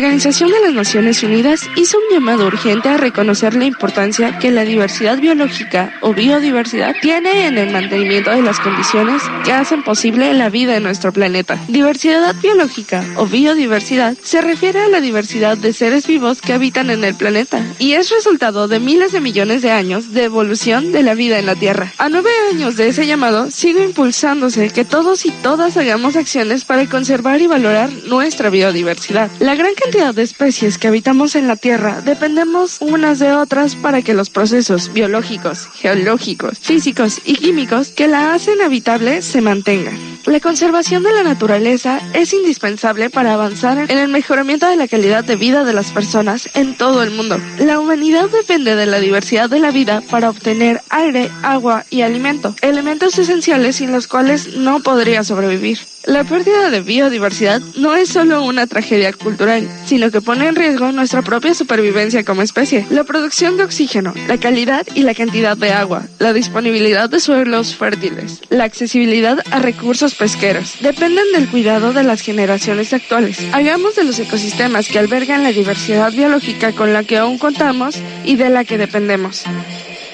Organización 0.04 0.51
de 0.51 0.60
las 0.60 0.74
Naciones 0.74 1.24
Unidas 1.24 1.62
hizo 1.78 1.97
un 1.97 2.04
llamado 2.14 2.45
urgente 2.45 2.89
a 2.89 2.97
reconocer 2.97 3.56
la 3.56 3.64
importancia 3.64 4.38
que 4.38 4.51
la 4.51 4.66
diversidad 4.66 5.18
biológica 5.18 5.93
o 6.01 6.14
biodiversidad 6.14 6.93
tiene 7.01 7.47
en 7.47 7.58
el 7.58 7.72
mantenimiento 7.72 8.30
de 8.30 8.41
las 8.41 8.60
condiciones 8.60 9.24
que 9.45 9.54
hacen 9.54 9.82
posible 9.82 10.34
la 10.34 10.49
vida 10.49 10.76
en 10.76 10.84
nuestro 10.84 11.14
planeta. 11.14 11.58
Diversidad 11.70 12.36
biológica 12.41 13.01
o 13.16 13.28
biodiversidad 13.28 14.18
se 14.22 14.41
refiere 14.41 14.82
a 14.82 14.89
la 14.89 14.99
diversidad 14.99 15.58
de 15.58 15.72
seres 15.72 16.06
vivos 16.06 16.41
que 16.41 16.51
habitan 16.51 16.89
en 16.89 17.06
el 17.06 17.16
planeta 17.16 17.66
y 17.80 17.93
es 17.93 18.10
resultado 18.10 18.68
de 18.68 18.82
miles 18.82 19.14
de 19.14 19.22
millones 19.22 19.62
de 19.62 19.72
años 19.72 20.12
de 20.12 20.26
evolución 20.26 20.91
de 20.91 21.04
la 21.04 21.16
vida 21.16 21.39
en 21.39 21.45
la 21.45 21.56
Tierra. 21.56 21.93
A 21.97 22.10
nueve 22.10 22.30
años 22.51 22.76
de 22.76 22.89
ese 22.89 23.08
llamado, 23.08 23.49
sigue 23.51 23.86
impulsándose 23.86 24.70
que 24.70 24.84
todos 24.84 25.26
y 25.26 25.32
todas 25.32 25.78
hagamos 25.78 26.18
acciones 26.18 26.66
para 26.66 26.89
conservar 26.89 27.39
y 27.39 27.47
valorar 27.47 27.89
nuestra 28.06 28.49
biodiversidad. 28.49 29.32
La 29.39 29.56
gran 29.56 29.74
cantidad 29.76 29.93
de 29.94 30.24
especies 30.24 30.80
que 30.80 30.88
habitamos 30.88 31.36
en 31.36 31.48
la 31.48 31.56
Tierra 31.56 32.02
dependemos 32.02 32.82
unas 32.82 33.20
de 33.20 33.32
otras 33.32 33.76
para 33.76 34.02
que 34.02 34.16
los 34.16 34.32
procesos 34.32 34.91
biológicos, 34.91 35.68
geológicos, 35.76 36.58
físicos 36.58 37.22
y 37.24 37.36
químicos 37.36 37.89
que 37.89 38.08
la 38.08 38.34
hacen 38.34 38.60
habitable 38.64 39.22
se 39.22 39.41
mantengan. 39.41 40.12
La 40.26 40.39
conservación 40.39 41.03
de 41.03 41.11
la 41.11 41.24
naturaleza 41.24 41.99
es 42.13 42.32
indispensable 42.32 43.09
para 43.09 43.34
avanzar 43.34 43.91
en 43.91 43.97
el 43.97 44.07
mejoramiento 44.07 44.69
de 44.69 44.78
la 44.78 44.88
calidad 44.88 45.24
de 45.26 45.36
vida 45.36 45.65
de 45.65 45.74
las 45.74 45.91
personas 45.91 46.49
en 46.53 46.78
todo 46.78 47.03
el 47.03 47.11
mundo. 47.11 47.38
La 47.59 47.78
humanidad 47.78 48.30
depende 48.30 48.78
de 48.78 48.86
la 48.86 49.01
diversidad 49.01 49.49
de 49.49 49.59
la 49.59 49.71
vida 49.71 50.01
para 50.09 50.30
obtener 50.30 50.82
aire, 50.89 51.30
agua 51.41 51.84
y 51.89 52.03
alimento, 52.03 52.55
elementos 52.61 53.19
esenciales 53.19 53.76
sin 53.76 53.91
los 53.91 54.07
cuales 54.07 54.55
no 54.55 54.80
podría 54.80 55.26
sobrevivir. 55.26 55.80
La 56.05 56.26
pérdida 56.26 56.69
de 56.69 56.82
biodiversidad 56.82 57.61
no 57.78 57.95
es 57.95 58.09
solo 58.09 58.43
una 58.43 58.67
tragedia 58.67 59.13
cultural, 59.13 59.69
sino 59.86 60.11
que 60.11 60.19
pone 60.19 60.47
en 60.47 60.55
riesgo 60.55 60.91
nuestra 60.91 61.21
propia 61.21 61.53
supervivencia 61.53 62.26
como 62.26 62.41
especie. 62.41 62.86
La 62.89 63.05
producción 63.05 63.55
de 63.55 63.63
oxígeno, 63.63 64.13
la 64.28 64.38
calidad 64.38 64.86
y 64.95 65.03
la 65.03 65.15
cantidad 65.15 65.55
de 65.55 65.71
agua, 65.71 66.03
la 66.19 66.34
disponibilidad 66.34 67.09
de 67.09 67.21
suelos 67.21 67.78
fértiles, 67.78 68.41
la 68.49 68.65
accesibilidad 68.65 69.39
a 69.49 69.59
recursos 69.59 70.12
pesqueros, 70.14 70.76
dependen 70.80 71.32
del 71.34 71.49
cuidado 71.49 71.93
de 71.93 72.03
las 72.03 72.22
generaciones 72.22 72.93
actuales. 72.93 73.39
Hagamos 73.51 73.95
de 73.95 74.03
los 74.03 74.20
ecosistemas 74.20 74.88
que 74.88 74.99
albergan 74.99 75.43
la 75.43 75.51
diversidad 75.51 76.11
biológica 76.11 76.72
con 76.74 76.93
la 76.93 77.03
que 77.03 77.18
aún 77.18 77.38
contamos 77.38 77.97
y 78.24 78.36
de 78.36 78.49
la 78.49 78.64
que 78.64 78.78
dependemos. 78.78 79.45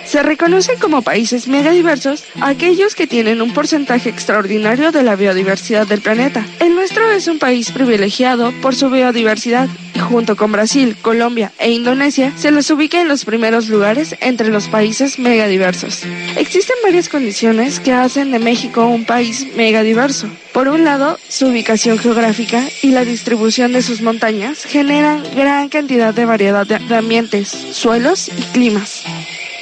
Se 0.10 0.24
reconocen 0.24 0.80
como 0.80 1.04
países 1.04 1.48
megadiversos 1.48 2.24
aquellos 2.42 2.96
que 2.96 3.06
tienen 3.06 3.44
un 3.44 3.54
porcentaje 3.54 4.10
extraordinario 4.10 4.92
de 4.92 5.04
la 5.04 5.16
biodiversidad 5.16 5.86
del 5.86 6.02
planeta. 6.02 6.44
El 6.60 6.74
nuestro 6.74 7.12
es 7.12 7.28
un 7.28 7.38
país 7.38 7.72
privilegiado 7.72 8.52
por 8.60 8.76
su 8.76 8.90
biodiversidad 8.90 9.70
y 9.94 10.00
junto 10.00 10.36
con 10.36 10.52
Brasil, 10.52 10.98
Colombia 11.00 11.52
e 11.60 11.70
Indonesia 11.70 12.34
se 12.38 12.50
los 12.50 12.72
ubica 12.72 13.00
en 13.00 13.08
los 13.08 13.24
primeros 13.24 13.70
lugares 13.70 14.16
entre 14.20 14.50
los 14.50 14.68
países 14.68 15.20
megadiversos. 15.20 16.02
Existen 16.36 16.78
varias 16.82 17.08
condiciones 17.08 17.80
que 17.80 17.94
hacen 17.94 18.32
de 18.32 18.40
México 18.40 18.88
un 18.88 19.06
país 19.06 19.46
megadiverso. 19.56 20.28
Por 20.54 20.70
un 20.70 20.86
lado, 20.86 21.20
su 21.28 21.50
ubicación 21.50 22.00
geográfica 22.00 22.68
y 22.82 22.90
la 22.90 23.06
distribución 23.06 23.74
de 23.74 23.84
sus 23.84 24.02
montañas 24.02 24.64
generan 24.64 25.24
gran 25.36 25.70
cantidad 25.70 26.16
de 26.16 26.26
variedad 26.26 26.66
de 26.66 26.96
ambientes, 26.96 27.50
suelos 27.50 28.28
y 28.30 28.42
climas. 28.54 29.04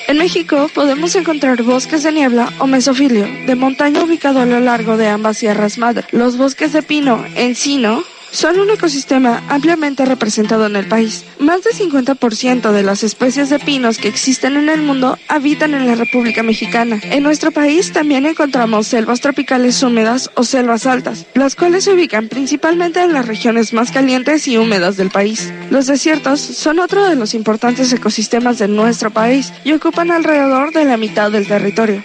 En 0.08 0.18
México 0.18 0.70
podemos 0.74 1.18
encontrar 1.18 1.62
bosques 1.64 2.02
de 2.04 2.14
niebla 2.14 2.54
o 2.60 2.66
mesofilio 2.66 3.28
de 3.46 3.56
montaña 3.56 4.02
ubicado 4.02 4.40
a 4.40 4.46
lo 4.46 4.62
largo 4.62 4.96
de 4.96 5.10
ambas 5.10 5.38
sierras 5.38 5.78
madre. 5.78 6.08
Los 6.12 6.38
bosques 6.38 6.72
de 6.72 6.82
pino, 6.82 7.26
encino, 7.36 8.06
son 8.32 8.60
un 8.60 8.70
ecosistema 8.70 9.44
ampliamente 9.50 10.06
representado 10.06 10.66
en 10.66 10.76
el 10.76 10.88
país. 10.88 11.26
Más 11.40 11.64
del 11.64 11.74
50% 11.74 12.72
de 12.72 12.84
las 12.84 13.04
especies 13.04 13.50
de 13.50 13.60
pinos 13.60 13.98
que 13.98 14.08
existen 14.08 14.58
en 14.58 14.70
el 14.70 14.82
mundo 14.82 15.18
habitan 15.28 15.74
en 15.74 15.88
la 15.88 15.96
República 15.96 16.44
Mexicana. 16.44 17.00
En 17.04 17.24
nuestro 17.24 17.52
país 17.52 17.92
también 17.92 18.26
encontramos 18.26 18.88
selvas 18.88 19.22
tropicales 19.22 19.82
húmedas 19.84 20.30
o 20.36 20.44
selvas 20.44 20.86
altas, 20.86 21.26
las 21.34 21.56
cuales 21.56 21.86
se 21.86 21.94
ubican 21.94 22.28
principalmente 22.28 23.02
en 23.02 23.14
las 23.14 23.28
regiones 23.28 23.74
más 23.74 23.92
calientes 23.92 24.48
y 24.48 24.58
húmedas 24.58 24.98
del 24.98 25.10
país. 25.10 25.52
Los 25.70 25.88
desiertos 25.88 26.40
son 26.40 26.80
otro 26.80 27.08
de 27.08 27.16
los 27.16 27.34
importantes 27.34 27.92
ecosistemas 27.94 28.60
de 28.60 28.68
nuestro 28.68 29.12
país 29.12 29.54
y 29.64 29.74
ocupan 29.74 30.12
alrededor 30.12 30.72
de 30.74 30.86
la 30.86 30.98
mitad 30.98 31.32
del 31.32 31.48
territorio. 31.48 32.04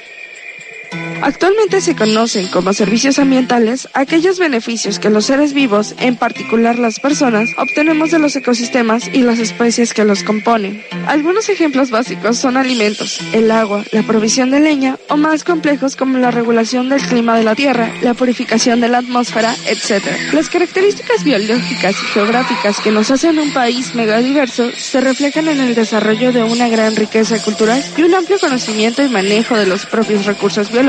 Actualmente 1.22 1.80
se 1.80 1.94
conocen 1.94 2.48
como 2.48 2.72
servicios 2.72 3.18
ambientales 3.18 3.88
aquellos 3.94 4.38
beneficios 4.38 4.98
que 4.98 5.08
los 5.08 5.26
seres 5.26 5.54
vivos, 5.54 5.94
en 5.98 6.16
particular 6.16 6.78
las 6.78 7.00
personas, 7.00 7.50
obtenemos 7.56 8.10
de 8.10 8.18
los 8.18 8.34
ecosistemas 8.36 9.08
y 9.12 9.22
las 9.22 9.38
especies 9.38 9.94
que 9.94 10.04
los 10.04 10.24
componen. 10.24 10.82
Algunos 11.06 11.48
ejemplos 11.48 11.90
básicos 11.90 12.38
son 12.38 12.56
alimentos, 12.56 13.20
el 13.32 13.50
agua, 13.50 13.84
la 13.92 14.02
provisión 14.02 14.50
de 14.50 14.60
leña 14.60 14.98
o 15.08 15.16
más 15.16 15.44
complejos 15.44 15.96
como 15.96 16.18
la 16.18 16.30
regulación 16.30 16.88
del 16.88 17.00
clima 17.00 17.36
de 17.36 17.44
la 17.44 17.54
Tierra, 17.54 17.92
la 18.02 18.14
purificación 18.14 18.80
de 18.80 18.88
la 18.88 18.98
atmósfera, 18.98 19.54
etc. 19.66 20.04
Las 20.32 20.48
características 20.48 21.24
biológicas 21.24 21.94
y 22.02 22.06
geográficas 22.12 22.80
que 22.80 22.90
nos 22.90 23.10
hacen 23.10 23.38
un 23.38 23.52
país 23.52 23.94
megadiverso 23.94 24.70
se 24.72 25.00
reflejan 25.00 25.48
en 25.48 25.60
el 25.60 25.74
desarrollo 25.74 26.32
de 26.32 26.42
una 26.42 26.68
gran 26.68 26.96
riqueza 26.96 27.40
cultural 27.42 27.82
y 27.96 28.02
un 28.02 28.14
amplio 28.14 28.38
conocimiento 28.38 29.02
y 29.02 29.08
manejo 29.08 29.56
de 29.56 29.66
los 29.66 29.86
propios 29.86 30.26
recursos 30.26 30.70
biológicos 30.70 30.81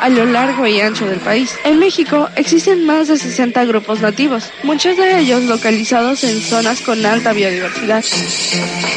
a 0.00 0.08
lo 0.08 0.24
largo 0.24 0.66
y 0.66 0.80
ancho 0.80 1.06
del 1.06 1.20
país. 1.20 1.54
En 1.64 1.78
México 1.78 2.28
existen 2.34 2.86
más 2.86 3.08
de 3.08 3.18
60 3.18 3.64
grupos 3.66 4.00
nativos, 4.00 4.50
muchos 4.62 4.96
de 4.96 5.18
ellos 5.18 5.44
localizados 5.44 6.24
en 6.24 6.40
zonas 6.40 6.80
con 6.80 7.04
alta 7.04 7.32
biodiversidad. 7.32 8.02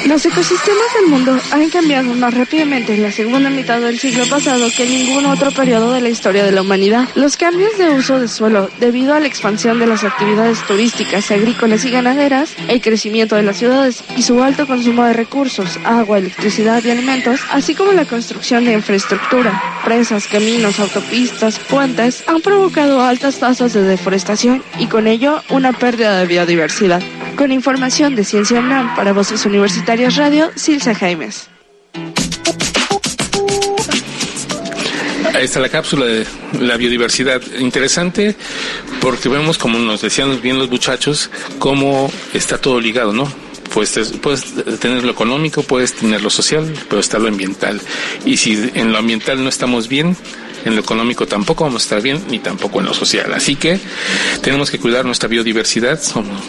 Los 0.05 0.25
ecosistemas 0.25 0.93
del 0.95 1.07
mundo 1.07 1.37
han 1.51 1.69
cambiado 1.69 2.13
más 2.13 2.33
rápidamente 2.33 2.95
en 2.95 3.03
la 3.03 3.11
segunda 3.11 3.49
mitad 3.49 3.81
del 3.81 3.99
siglo 3.99 4.25
pasado 4.29 4.67
que 4.75 4.83
en 4.83 4.91
ningún 4.91 5.25
otro 5.25 5.51
periodo 5.51 5.91
de 5.93 6.01
la 6.01 6.09
historia 6.09 6.43
de 6.45 6.51
la 6.51 6.61
humanidad. 6.61 7.09
Los 7.15 7.35
cambios 7.35 7.77
de 7.77 7.89
uso 7.89 8.19
de 8.19 8.27
suelo 8.27 8.69
debido 8.79 9.13
a 9.13 9.19
la 9.19 9.27
expansión 9.27 9.79
de 9.79 9.87
las 9.87 10.03
actividades 10.03 10.65
turísticas, 10.65 11.29
agrícolas 11.29 11.83
y 11.83 11.91
ganaderas, 11.91 12.55
el 12.67 12.81
crecimiento 12.81 13.35
de 13.35 13.43
las 13.43 13.57
ciudades 13.57 14.03
y 14.15 14.21
su 14.21 14.41
alto 14.41 14.65
consumo 14.65 15.03
de 15.03 15.13
recursos, 15.13 15.77
agua, 15.83 16.19
electricidad 16.19 16.81
y 16.83 16.91
alimentos, 16.91 17.41
así 17.51 17.75
como 17.75 17.91
la 17.91 18.05
construcción 18.05 18.63
de 18.65 18.73
infraestructura, 18.73 19.61
presas, 19.83 20.27
caminos, 20.38 20.79
autopistas, 20.79 21.57
puentes 21.57 22.23
han 22.27 22.41
provocado 22.41 23.01
altas 23.01 23.39
tasas 23.39 23.73
de 23.73 23.81
deforestación 23.81 24.61
y 24.77 24.85
con 24.85 25.07
ello 25.07 25.41
una 25.49 25.73
pérdida 25.73 26.19
de 26.19 26.27
biodiversidad. 26.27 27.01
Con 27.35 27.51
información 27.51 28.15
de 28.15 28.23
Ciencia 28.23 28.59
UNAM 28.59 28.95
para 28.95 29.13
Voces 29.13 29.47
Universitarias 29.47 30.15
Radio, 30.15 30.51
Silsa 30.53 30.93
Jaimes. 30.93 31.49
Ahí 35.33 35.45
está 35.45 35.59
la 35.59 35.69
cápsula 35.69 36.05
de 36.05 36.27
la 36.59 36.77
biodiversidad. 36.77 37.41
Interesante 37.57 38.35
porque 39.01 39.29
vemos, 39.29 39.57
como 39.57 39.79
nos 39.79 40.01
decían 40.01 40.39
bien 40.39 40.59
los 40.59 40.69
muchachos, 40.69 41.31
cómo 41.57 42.11
está 42.35 42.59
todo 42.59 42.79
ligado, 42.79 43.11
¿no? 43.11 43.46
Pues 43.74 43.91
puedes 44.22 44.53
tener 44.80 45.03
lo 45.03 45.11
económico, 45.11 45.63
puedes 45.63 45.93
tener 45.93 46.22
lo 46.22 46.30
social, 46.30 46.74
pero 46.89 46.99
está 46.99 47.20
lo 47.20 47.28
ambiental. 47.28 47.82
Y 48.26 48.38
si 48.38 48.72
en 48.74 48.91
lo 48.91 48.97
ambiental 48.97 49.43
no 49.43 49.49
estamos 49.49 49.88
bien, 49.88 50.15
en 50.68 50.76
lo 50.76 50.82
económico 50.82 51.26
tampoco 51.26 51.63
vamos 51.63 51.84
a 51.84 51.86
estar 51.86 52.01
bien, 52.01 52.22
ni 52.30 52.39
tampoco 52.39 52.80
en 52.80 52.86
lo 52.86 52.93
social. 52.93 53.34
Así 53.34 53.55
que 53.55 53.80
tenemos 54.41 54.72
que 54.72 54.80
cuidar 54.80 55.05
nuestra 55.05 55.28
biodiversidad. 55.28 56.01
Somos, 56.01 56.41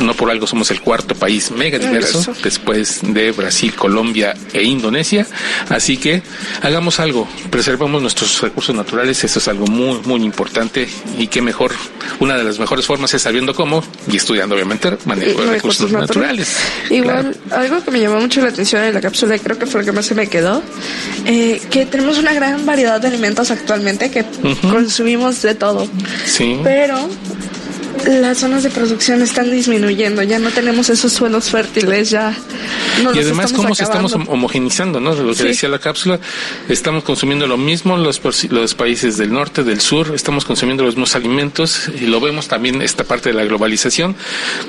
no 0.00 0.14
por 0.14 0.30
algo 0.30 0.46
somos 0.46 0.70
el 0.70 0.80
cuarto 0.80 1.14
país 1.14 1.50
mega 1.50 1.78
diverso 1.78 2.34
después 2.42 3.00
de 3.02 3.32
Brasil, 3.32 3.74
Colombia 3.74 4.34
e 4.52 4.62
Indonesia. 4.62 5.26
Así 5.68 5.96
que 5.96 6.22
hagamos 6.62 7.00
algo, 7.00 7.28
preservamos 7.50 8.02
nuestros 8.02 8.40
recursos 8.40 8.74
naturales. 8.74 9.22
Eso 9.24 9.38
es 9.38 9.48
algo 9.48 9.66
muy, 9.66 10.00
muy 10.04 10.22
importante 10.22 10.88
y 11.18 11.26
que 11.28 11.42
mejor, 11.42 11.72
una 12.20 12.36
de 12.36 12.44
las 12.44 12.58
mejores 12.58 12.86
formas 12.86 13.14
es 13.14 13.22
sabiendo 13.22 13.54
cómo 13.54 13.82
y 14.10 14.16
estudiando 14.16 14.54
obviamente 14.54 14.74
manejo 15.04 15.42
de 15.42 15.52
recursos, 15.52 15.90
naturales. 15.90 16.56
Igual, 16.90 17.36
algo 17.50 17.82
que 17.84 17.90
me 17.90 18.00
llamó 18.00 18.20
mucho 18.20 18.40
la 18.40 18.48
atención 18.48 18.82
en 18.82 18.94
la 18.94 19.00
cápsula 19.00 19.36
y 19.36 19.40
creo 19.40 19.58
que 19.58 19.66
fue 19.66 19.80
lo 19.80 19.86
que 19.86 19.92
más 19.92 20.06
se 20.06 20.14
me 20.14 20.26
quedó, 20.26 20.62
eh, 21.24 21.60
que 21.70 21.86
tenemos 21.86 22.18
una 22.18 22.32
gran 22.32 22.66
variedad 22.66 23.00
de 23.00 23.08
alimentos 23.08 23.43
actualmente 23.50 24.10
que 24.10 24.24
consumimos 24.70 25.42
de 25.42 25.54
todo. 25.54 25.86
Sí. 26.26 26.60
Pero 26.62 26.96
las 28.06 28.38
zonas 28.38 28.62
de 28.62 28.70
producción 28.70 29.22
están 29.22 29.50
disminuyendo, 29.50 30.22
ya 30.22 30.38
no 30.38 30.50
tenemos 30.50 30.90
esos 30.90 31.12
suelos 31.12 31.50
fértiles, 31.50 32.10
ya 32.10 32.36
y 33.14 33.18
además 33.18 33.52
cómo 33.52 33.74
se 33.74 33.84
estamos 33.84 34.12
homogenizando, 34.14 35.00
¿no? 35.00 35.14
De 35.14 35.22
lo 35.22 35.34
que 35.34 35.44
decía 35.44 35.68
la 35.68 35.78
cápsula, 35.78 36.20
estamos 36.68 37.04
consumiendo 37.04 37.46
lo 37.46 37.56
mismo 37.56 37.96
los, 37.96 38.20
los 38.50 38.74
países 38.74 39.16
del 39.16 39.32
norte, 39.32 39.64
del 39.64 39.80
sur, 39.80 40.12
estamos 40.14 40.44
consumiendo 40.44 40.84
los 40.84 40.94
mismos 40.94 41.16
alimentos 41.16 41.90
y 42.00 42.06
lo 42.06 42.20
vemos 42.20 42.48
también 42.48 42.82
esta 42.82 43.04
parte 43.04 43.30
de 43.30 43.34
la 43.34 43.44
globalización, 43.44 44.16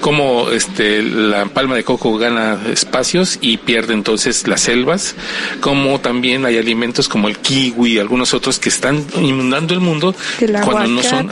como 0.01 0.49
este 0.51 1.01
la 1.01 1.45
palma 1.45 1.75
de 1.75 1.83
coco 1.83 2.17
gana 2.17 2.59
espacios 2.71 3.37
y 3.41 3.57
pierde 3.57 3.93
entonces 3.93 4.47
las 4.47 4.61
selvas, 4.61 5.15
como 5.61 5.99
también 5.99 6.45
hay 6.45 6.57
alimentos 6.57 7.07
como 7.07 7.27
el 7.27 7.37
kiwi 7.37 7.93
y 7.93 7.99
algunos 7.99 8.33
otros 8.33 8.59
que 8.59 8.69
están 8.69 9.05
inundando 9.19 9.73
el 9.73 9.79
mundo 9.79 10.15
cuando 10.63 10.87
no 10.87 11.03
son, 11.03 11.29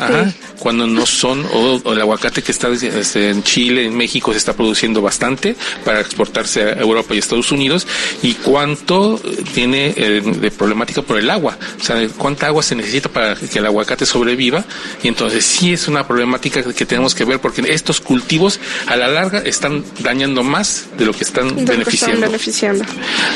cuando 0.60 0.88
no 0.88 1.06
son 1.06 1.46
o, 1.54 1.82
el 1.86 2.02
aguacate 2.02 2.42
que 2.42 2.52
está 2.52 2.70
este, 2.70 3.30
en 3.30 3.44
Chile, 3.44 3.86
en 3.86 3.96
México 3.96 4.32
se 4.32 4.38
está 4.38 4.54
produciendo 4.54 5.02
bastante 5.02 5.56
para 5.84 6.00
exportarse 6.00 6.64
a 6.64 6.72
Europa 6.74 7.14
y 7.14 7.18
Estados 7.18 7.52
Unidos 7.52 7.88
y 8.22 8.34
cuánto 8.36 9.20
tiene 9.54 9.94
eh, 9.96 10.22
de 10.22 10.52
problemática 10.52 11.02
por 11.02 11.18
el 11.18 11.30
agua, 11.30 11.58
o 11.80 11.84
sea, 11.84 12.08
cuánta 12.18 12.48
agua 12.48 12.64
se 12.64 12.76
necesita 12.76 13.10
para 13.10 13.36
que 13.36 13.60
el 13.60 13.66
aguacate 13.66 14.06
sobreviva 14.06 14.64
y 15.02 15.08
entonces 15.08 15.46
sí 15.46 15.74
es 15.74 15.88
una 15.88 16.08
problemática 16.08 16.64
que 16.64 16.86
tenemos 16.86 17.16
que 17.16 17.26
ver 17.26 17.40
porque 17.40 17.62
estos 17.68 18.00
cultivos 18.00 18.60
a 18.88 18.96
la 18.96 19.08
larga 19.08 19.40
están 19.40 19.84
dañando 20.00 20.44
más 20.44 20.86
de 20.98 21.06
lo 21.06 21.14
que 21.14 21.24
están, 21.24 21.66
beneficiando. 21.66 22.22
beneficiando. 22.22 22.86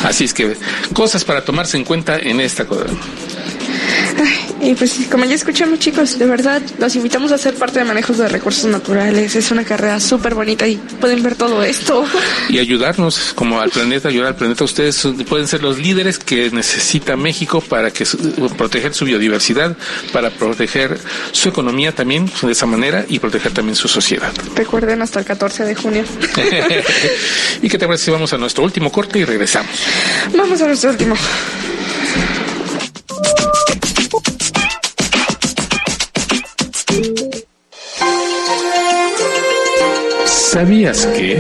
Así 0.04 0.26
es 0.26 0.34
que 0.34 0.56
cosas 0.94 1.24
para 1.24 1.44
tomarse 1.44 1.78
en 1.78 1.84
cuenta 1.84 2.18
en 2.18 2.40
esta 2.40 2.66
cosa. 2.66 2.86
Y 4.62 4.74
pues 4.76 5.08
como 5.12 5.26
ya 5.26 5.36
escuchamos 5.36 5.80
chicos, 5.80 6.18
de 6.18 6.26
verdad 6.26 6.62
los 6.80 6.96
invitamos 6.96 7.32
a 7.32 7.38
ser 7.38 7.54
parte 7.56 7.80
de 7.80 7.86
manejos 7.86 8.18
de 8.18 8.28
recursos 8.28 8.66
naturales. 8.66 9.36
Es 9.36 9.52
una 9.52 9.64
carrera 9.64 10.00
súper 10.00 10.34
bonita 10.34 10.68
y 10.68 10.78
pueden 10.78 11.22
ver 11.22 11.36
todo 11.36 11.64
esto. 11.64 12.06
Y 12.50 12.60
ayudarnos 12.60 13.34
como 13.36 13.60
al 13.62 13.70
planeta, 13.70 14.10
ayudar 14.10 14.30
al 14.30 14.36
planeta. 14.36 14.64
Ustedes 14.64 15.08
pueden 15.28 15.48
ser 15.48 15.62
los 15.62 15.78
líderes 15.78 16.18
que 16.20 16.50
necesita 16.52 17.16
México 17.16 17.62
para 17.62 17.92
que 17.92 18.06
proteger 18.58 18.94
su 18.94 19.06
biodiversidad, 19.06 19.76
para 20.12 20.30
proteger 20.30 20.98
su 21.32 21.50
economía 21.50 21.94
también 21.94 22.30
de 22.42 22.52
esa 22.52 22.66
manera 22.66 23.06
y 23.08 23.20
proteger 23.20 23.52
también 23.52 23.76
su 23.76 23.88
sociedad. 23.88 24.32
Recuerden 24.56 25.02
hasta 25.02 25.20
el 25.20 25.26
14 25.26 25.66
de 25.66 25.76
junio. 25.76 26.04
¿Y 27.62 27.70
qué 27.70 27.78
te 27.78 27.86
parece 27.86 28.06
si 28.06 28.12
vamos 28.12 28.34
a 28.34 28.38
nuestro 28.38 28.64
último 28.64 28.92
corte 28.92 29.20
y 29.20 29.26
regresamos? 29.26 29.72
Vamos 30.36 30.62
a 30.62 30.68
nuestro 30.68 30.90
último. 30.90 31.16
¿Sabías 40.58 41.06
que? 41.16 41.34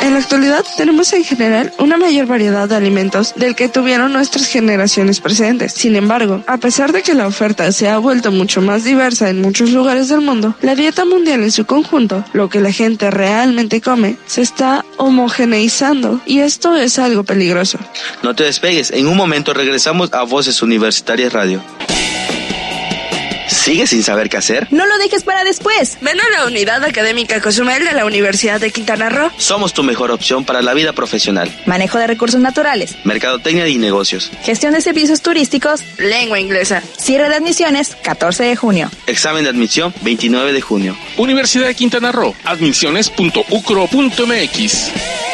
En 0.00 0.14
la 0.14 0.18
actualidad 0.18 0.64
tenemos 0.78 1.12
en 1.12 1.22
general 1.22 1.70
una 1.78 1.98
mayor 1.98 2.26
variedad 2.26 2.66
de 2.66 2.74
alimentos 2.74 3.34
del 3.36 3.54
que 3.54 3.68
tuvieron 3.68 4.14
nuestras 4.14 4.46
generaciones 4.46 5.20
presentes. 5.20 5.74
Sin 5.74 5.94
embargo, 5.94 6.42
a 6.46 6.56
pesar 6.56 6.92
de 6.92 7.02
que 7.02 7.12
la 7.12 7.26
oferta 7.26 7.70
se 7.70 7.90
ha 7.90 7.98
vuelto 7.98 8.32
mucho 8.32 8.62
más 8.62 8.82
diversa 8.82 9.28
en 9.28 9.42
muchos 9.42 9.72
lugares 9.72 10.08
del 10.08 10.22
mundo, 10.22 10.54
la 10.62 10.74
dieta 10.74 11.04
mundial 11.04 11.42
en 11.42 11.52
su 11.52 11.66
conjunto, 11.66 12.24
lo 12.32 12.48
que 12.48 12.60
la 12.60 12.72
gente 12.72 13.10
realmente 13.10 13.82
come, 13.82 14.16
se 14.24 14.40
está 14.40 14.86
homogeneizando 14.96 16.22
y 16.24 16.38
esto 16.38 16.74
es 16.76 16.98
algo 16.98 17.24
peligroso. 17.24 17.78
No 18.22 18.34
te 18.34 18.44
despegues, 18.44 18.90
en 18.90 19.06
un 19.06 19.18
momento 19.18 19.52
regresamos 19.52 20.14
a 20.14 20.22
Voces 20.22 20.62
Universitarias 20.62 21.30
Radio. 21.30 21.62
¿Sigues 23.54 23.90
sin 23.90 24.02
saber 24.02 24.28
qué 24.28 24.36
hacer? 24.36 24.66
No 24.70 24.84
lo 24.84 24.98
dejes 24.98 25.22
para 25.22 25.42
después. 25.44 25.96
Ven 26.02 26.20
a 26.20 26.28
la 26.30 26.46
unidad 26.46 26.84
académica 26.84 27.40
Cozumel 27.40 27.82
de 27.84 27.92
la 27.92 28.04
Universidad 28.04 28.60
de 28.60 28.70
Quintana 28.70 29.08
Roo. 29.08 29.30
Somos 29.38 29.72
tu 29.72 29.82
mejor 29.82 30.10
opción 30.10 30.44
para 30.44 30.60
la 30.60 30.74
vida 30.74 30.92
profesional. 30.92 31.50
Manejo 31.64 31.96
de 31.98 32.06
recursos 32.06 32.40
naturales. 32.40 32.96
Mercadotecnia 33.04 33.66
y 33.68 33.78
negocios. 33.78 34.30
Gestión 34.42 34.74
de 34.74 34.82
servicios 34.82 35.22
turísticos. 35.22 35.80
Lengua 35.98 36.38
inglesa. 36.40 36.82
Cierre 36.98 37.28
de 37.30 37.36
admisiones 37.36 37.96
14 38.02 38.44
de 38.44 38.56
junio. 38.56 38.90
Examen 39.06 39.44
de 39.44 39.50
admisión 39.50 39.94
29 40.02 40.52
de 40.52 40.60
junio. 40.60 40.94
Universidad 41.16 41.66
de 41.66 41.74
Quintana 41.74 42.12
Roo. 42.12 42.34
Admisiones.ucro.mx. 42.44 45.33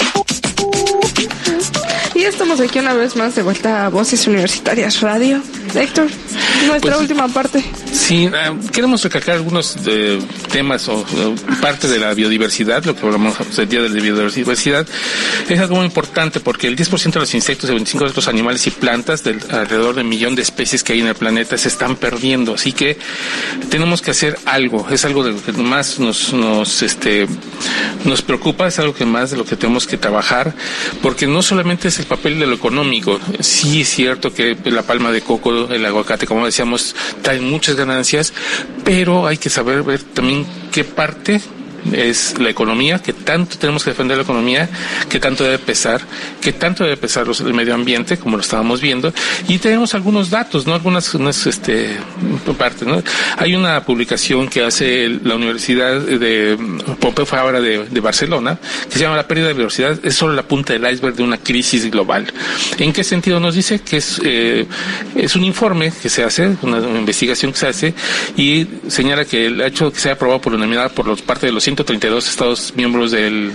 Y 2.21 2.25
estamos 2.25 2.59
aquí 2.59 2.77
una 2.77 2.93
vez 2.93 3.15
más 3.15 3.33
de 3.33 3.41
vuelta 3.41 3.87
a 3.87 3.89
Voces 3.89 4.27
Universitarias 4.27 5.01
Radio. 5.01 5.41
Héctor, 5.73 6.07
nuestra 6.67 6.91
Pues- 6.91 7.01
última 7.01 7.27
parte. 7.29 7.63
Sí, 7.91 8.25
eh, 8.25 8.31
queremos 8.73 9.01
recalcar 9.03 9.35
algunos 9.35 9.75
eh, 9.87 10.19
temas 10.51 10.87
o 10.89 10.99
eh, 11.01 11.35
parte 11.61 11.87
de 11.87 11.97
la 11.97 12.13
biodiversidad, 12.13 12.83
lo 12.83 12.95
que 12.95 13.05
hablamos 13.05 13.35
el 13.57 13.69
día 13.69 13.81
de 13.81 13.89
la 13.89 14.01
biodiversidad, 14.01 14.85
es 15.47 15.59
algo 15.59 15.77
muy 15.77 15.85
importante 15.85 16.39
porque 16.41 16.67
el 16.67 16.75
10% 16.75 17.13
de 17.13 17.19
los 17.21 17.33
insectos 17.33 17.69
y 17.69 17.73
25% 17.73 17.99
de 17.99 18.05
otros 18.05 18.27
animales 18.27 18.67
y 18.67 18.71
plantas 18.71 19.23
del 19.23 19.39
alrededor 19.49 19.95
de 19.95 20.01
un 20.01 20.09
millón 20.09 20.35
de 20.35 20.41
especies 20.41 20.83
que 20.83 20.93
hay 20.93 20.99
en 20.99 21.07
el 21.07 21.15
planeta 21.15 21.57
se 21.57 21.69
están 21.69 21.95
perdiendo, 21.95 22.53
así 22.55 22.73
que 22.73 22.97
tenemos 23.69 24.01
que 24.01 24.11
hacer 24.11 24.37
algo, 24.45 24.87
es 24.91 25.05
algo 25.05 25.23
de 25.23 25.31
lo 25.31 25.41
que 25.41 25.53
más 25.53 25.99
nos, 25.99 26.33
nos, 26.33 26.81
este, 26.81 27.27
nos 28.03 28.21
preocupa, 28.21 28.67
es 28.67 28.77
algo 28.79 28.93
que 28.93 29.05
más 29.05 29.31
de 29.31 29.37
lo 29.37 29.45
que 29.45 29.55
tenemos 29.55 29.87
que 29.87 29.97
trabajar, 29.97 30.53
porque 31.01 31.27
no 31.27 31.41
solamente 31.41 31.87
es 31.87 31.99
el 31.99 32.05
papel 32.11 32.37
de 32.39 32.45
lo 32.45 32.55
económico, 32.55 33.21
sí 33.39 33.81
es 33.83 33.89
cierto 33.89 34.33
que 34.33 34.57
la 34.65 34.81
palma 34.81 35.13
de 35.13 35.21
coco, 35.21 35.69
el 35.69 35.85
aguacate, 35.85 36.27
como 36.27 36.45
decíamos, 36.45 36.93
traen 37.21 37.49
muchas 37.49 37.77
ganancias, 37.77 38.33
pero 38.83 39.27
hay 39.27 39.37
que 39.37 39.49
saber 39.49 39.81
ver 39.83 40.03
también 40.03 40.45
qué 40.73 40.83
parte 40.83 41.39
es 41.93 42.37
la 42.39 42.49
economía, 42.49 42.99
que 42.99 43.13
tanto 43.13 43.57
tenemos 43.57 43.83
que 43.83 43.91
defender 43.91 44.17
la 44.17 44.23
economía, 44.23 44.69
que 45.09 45.19
tanto 45.19 45.43
debe 45.43 45.59
pesar, 45.59 46.01
que 46.41 46.53
tanto 46.53 46.83
debe 46.83 46.97
pesar 46.97 47.27
los- 47.27 47.41
el 47.41 47.53
medio 47.53 47.73
ambiente, 47.73 48.17
como 48.17 48.37
lo 48.37 48.43
estábamos 48.43 48.81
viendo, 48.81 49.13
y 49.47 49.57
tenemos 49.59 49.93
algunos 49.95 50.29
datos, 50.29 50.67
¿no? 50.67 50.73
Algunas, 50.73 51.13
unas, 51.13 51.45
este, 51.47 51.97
partes, 52.57 52.87
¿no? 52.87 53.01
Hay 53.37 53.55
una 53.55 53.83
publicación 53.83 54.47
que 54.47 54.63
hace 54.63 55.07
la 55.23 55.35
Universidad 55.35 55.99
de 56.01 56.57
Pompeu 56.99 57.25
Fabra 57.25 57.61
de, 57.61 57.85
de 57.85 57.99
Barcelona, 57.99 58.57
que 58.89 58.93
se 58.97 58.99
llama 58.99 59.15
La 59.15 59.27
pérdida 59.27 59.47
de 59.47 59.53
biodiversidad, 59.53 59.99
es 60.03 60.15
solo 60.15 60.33
la 60.33 60.43
punta 60.43 60.73
del 60.73 60.91
iceberg 60.91 61.15
de 61.15 61.23
una 61.23 61.37
crisis 61.37 61.89
global. 61.89 62.27
¿En 62.77 62.91
qué 62.93 63.03
sentido 63.03 63.39
nos 63.39 63.55
dice? 63.55 63.79
Que 63.79 63.97
es, 63.97 64.19
eh, 64.23 64.65
es 65.15 65.35
un 65.35 65.43
informe 65.43 65.91
que 66.01 66.09
se 66.09 66.23
hace, 66.23 66.55
una, 66.61 66.77
investigación 66.79 67.51
que 67.53 67.57
se 67.59 67.67
hace, 67.67 67.93
y 68.37 68.67
señala 68.87 69.25
que 69.25 69.45
el 69.47 69.61
hecho 69.61 69.91
que 69.91 69.99
sea 69.99 70.13
aprobado 70.13 70.41
por 70.41 70.53
unanimidad 70.53 70.91
por 70.91 71.07
los 71.07 71.21
parte 71.21 71.45
de 71.45 71.51
los 71.51 71.67
132 71.75 72.27
estados 72.27 72.73
miembros 72.75 73.11
del, 73.11 73.51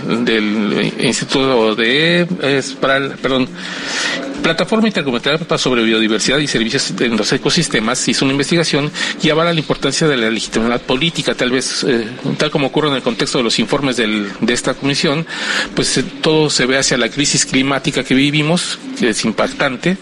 Instituto 1.01 1.75
de 1.75 2.27
es 2.43 2.73
perdón 3.21 3.47
Plataforma 4.43 4.87
Intercomunitaria 4.87 5.59
sobre 5.59 5.83
Biodiversidad 5.83 6.39
y 6.39 6.47
Servicios 6.47 6.93
en 7.01 7.17
los 7.17 7.31
Ecosistemas 7.33 8.07
hizo 8.09 8.25
una 8.25 8.33
investigación 8.33 8.91
y 9.23 9.29
avala 9.31 9.53
la 9.53 9.59
importancia 9.59 10.07
de 10.07 10.17
la 10.17 10.31
legitimidad 10.31 10.81
política, 10.83 11.35
tal 11.35 11.51
vez, 11.51 11.85
eh, 11.85 12.07
tal 12.39 12.51
como 12.51 12.69
ocurre 12.69 12.89
en 12.89 12.95
el 12.95 13.03
contexto 13.03 13.39
de 13.39 13.45
los 13.45 13.59
informes 13.59 13.97
del- 13.97 14.31
de 14.41 14.53
esta 14.55 14.75
comisión, 14.75 15.27
pues 15.75 15.99
eh, 15.99 16.05
todo 16.23 16.49
se 16.49 16.65
ve 16.65 16.79
hacia 16.79 16.97
la 16.97 17.09
crisis 17.11 17.45
climática 17.45 18.05
que 18.05 18.15
vivimos, 18.15 18.79
que 18.99 19.11
es 19.11 19.25
impactante, 19.25 19.97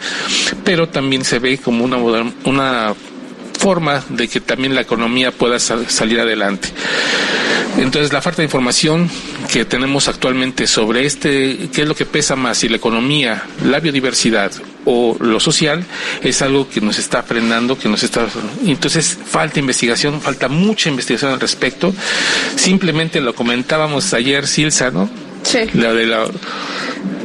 pero 0.62 0.88
también 0.88 1.24
se 1.24 1.38
ve 1.38 1.58
como 1.58 1.84
una, 1.84 1.96
una 2.44 2.94
forma 3.64 4.04
de 4.10 4.28
que 4.28 4.40
también 4.40 4.74
la 4.74 4.82
economía 4.82 5.32
pueda 5.32 5.58
sal- 5.58 5.86
salir 5.88 6.20
adelante. 6.20 6.68
Entonces, 7.78 8.12
la 8.12 8.20
falta 8.20 8.42
de 8.42 8.44
información 8.44 9.08
que 9.52 9.64
tenemos 9.64 10.06
actualmente 10.06 10.66
sobre 10.66 11.06
este, 11.06 11.70
qué 11.72 11.82
es 11.82 11.88
lo 11.88 11.94
que 11.96 12.04
pesa 12.04 12.36
más, 12.36 12.58
si 12.58 12.68
la 12.68 12.76
economía, 12.76 13.42
la 13.64 13.80
biodiversidad 13.80 14.52
o 14.84 15.16
lo 15.18 15.40
social, 15.40 15.82
es 16.22 16.42
algo 16.42 16.68
que 16.68 16.80
nos 16.82 16.98
está 16.98 17.22
frenando, 17.22 17.76
que 17.78 17.88
nos 17.88 18.02
está... 18.02 18.26
Entonces, 18.66 19.18
falta 19.26 19.58
investigación, 19.60 20.20
falta 20.20 20.46
mucha 20.48 20.88
investigación 20.90 21.32
al 21.32 21.40
respecto. 21.40 21.92
Simplemente 22.54 23.20
lo 23.22 23.34
comentábamos 23.34 24.12
ayer, 24.14 24.46
Silsa, 24.46 24.90
¿no? 24.90 25.08
Sí. 25.42 25.60
La 25.74 25.92
de 25.94 26.06
la... 26.06 26.26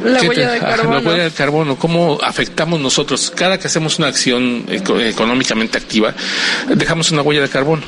La 0.04 0.20
¿Qué 0.20 0.28
huella 0.28 0.50
de 0.52 0.58
carbono. 0.60 1.00
La 1.00 1.08
huella 1.08 1.24
de 1.24 1.30
carbono, 1.30 1.76
cómo 1.76 2.18
afectamos 2.22 2.80
nosotros. 2.80 3.32
Cada 3.34 3.58
que 3.58 3.66
hacemos 3.66 3.98
una 3.98 4.08
acción 4.08 4.64
eco- 4.68 5.00
económicamente 5.00 5.78
activa, 5.78 6.14
dejamos 6.74 7.10
una 7.10 7.22
huella 7.22 7.42
de 7.42 7.48
carbono. 7.48 7.82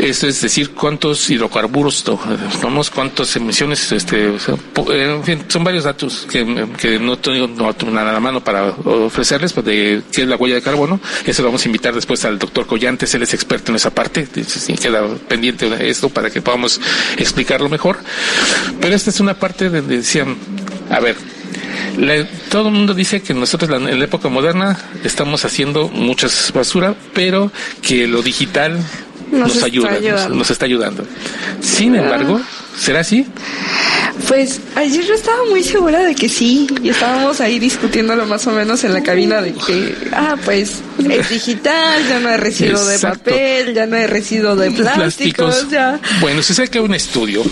Eso 0.00 0.26
es 0.26 0.40
decir, 0.40 0.70
cuántos 0.70 1.28
hidrocarburos 1.28 2.02
to- 2.02 2.18
tomamos, 2.62 2.88
cuántas 2.88 3.36
emisiones, 3.36 3.92
este, 3.92 4.26
o 4.28 4.38
sea, 4.38 4.54
po- 4.56 4.90
eh, 4.90 5.04
en 5.16 5.22
fin, 5.22 5.44
son 5.48 5.62
varios 5.64 5.84
datos 5.84 6.26
que, 6.30 6.66
que 6.78 6.98
no 6.98 7.18
tengo 7.18 7.46
no 7.46 7.68
a 7.68 8.04
la 8.04 8.18
mano 8.18 8.42
para 8.42 8.68
ofrecerles, 8.70 9.52
pues, 9.52 9.66
de 9.66 10.02
qué 10.10 10.22
es 10.22 10.28
la 10.28 10.36
huella 10.36 10.54
de 10.54 10.62
carbono. 10.62 10.98
Eso 11.26 11.42
lo 11.42 11.48
vamos 11.48 11.66
a 11.66 11.68
invitar 11.68 11.94
después 11.94 12.24
al 12.24 12.38
doctor 12.38 12.66
Collantes, 12.66 13.14
él 13.14 13.22
es 13.22 13.34
experto 13.34 13.70
en 13.70 13.76
esa 13.76 13.90
parte, 13.90 14.26
si 14.46 14.72
queda 14.76 15.02
pendiente 15.28 15.68
de 15.68 15.90
esto 15.90 16.08
para 16.08 16.30
que 16.30 16.40
podamos 16.40 16.80
explicarlo 17.18 17.68
mejor. 17.68 17.98
Pero 18.80 18.94
esta 18.94 19.10
es 19.10 19.20
una 19.20 19.34
parte 19.34 19.68
donde 19.68 19.98
decían, 19.98 20.36
a 20.92 21.00
ver, 21.00 21.16
la- 21.98 22.26
todo 22.50 22.68
el 22.68 22.74
mundo 22.74 22.94
dice 22.94 23.20
que 23.22 23.34
nosotros 23.34 23.70
la- 23.70 23.90
en 23.90 23.98
la 23.98 24.04
época 24.04 24.28
moderna 24.28 24.78
estamos 25.04 25.44
haciendo 25.44 25.88
muchas 25.88 26.52
basura, 26.54 26.94
pero 27.14 27.50
que 27.82 28.06
lo 28.06 28.22
digital 28.22 28.78
Nos 29.32 29.62
ayuda, 29.62 29.98
nos, 30.28 30.50
está 30.50 30.66
ayudando. 30.66 31.06
Sin 31.62 31.94
embargo, 31.96 32.38
¿será 32.78 33.00
así? 33.00 33.26
Pues 34.28 34.60
ayer 34.76 35.06
yo 35.06 35.14
estaba 35.14 35.38
muy 35.48 35.62
segura 35.62 36.00
de 36.02 36.14
que 36.14 36.28
sí, 36.28 36.66
y 36.82 36.90
estábamos 36.90 37.40
ahí 37.40 37.58
discutiéndolo 37.58 38.26
más 38.26 38.46
o 38.46 38.50
menos 38.50 38.84
en 38.84 38.92
la 38.92 39.02
cabina 39.02 39.40
de 39.40 39.54
que, 39.54 39.96
ah, 40.12 40.36
pues 40.44 40.80
es 40.98 41.28
digital, 41.30 42.06
ya 42.10 42.20
no 42.20 42.28
hay 42.28 42.36
residuo 42.36 42.84
de 42.84 42.98
papel, 42.98 43.72
ya 43.74 43.86
no 43.86 43.96
hay 43.96 44.06
residuo 44.06 44.54
de 44.54 44.70
plásticos, 44.70 45.70
ya. 45.70 45.98
Bueno, 46.20 46.42
se 46.42 46.52
saca 46.54 46.82
un 46.82 46.94
estudio 46.94 47.42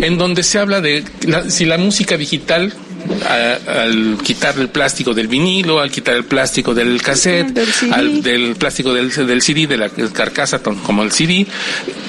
en 0.00 0.18
donde 0.18 0.42
se 0.42 0.58
habla 0.58 0.80
de 0.80 1.04
la- 1.26 1.48
si 1.50 1.64
la 1.64 1.78
música 1.78 2.16
digital 2.16 2.72
a- 3.28 3.82
al 3.82 4.18
quitar 4.22 4.58
el 4.58 4.68
plástico 4.68 5.14
del 5.14 5.26
vinilo, 5.28 5.80
al 5.80 5.90
quitar 5.90 6.14
el 6.16 6.24
plástico 6.24 6.74
del 6.74 7.00
cassette, 7.02 7.48
Del 7.48 7.72
CD. 7.72 7.92
al- 7.94 8.22
del 8.22 8.56
plástico 8.56 8.92
del, 8.92 9.10
del 9.10 9.42
CD, 9.42 9.66
de 9.66 9.76
la 9.76 9.88
carcasa 10.12 10.60
como 10.62 11.02
el 11.02 11.10
CD, 11.12 11.46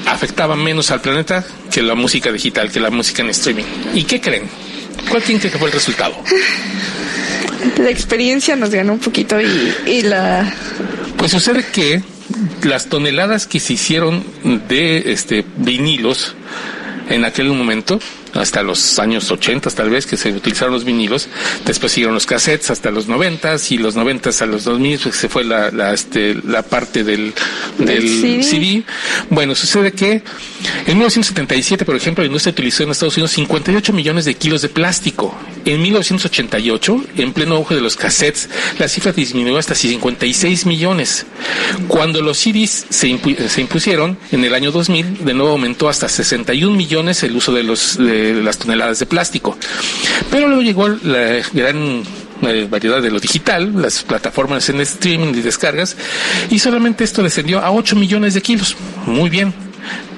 afectaba 0.05 0.55
menos 0.55 0.91
al 0.91 1.01
planeta 1.01 1.43
que 1.71 1.81
la 1.81 1.95
música 1.95 2.31
digital, 2.31 2.69
que 2.71 2.79
la 2.79 2.89
música 2.89 3.21
en 3.23 3.29
streaming. 3.29 3.63
¿Y 3.93 4.03
qué 4.03 4.19
creen? 4.19 4.43
¿Cuál 5.09 5.23
creen 5.23 5.39
que 5.39 5.49
fue 5.49 5.67
el 5.69 5.73
resultado? 5.73 6.15
La 7.77 7.89
experiencia 7.89 8.55
nos 8.55 8.69
ganó 8.71 8.93
un 8.93 8.99
poquito 8.99 9.39
y, 9.39 9.73
y 9.85 10.01
la... 10.01 10.53
Pues 11.17 11.31
sucede 11.31 11.65
que 11.71 12.01
las 12.63 12.87
toneladas 12.87 13.45
que 13.47 13.59
se 13.59 13.73
hicieron 13.73 14.23
de 14.67 15.11
este 15.11 15.45
vinilos 15.57 16.35
en 17.09 17.25
aquel 17.25 17.47
momento, 17.49 17.99
hasta 18.33 18.63
los 18.63 18.99
años 18.99 19.29
80 19.31 19.69
tal 19.71 19.89
vez 19.89 20.05
que 20.05 20.17
se 20.17 20.31
utilizaron 20.31 20.73
los 20.73 20.83
vinilos, 20.85 21.27
después 21.65 21.91
siguieron 21.91 22.13
los 22.13 22.25
cassettes 22.25 22.69
hasta 22.71 22.91
los 22.91 23.07
90 23.07 23.55
y 23.69 23.77
los 23.77 23.95
90 23.95 24.29
a 24.39 24.45
los 24.45 24.63
2000 24.63 24.99
pues, 24.99 25.15
se 25.15 25.29
fue 25.29 25.43
la, 25.43 25.71
la, 25.71 25.93
este, 25.93 26.35
la 26.45 26.61
parte 26.63 27.03
del, 27.03 27.33
del 27.77 28.07
CD. 28.21 28.43
CD. 28.43 28.83
Bueno, 29.29 29.55
sucede 29.55 29.91
que 29.91 30.11
en 30.85 30.97
1977, 30.97 31.85
por 31.85 31.95
ejemplo, 31.95 32.23
la 32.23 32.27
industria 32.27 32.51
utilizó 32.51 32.83
en 32.83 32.91
Estados 32.91 33.17
Unidos 33.17 33.31
58 33.31 33.93
millones 33.93 34.25
de 34.25 34.35
kilos 34.35 34.61
de 34.61 34.69
plástico. 34.69 35.35
En 35.65 35.81
1988, 35.81 37.03
en 37.17 37.33
pleno 37.33 37.55
auge 37.55 37.75
de 37.75 37.81
los 37.81 37.95
cassettes, 37.95 38.49
la 38.79 38.87
cifra 38.87 39.11
disminuyó 39.11 39.57
hasta 39.57 39.75
56 39.75 40.65
millones. 40.65 41.25
Cuando 41.87 42.21
los 42.21 42.37
CDs 42.37 42.85
se, 42.89 43.07
impu- 43.09 43.37
se 43.47 43.61
impusieron 43.61 44.17
en 44.31 44.43
el 44.45 44.53
año 44.53 44.71
2000, 44.71 45.25
de 45.25 45.33
nuevo 45.33 45.51
aumentó 45.51 45.89
hasta 45.89 46.07
61 46.09 46.75
millones 46.75 47.23
el 47.23 47.35
uso 47.35 47.53
de, 47.53 47.63
los, 47.63 47.97
de 47.97 48.20
las 48.43 48.57
toneladas 48.57 48.99
de 48.99 49.05
plástico. 49.05 49.57
Pero 50.29 50.47
luego 50.47 50.61
llegó 50.61 50.87
la 50.87 51.41
gran 51.53 52.03
eh, 52.43 52.67
variedad 52.69 53.01
de 53.01 53.11
lo 53.11 53.19
digital, 53.19 53.81
las 53.81 54.03
plataformas 54.03 54.67
en 54.69 54.81
streaming 54.81 55.33
y 55.35 55.41
descargas, 55.41 55.95
y 56.49 56.59
solamente 56.59 57.03
esto 57.03 57.21
descendió 57.21 57.59
a 57.59 57.71
8 57.71 57.95
millones 57.95 58.33
de 58.33 58.41
kilos. 58.41 58.75
Muy 59.05 59.29
bien. 59.29 59.53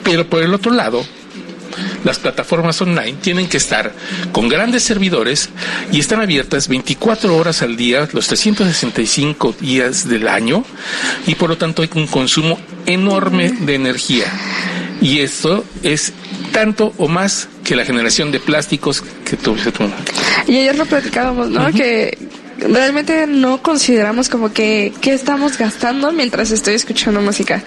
Pero 0.04 0.28
por 0.28 0.44
el 0.44 0.54
otro 0.54 0.72
lado, 0.72 1.06
las 2.04 2.20
plataformas 2.20 2.82
online 2.82 3.14
tienen 3.22 3.48
que 3.48 3.58
estar 3.58 3.94
con 4.32 4.48
grandes 4.48 4.84
servidores 4.84 5.50
y 5.92 6.00
están 6.00 6.22
abiertas 6.22 6.68
24 6.68 7.36
horas 7.36 7.62
al 7.62 7.76
día, 7.76 8.08
los 8.12 8.28
365 8.28 9.56
días 9.60 10.08
del 10.08 10.28
año, 10.28 10.64
y 11.26 11.36
por 11.36 11.50
lo 11.50 11.58
tanto 11.58 11.82
hay 11.82 11.90
un 11.96 12.08
consumo 12.08 12.60
enorme 12.86 13.52
de 13.52 13.76
energía. 13.76 14.26
Y 15.02 15.20
esto 15.20 15.66
es 15.82 16.14
tanto 16.52 16.94
o 16.98 17.08
más 17.08 17.50
que 17.64 17.76
la 17.76 17.86
generación 17.86 18.32
de 18.32 18.40
plásticos 18.40 19.02
que 19.02 19.38
tuviste 19.38 19.72
tú. 19.72 19.90
Y 20.48 20.58
ayer 20.58 20.78
lo 20.78 20.86
platicábamos, 20.86 21.50
¿no? 21.50 21.72
Que 21.72 22.18
realmente 22.60 23.28
no 23.28 23.62
consideramos 23.62 24.30
como 24.30 24.54
que 24.54 24.94
qué 25.02 25.14
estamos 25.14 25.58
gastando 25.58 26.12
mientras 26.12 26.52
estoy 26.52 26.76
escuchando 26.76 27.22
música. 27.22 27.64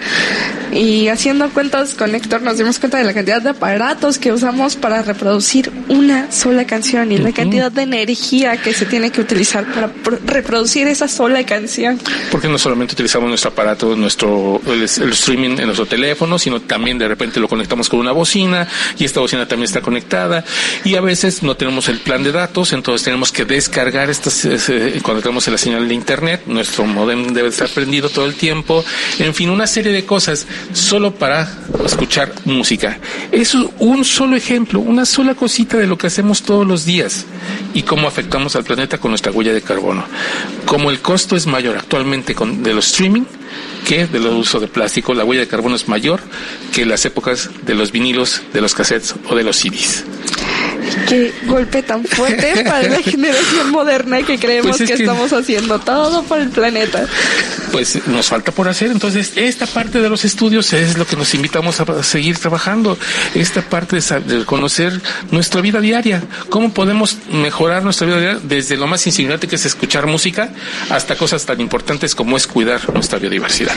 Y 0.71 1.07
haciendo 1.07 1.49
cuentas 1.49 1.93
con 1.93 2.13
Héctor 2.13 2.41
nos 2.41 2.57
dimos 2.57 2.77
cuenta 2.79 2.97
de 2.97 3.03
la 3.05 3.13
cantidad 3.13 3.41
de 3.41 3.49
aparatos 3.51 4.17
que 4.17 4.31
usamos 4.31 4.75
para 4.75 5.01
reproducir 5.01 5.71
una 5.87 6.31
sola 6.31 6.65
canción 6.65 7.11
y 7.11 7.17
la 7.17 7.31
cantidad 7.31 7.71
de 7.71 7.83
energía 7.83 8.57
que 8.57 8.73
se 8.73 8.85
tiene 8.85 9.09
que 9.11 9.21
utilizar 9.21 9.65
para 9.73 9.87
pro- 9.87 10.19
reproducir 10.25 10.87
esa 10.87 11.07
sola 11.07 11.45
canción. 11.45 11.99
Porque 12.31 12.47
no 12.47 12.57
solamente 12.57 12.93
utilizamos 12.93 13.29
nuestro 13.29 13.51
aparato, 13.51 13.95
nuestro 13.95 14.61
el, 14.67 14.81
el 14.81 15.11
streaming 15.13 15.57
en 15.57 15.65
nuestro 15.65 15.85
teléfono, 15.85 16.37
sino 16.37 16.61
también 16.61 16.97
de 16.97 17.07
repente 17.07 17.39
lo 17.39 17.47
conectamos 17.47 17.87
con 17.89 17.99
una 17.99 18.11
bocina 18.11 18.67
y 18.97 19.05
esta 19.05 19.19
bocina 19.19 19.47
también 19.47 19.65
está 19.65 19.81
conectada 19.81 20.43
y 20.83 20.95
a 20.95 21.01
veces 21.01 21.43
no 21.43 21.55
tenemos 21.55 21.87
el 21.87 21.99
plan 21.99 22.23
de 22.23 22.31
datos, 22.31 22.73
entonces 22.73 23.03
tenemos 23.05 23.31
que 23.31 23.45
descargar 23.45 24.09
estas 24.09 24.45
eh, 24.77 24.99
cuando 25.01 25.21
tenemos 25.21 25.47
la 25.47 25.57
señal 25.57 25.87
de 25.87 25.93
internet, 25.93 26.43
nuestro 26.45 26.85
modem 26.85 27.33
debe 27.33 27.49
estar 27.49 27.67
prendido 27.69 28.09
todo 28.09 28.25
el 28.25 28.35
tiempo, 28.35 28.83
en 29.19 29.33
fin, 29.33 29.49
una 29.49 29.67
serie 29.67 29.91
de 29.91 30.05
cosas 30.05 30.45
solo 30.73 31.15
para 31.15 31.51
escuchar 31.85 32.33
música. 32.45 32.99
Es 33.31 33.55
un 33.55 34.05
solo 34.05 34.35
ejemplo, 34.35 34.79
una 34.79 35.05
sola 35.05 35.35
cosita 35.35 35.77
de 35.77 35.87
lo 35.87 35.97
que 35.97 36.07
hacemos 36.07 36.43
todos 36.43 36.65
los 36.65 36.85
días 36.85 37.25
y 37.73 37.83
cómo 37.83 38.07
afectamos 38.07 38.55
al 38.55 38.63
planeta 38.63 38.97
con 38.97 39.11
nuestra 39.11 39.31
huella 39.31 39.53
de 39.53 39.61
carbono. 39.61 40.05
Como 40.65 40.91
el 40.91 40.99
costo 40.99 41.35
es 41.35 41.47
mayor 41.47 41.77
actualmente 41.77 42.35
con, 42.35 42.63
de 42.63 42.73
los 42.73 42.87
streaming 42.87 43.23
que 43.85 44.05
del 44.05 44.27
uso 44.27 44.59
de 44.59 44.67
plástico, 44.67 45.13
la 45.13 45.23
huella 45.23 45.41
de 45.41 45.47
carbono 45.47 45.75
es 45.75 45.87
mayor 45.87 46.21
que 46.73 46.85
las 46.85 47.05
épocas 47.05 47.49
de 47.65 47.73
los 47.73 47.91
vinilos, 47.91 48.41
de 48.53 48.61
los 48.61 48.75
cassettes 48.75 49.15
o 49.29 49.35
de 49.35 49.43
los 49.43 49.55
CDs. 49.55 50.03
Qué 51.07 51.33
golpe 51.45 51.83
tan 51.83 52.03
fuerte 52.05 52.63
para 52.65 52.87
la 52.87 53.01
generación 53.01 53.71
moderna 53.71 54.21
que 54.23 54.37
creemos 54.37 54.77
Pues 54.77 54.81
es 54.81 54.89
que, 54.91 54.97
que- 54.97 55.03
estamos 55.03 55.31
haciendo 55.33 55.79
todo 55.79 56.23
por 56.23 56.39
el 56.39 56.49
planeta. 56.49 57.05
pues 57.71 58.05
nos 58.07 58.27
falta 58.27 58.51
por 58.51 58.67
hacer. 58.67 58.91
Entonces, 58.91 59.33
esta 59.35 59.65
parte 59.65 59.99
de 60.01 60.09
los 60.09 60.25
estudios 60.25 60.71
es 60.73 60.97
lo 60.97 61.05
que 61.05 61.15
nos 61.15 61.33
invitamos 61.33 61.79
a 61.79 62.03
seguir 62.03 62.37
trabajando. 62.37 62.97
Esta 63.35 63.61
parte 63.61 63.97
de 63.97 64.45
conocer 64.45 64.99
nuestra 65.31 65.61
vida 65.61 65.79
diaria. 65.81 66.23
¿Cómo 66.49 66.73
podemos 66.73 67.17
mejorar 67.31 67.83
nuestra 67.83 68.07
vida 68.07 68.19
diaria? 68.19 68.39
Desde 68.43 68.77
lo 68.77 68.87
más 68.87 69.05
insignificante 69.07 69.47
que 69.47 69.55
es 69.55 69.65
escuchar 69.65 70.07
música 70.07 70.49
hasta 70.89 71.15
cosas 71.15 71.45
tan 71.45 71.59
importantes 71.61 72.15
como 72.15 72.37
es 72.37 72.47
cuidar 72.47 72.93
nuestra 72.93 73.19
biodiversidad. 73.19 73.75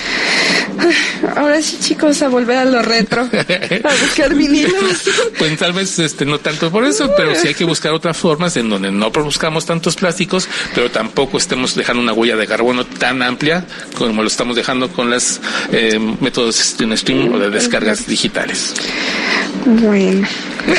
Ahora 1.36 1.61
sí, 1.62 1.78
chicos, 1.80 2.22
a 2.22 2.28
volver 2.28 2.56
a 2.58 2.64
lo 2.64 2.82
retro, 2.82 3.22
a 3.22 3.94
buscar 4.04 4.34
vinilos. 4.34 4.70
Pues 5.38 5.56
tal 5.58 5.72
vez 5.72 5.98
este 5.98 6.24
no 6.26 6.38
tanto 6.38 6.70
por 6.70 6.84
eso, 6.84 6.99
pero 7.16 7.34
sí 7.34 7.48
hay 7.48 7.55
que 7.55 7.64
buscar 7.64 7.92
otras 7.92 8.16
formas 8.16 8.57
en 8.57 8.68
donde 8.68 8.90
no 8.90 9.12
produzcamos 9.12 9.66
tantos 9.66 9.96
plásticos, 9.96 10.48
pero 10.74 10.90
tampoco 10.90 11.38
estemos 11.38 11.74
dejando 11.74 12.03
una 12.03 12.12
huella 12.12 12.36
de 12.36 12.46
carbono 12.46 12.84
tan 12.84 13.22
amplia 13.22 13.64
como 13.96 14.22
lo 14.22 14.28
estamos 14.28 14.57
dejando 14.57 14.88
con 14.88 15.11
los 15.11 15.40
métodos 16.20 16.80
en 16.80 16.92
streaming 16.92 17.30
o 17.30 17.38
de 17.38 17.51
descargas 17.51 18.07
digitales. 18.07 18.74
Bueno. 19.64 20.26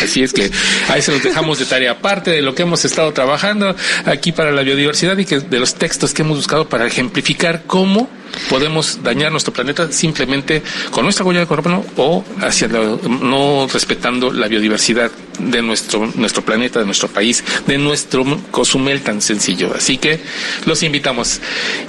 Así 0.02 0.24
es 0.24 0.34
que 0.34 0.52
ahí 0.90 1.02
se 1.02 1.12
los 1.12 1.24
dejamos 1.24 1.60
de 1.60 1.66
tarea 1.66 1.92
aparte 1.92 2.32
de 2.32 2.42
lo 2.42 2.56
que 2.56 2.64
hemos 2.64 2.86
estado 2.86 3.12
trabajando 3.14 3.76
aquí 4.06 4.32
para 4.32 4.52
la 4.52 4.62
biodiversidad 4.62 5.18
y 5.18 5.26
que 5.26 5.40
de 5.40 5.60
los 5.60 5.76
textos 5.76 6.14
que 6.14 6.22
hemos 6.22 6.38
buscado 6.38 6.70
para 6.70 6.86
ejemplificar 6.88 7.64
cómo 7.66 8.10
podemos 8.50 9.04
dañar 9.04 9.32
nuestro 9.32 9.54
planeta 9.54 9.92
simplemente 9.92 10.62
con 10.92 11.04
nuestra 11.04 11.26
huella 11.26 11.42
de 11.42 11.48
carbono 11.48 11.86
o 11.98 12.24
hacia 12.42 12.68
la- 12.68 12.98
no 13.08 13.68
respetando 13.72 14.32
la 14.32 14.48
biodiversidad 14.48 15.12
de 15.40 15.62
nuestro 15.62 16.12
nuestro 16.16 16.44
planeta, 16.44 16.80
de 16.80 16.86
nuestro 16.86 17.08
país, 17.08 17.44
de 17.66 17.78
nuestro 17.78 18.24
Cozumel 18.52 19.02
tan 19.02 19.22
sencillo. 19.22 19.74
Así 19.76 19.98
que 19.98 20.20
los 20.66 20.84
invitamos 20.84 21.40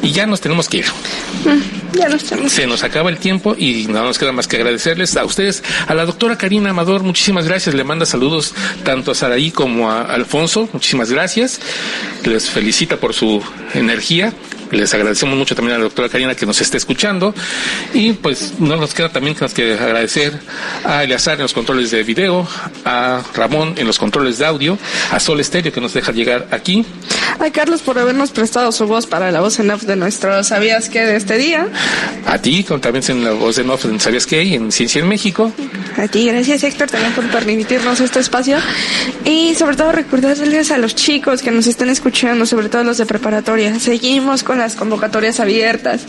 y 0.02 0.12
ya 0.12 0.26
nos 0.26 0.40
tenemos 0.40 0.68
que 0.68 0.78
ir. 0.78 0.86
Ya 1.92 2.06
estamos. 2.06 2.50
Se 2.52 2.66
nos 2.66 2.82
acaba 2.84 3.10
el 3.10 3.18
tiempo 3.18 3.54
y 3.58 3.86
no 3.88 4.02
nos 4.04 4.18
queda 4.18 4.32
más 4.32 4.48
que 4.48 4.56
agradecerles 4.56 5.16
a 5.16 5.24
ustedes, 5.24 5.62
a 5.86 5.94
la 5.94 6.06
doctora 6.06 6.38
Karina 6.38 6.70
Amador, 6.70 7.02
muchísimas 7.02 7.46
gracias. 7.46 7.74
Le 7.74 7.84
manda 7.84 8.06
saludos 8.06 8.54
tanto 8.84 9.10
a 9.10 9.14
Saraí 9.14 9.50
como 9.50 9.90
a 9.90 10.02
Alfonso, 10.02 10.68
muchísimas 10.72 11.10
gracias. 11.10 11.60
Les 12.24 12.48
felicita 12.48 12.96
por 12.96 13.12
su 13.12 13.42
energía. 13.74 14.32
Les 14.72 14.92
agradecemos 14.94 15.36
mucho 15.36 15.54
también 15.54 15.76
a 15.76 15.78
la 15.78 15.84
doctora 15.84 16.08
Karina 16.08 16.34
que 16.34 16.46
nos 16.46 16.60
esté 16.60 16.78
escuchando. 16.78 17.34
Y 17.94 18.14
pues 18.14 18.54
no 18.58 18.76
nos 18.76 18.94
queda 18.94 19.10
también 19.10 19.34
que 19.34 19.42
nos 19.42 19.54
que 19.54 19.74
agradecer 19.74 20.40
a 20.84 21.04
Eleazar 21.04 21.34
en 21.34 21.42
los 21.42 21.52
controles 21.52 21.90
de 21.90 22.02
video, 22.02 22.48
a 22.84 23.22
Ramón 23.34 23.74
en 23.76 23.86
los 23.86 23.98
controles 23.98 24.38
de 24.38 24.46
audio, 24.46 24.78
a 25.10 25.20
Sol 25.20 25.40
Estéreo 25.40 25.72
que 25.72 25.80
nos 25.80 25.92
deja 25.92 26.12
llegar 26.12 26.48
aquí, 26.50 26.84
A 27.38 27.50
Carlos 27.50 27.82
por 27.82 27.98
habernos 27.98 28.30
prestado 28.30 28.72
su 28.72 28.86
voz 28.86 29.06
para 29.06 29.30
la 29.30 29.40
voz 29.40 29.58
en 29.58 29.70
off 29.70 29.82
de 29.82 29.96
nuestro 29.96 30.42
¿Sabías 30.42 30.88
qué 30.88 31.00
de 31.00 31.16
este 31.16 31.36
día? 31.36 31.68
a 32.26 32.38
ti, 32.38 32.64
también 32.64 33.04
en 33.08 33.24
la 33.24 33.32
voz 33.32 33.56
de 33.56 33.64
Nof 33.64 33.84
en 33.84 34.00
¿Sabías 34.00 34.26
qué? 34.26 34.54
En 34.54 34.72
Ciencia 34.72 35.00
en 35.02 35.08
México. 35.08 35.52
A 35.98 36.08
ti, 36.08 36.26
gracias 36.26 36.64
Héctor 36.64 36.88
también 36.90 37.12
por 37.12 37.26
permitirnos 37.28 38.00
este 38.00 38.20
espacio 38.20 38.56
y 39.24 39.54
sobre 39.54 39.76
todo 39.76 39.92
recordarles 39.92 40.70
a 40.70 40.78
los 40.78 40.94
chicos 40.94 41.42
que 41.42 41.50
nos 41.50 41.66
están 41.66 41.90
escuchando, 41.90 42.46
sobre 42.46 42.68
todo 42.68 42.84
los 42.84 42.98
de 42.98 43.06
preparatoria, 43.06 43.78
seguimos 43.78 44.42
con 44.42 44.61
las 44.62 44.74
convocatorias 44.76 45.40
abiertas. 45.40 46.02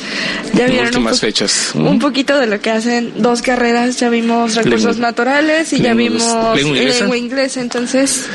Ya 0.54 0.66
vieron 0.68 0.80
un, 0.80 0.86
últimas 0.88 1.14
po- 1.16 1.20
fechas. 1.28 1.72
un 1.76 2.00
poquito 2.00 2.40
de 2.40 2.48
lo 2.48 2.60
que 2.62 2.70
hacen 2.72 3.14
dos 3.18 3.42
carreras, 3.42 4.00
ya 4.00 4.10
vimos 4.10 4.56
recursos 4.56 4.98
naturales 4.98 5.74
y 5.74 5.82
ya 5.82 5.94
vimos 5.94 6.24
lengua 6.56 6.78
inglesa. 6.78 7.00
lengua 7.02 7.18
inglesa, 7.18 7.62
entonces 7.62 8.26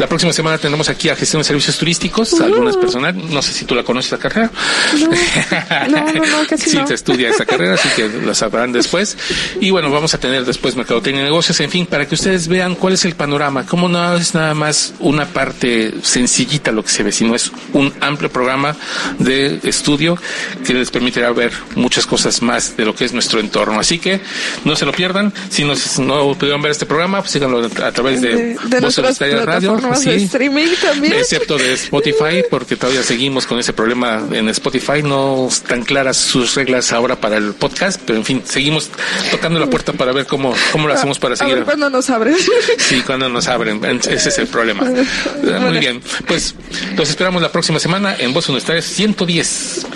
La 0.00 0.06
próxima 0.06 0.32
semana 0.32 0.56
tenemos 0.56 0.88
aquí 0.88 1.10
a 1.10 1.14
gestión 1.14 1.40
de 1.40 1.44
servicios 1.44 1.76
turísticos, 1.76 2.40
algunas 2.40 2.74
personas, 2.78 3.14
no 3.14 3.42
sé 3.42 3.52
si 3.52 3.66
tú 3.66 3.74
la 3.74 3.82
conoces 3.82 4.10
la 4.12 4.16
carrera. 4.16 4.50
no, 5.90 6.00
no, 6.00 6.14
no, 6.14 6.46
casi 6.48 6.70
sí, 6.70 6.78
no. 6.78 6.86
se 6.86 6.94
estudia 6.94 7.28
esa 7.28 7.44
carrera, 7.44 7.74
así 7.74 7.86
que 7.94 8.08
la 8.24 8.32
sabrán 8.32 8.72
después. 8.72 9.18
Y 9.60 9.70
bueno, 9.70 9.90
vamos 9.90 10.14
a 10.14 10.18
tener 10.18 10.46
después 10.46 10.74
mercadotecnia 10.74 11.20
y 11.20 11.24
negocios, 11.24 11.60
en 11.60 11.70
fin, 11.70 11.84
para 11.84 12.08
que 12.08 12.14
ustedes 12.14 12.48
vean 12.48 12.76
cuál 12.76 12.94
es 12.94 13.04
el 13.04 13.14
panorama, 13.14 13.66
cómo 13.66 13.90
no 13.90 14.16
es 14.16 14.34
nada 14.34 14.54
más 14.54 14.94
una 15.00 15.26
parte 15.26 15.92
sencillita 16.02 16.72
lo 16.72 16.82
que 16.82 16.88
se 16.88 17.02
ve, 17.02 17.12
sino 17.12 17.34
es 17.34 17.52
un 17.74 17.92
amplio 18.00 18.32
programa 18.32 18.74
de 19.18 19.60
estudio 19.64 20.16
que 20.64 20.72
les 20.72 20.90
permitirá 20.90 21.30
ver 21.32 21.52
muchas 21.74 22.06
cosas 22.06 22.40
más 22.40 22.74
de 22.74 22.86
lo 22.86 22.94
que 22.94 23.04
es 23.04 23.12
nuestro 23.12 23.38
entorno. 23.38 23.78
Así 23.78 23.98
que 23.98 24.22
no 24.64 24.76
se 24.76 24.86
lo 24.86 24.92
pierdan. 24.92 25.30
Si 25.50 25.62
nos, 25.62 25.98
no 25.98 26.32
pudieron 26.38 26.62
ver 26.62 26.72
este 26.72 26.86
programa, 26.86 27.20
pues 27.20 27.32
síganlo 27.32 27.66
a 27.66 27.92
través 27.92 28.22
de, 28.22 28.34
de, 28.34 28.56
de 28.66 28.78
Universitaria 28.78 29.44
Radio. 29.44 29.89
Plataformas 29.90 30.04
de 30.04 30.18
sí. 30.18 30.24
streaming 30.26 30.68
también. 30.80 31.12
Excepto 31.14 31.58
de 31.58 31.72
Spotify, 31.74 32.44
porque 32.48 32.76
todavía 32.76 33.02
seguimos 33.02 33.46
con 33.46 33.58
ese 33.58 33.72
problema 33.72 34.26
en 34.32 34.48
Spotify. 34.48 35.02
No 35.02 35.48
están 35.48 35.82
claras 35.82 36.16
sus 36.16 36.54
reglas 36.54 36.92
ahora 36.92 37.20
para 37.20 37.36
el 37.36 37.54
podcast, 37.54 38.00
pero 38.04 38.18
en 38.18 38.24
fin, 38.24 38.42
seguimos 38.44 38.90
tocando 39.30 39.60
la 39.60 39.66
puerta 39.66 39.92
para 39.92 40.12
ver 40.12 40.26
cómo, 40.26 40.54
cómo 40.72 40.88
lo 40.88 40.94
hacemos 40.94 41.18
para 41.18 41.34
A 41.34 41.36
seguir. 41.36 41.56
ver 41.56 41.64
cuándo 41.64 41.90
nos 41.90 42.08
abren. 42.10 42.36
Sí, 42.78 43.02
cuando 43.04 43.28
nos 43.28 43.48
abren. 43.48 43.80
Ese 43.84 44.28
es 44.28 44.38
el 44.38 44.46
problema. 44.46 44.84
Muy 44.84 45.78
bien. 45.78 46.00
Pues 46.26 46.54
los 46.96 47.08
esperamos 47.08 47.42
la 47.42 47.52
próxima 47.52 47.78
semana 47.78 48.16
en 48.18 48.32
Voz 48.32 48.48
Universitaria 48.48 48.82
110. 48.82 49.86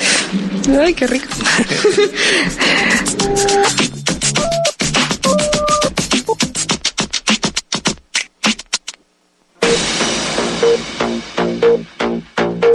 Ay, 0.80 0.94
qué 0.94 1.06
rico. 1.06 1.26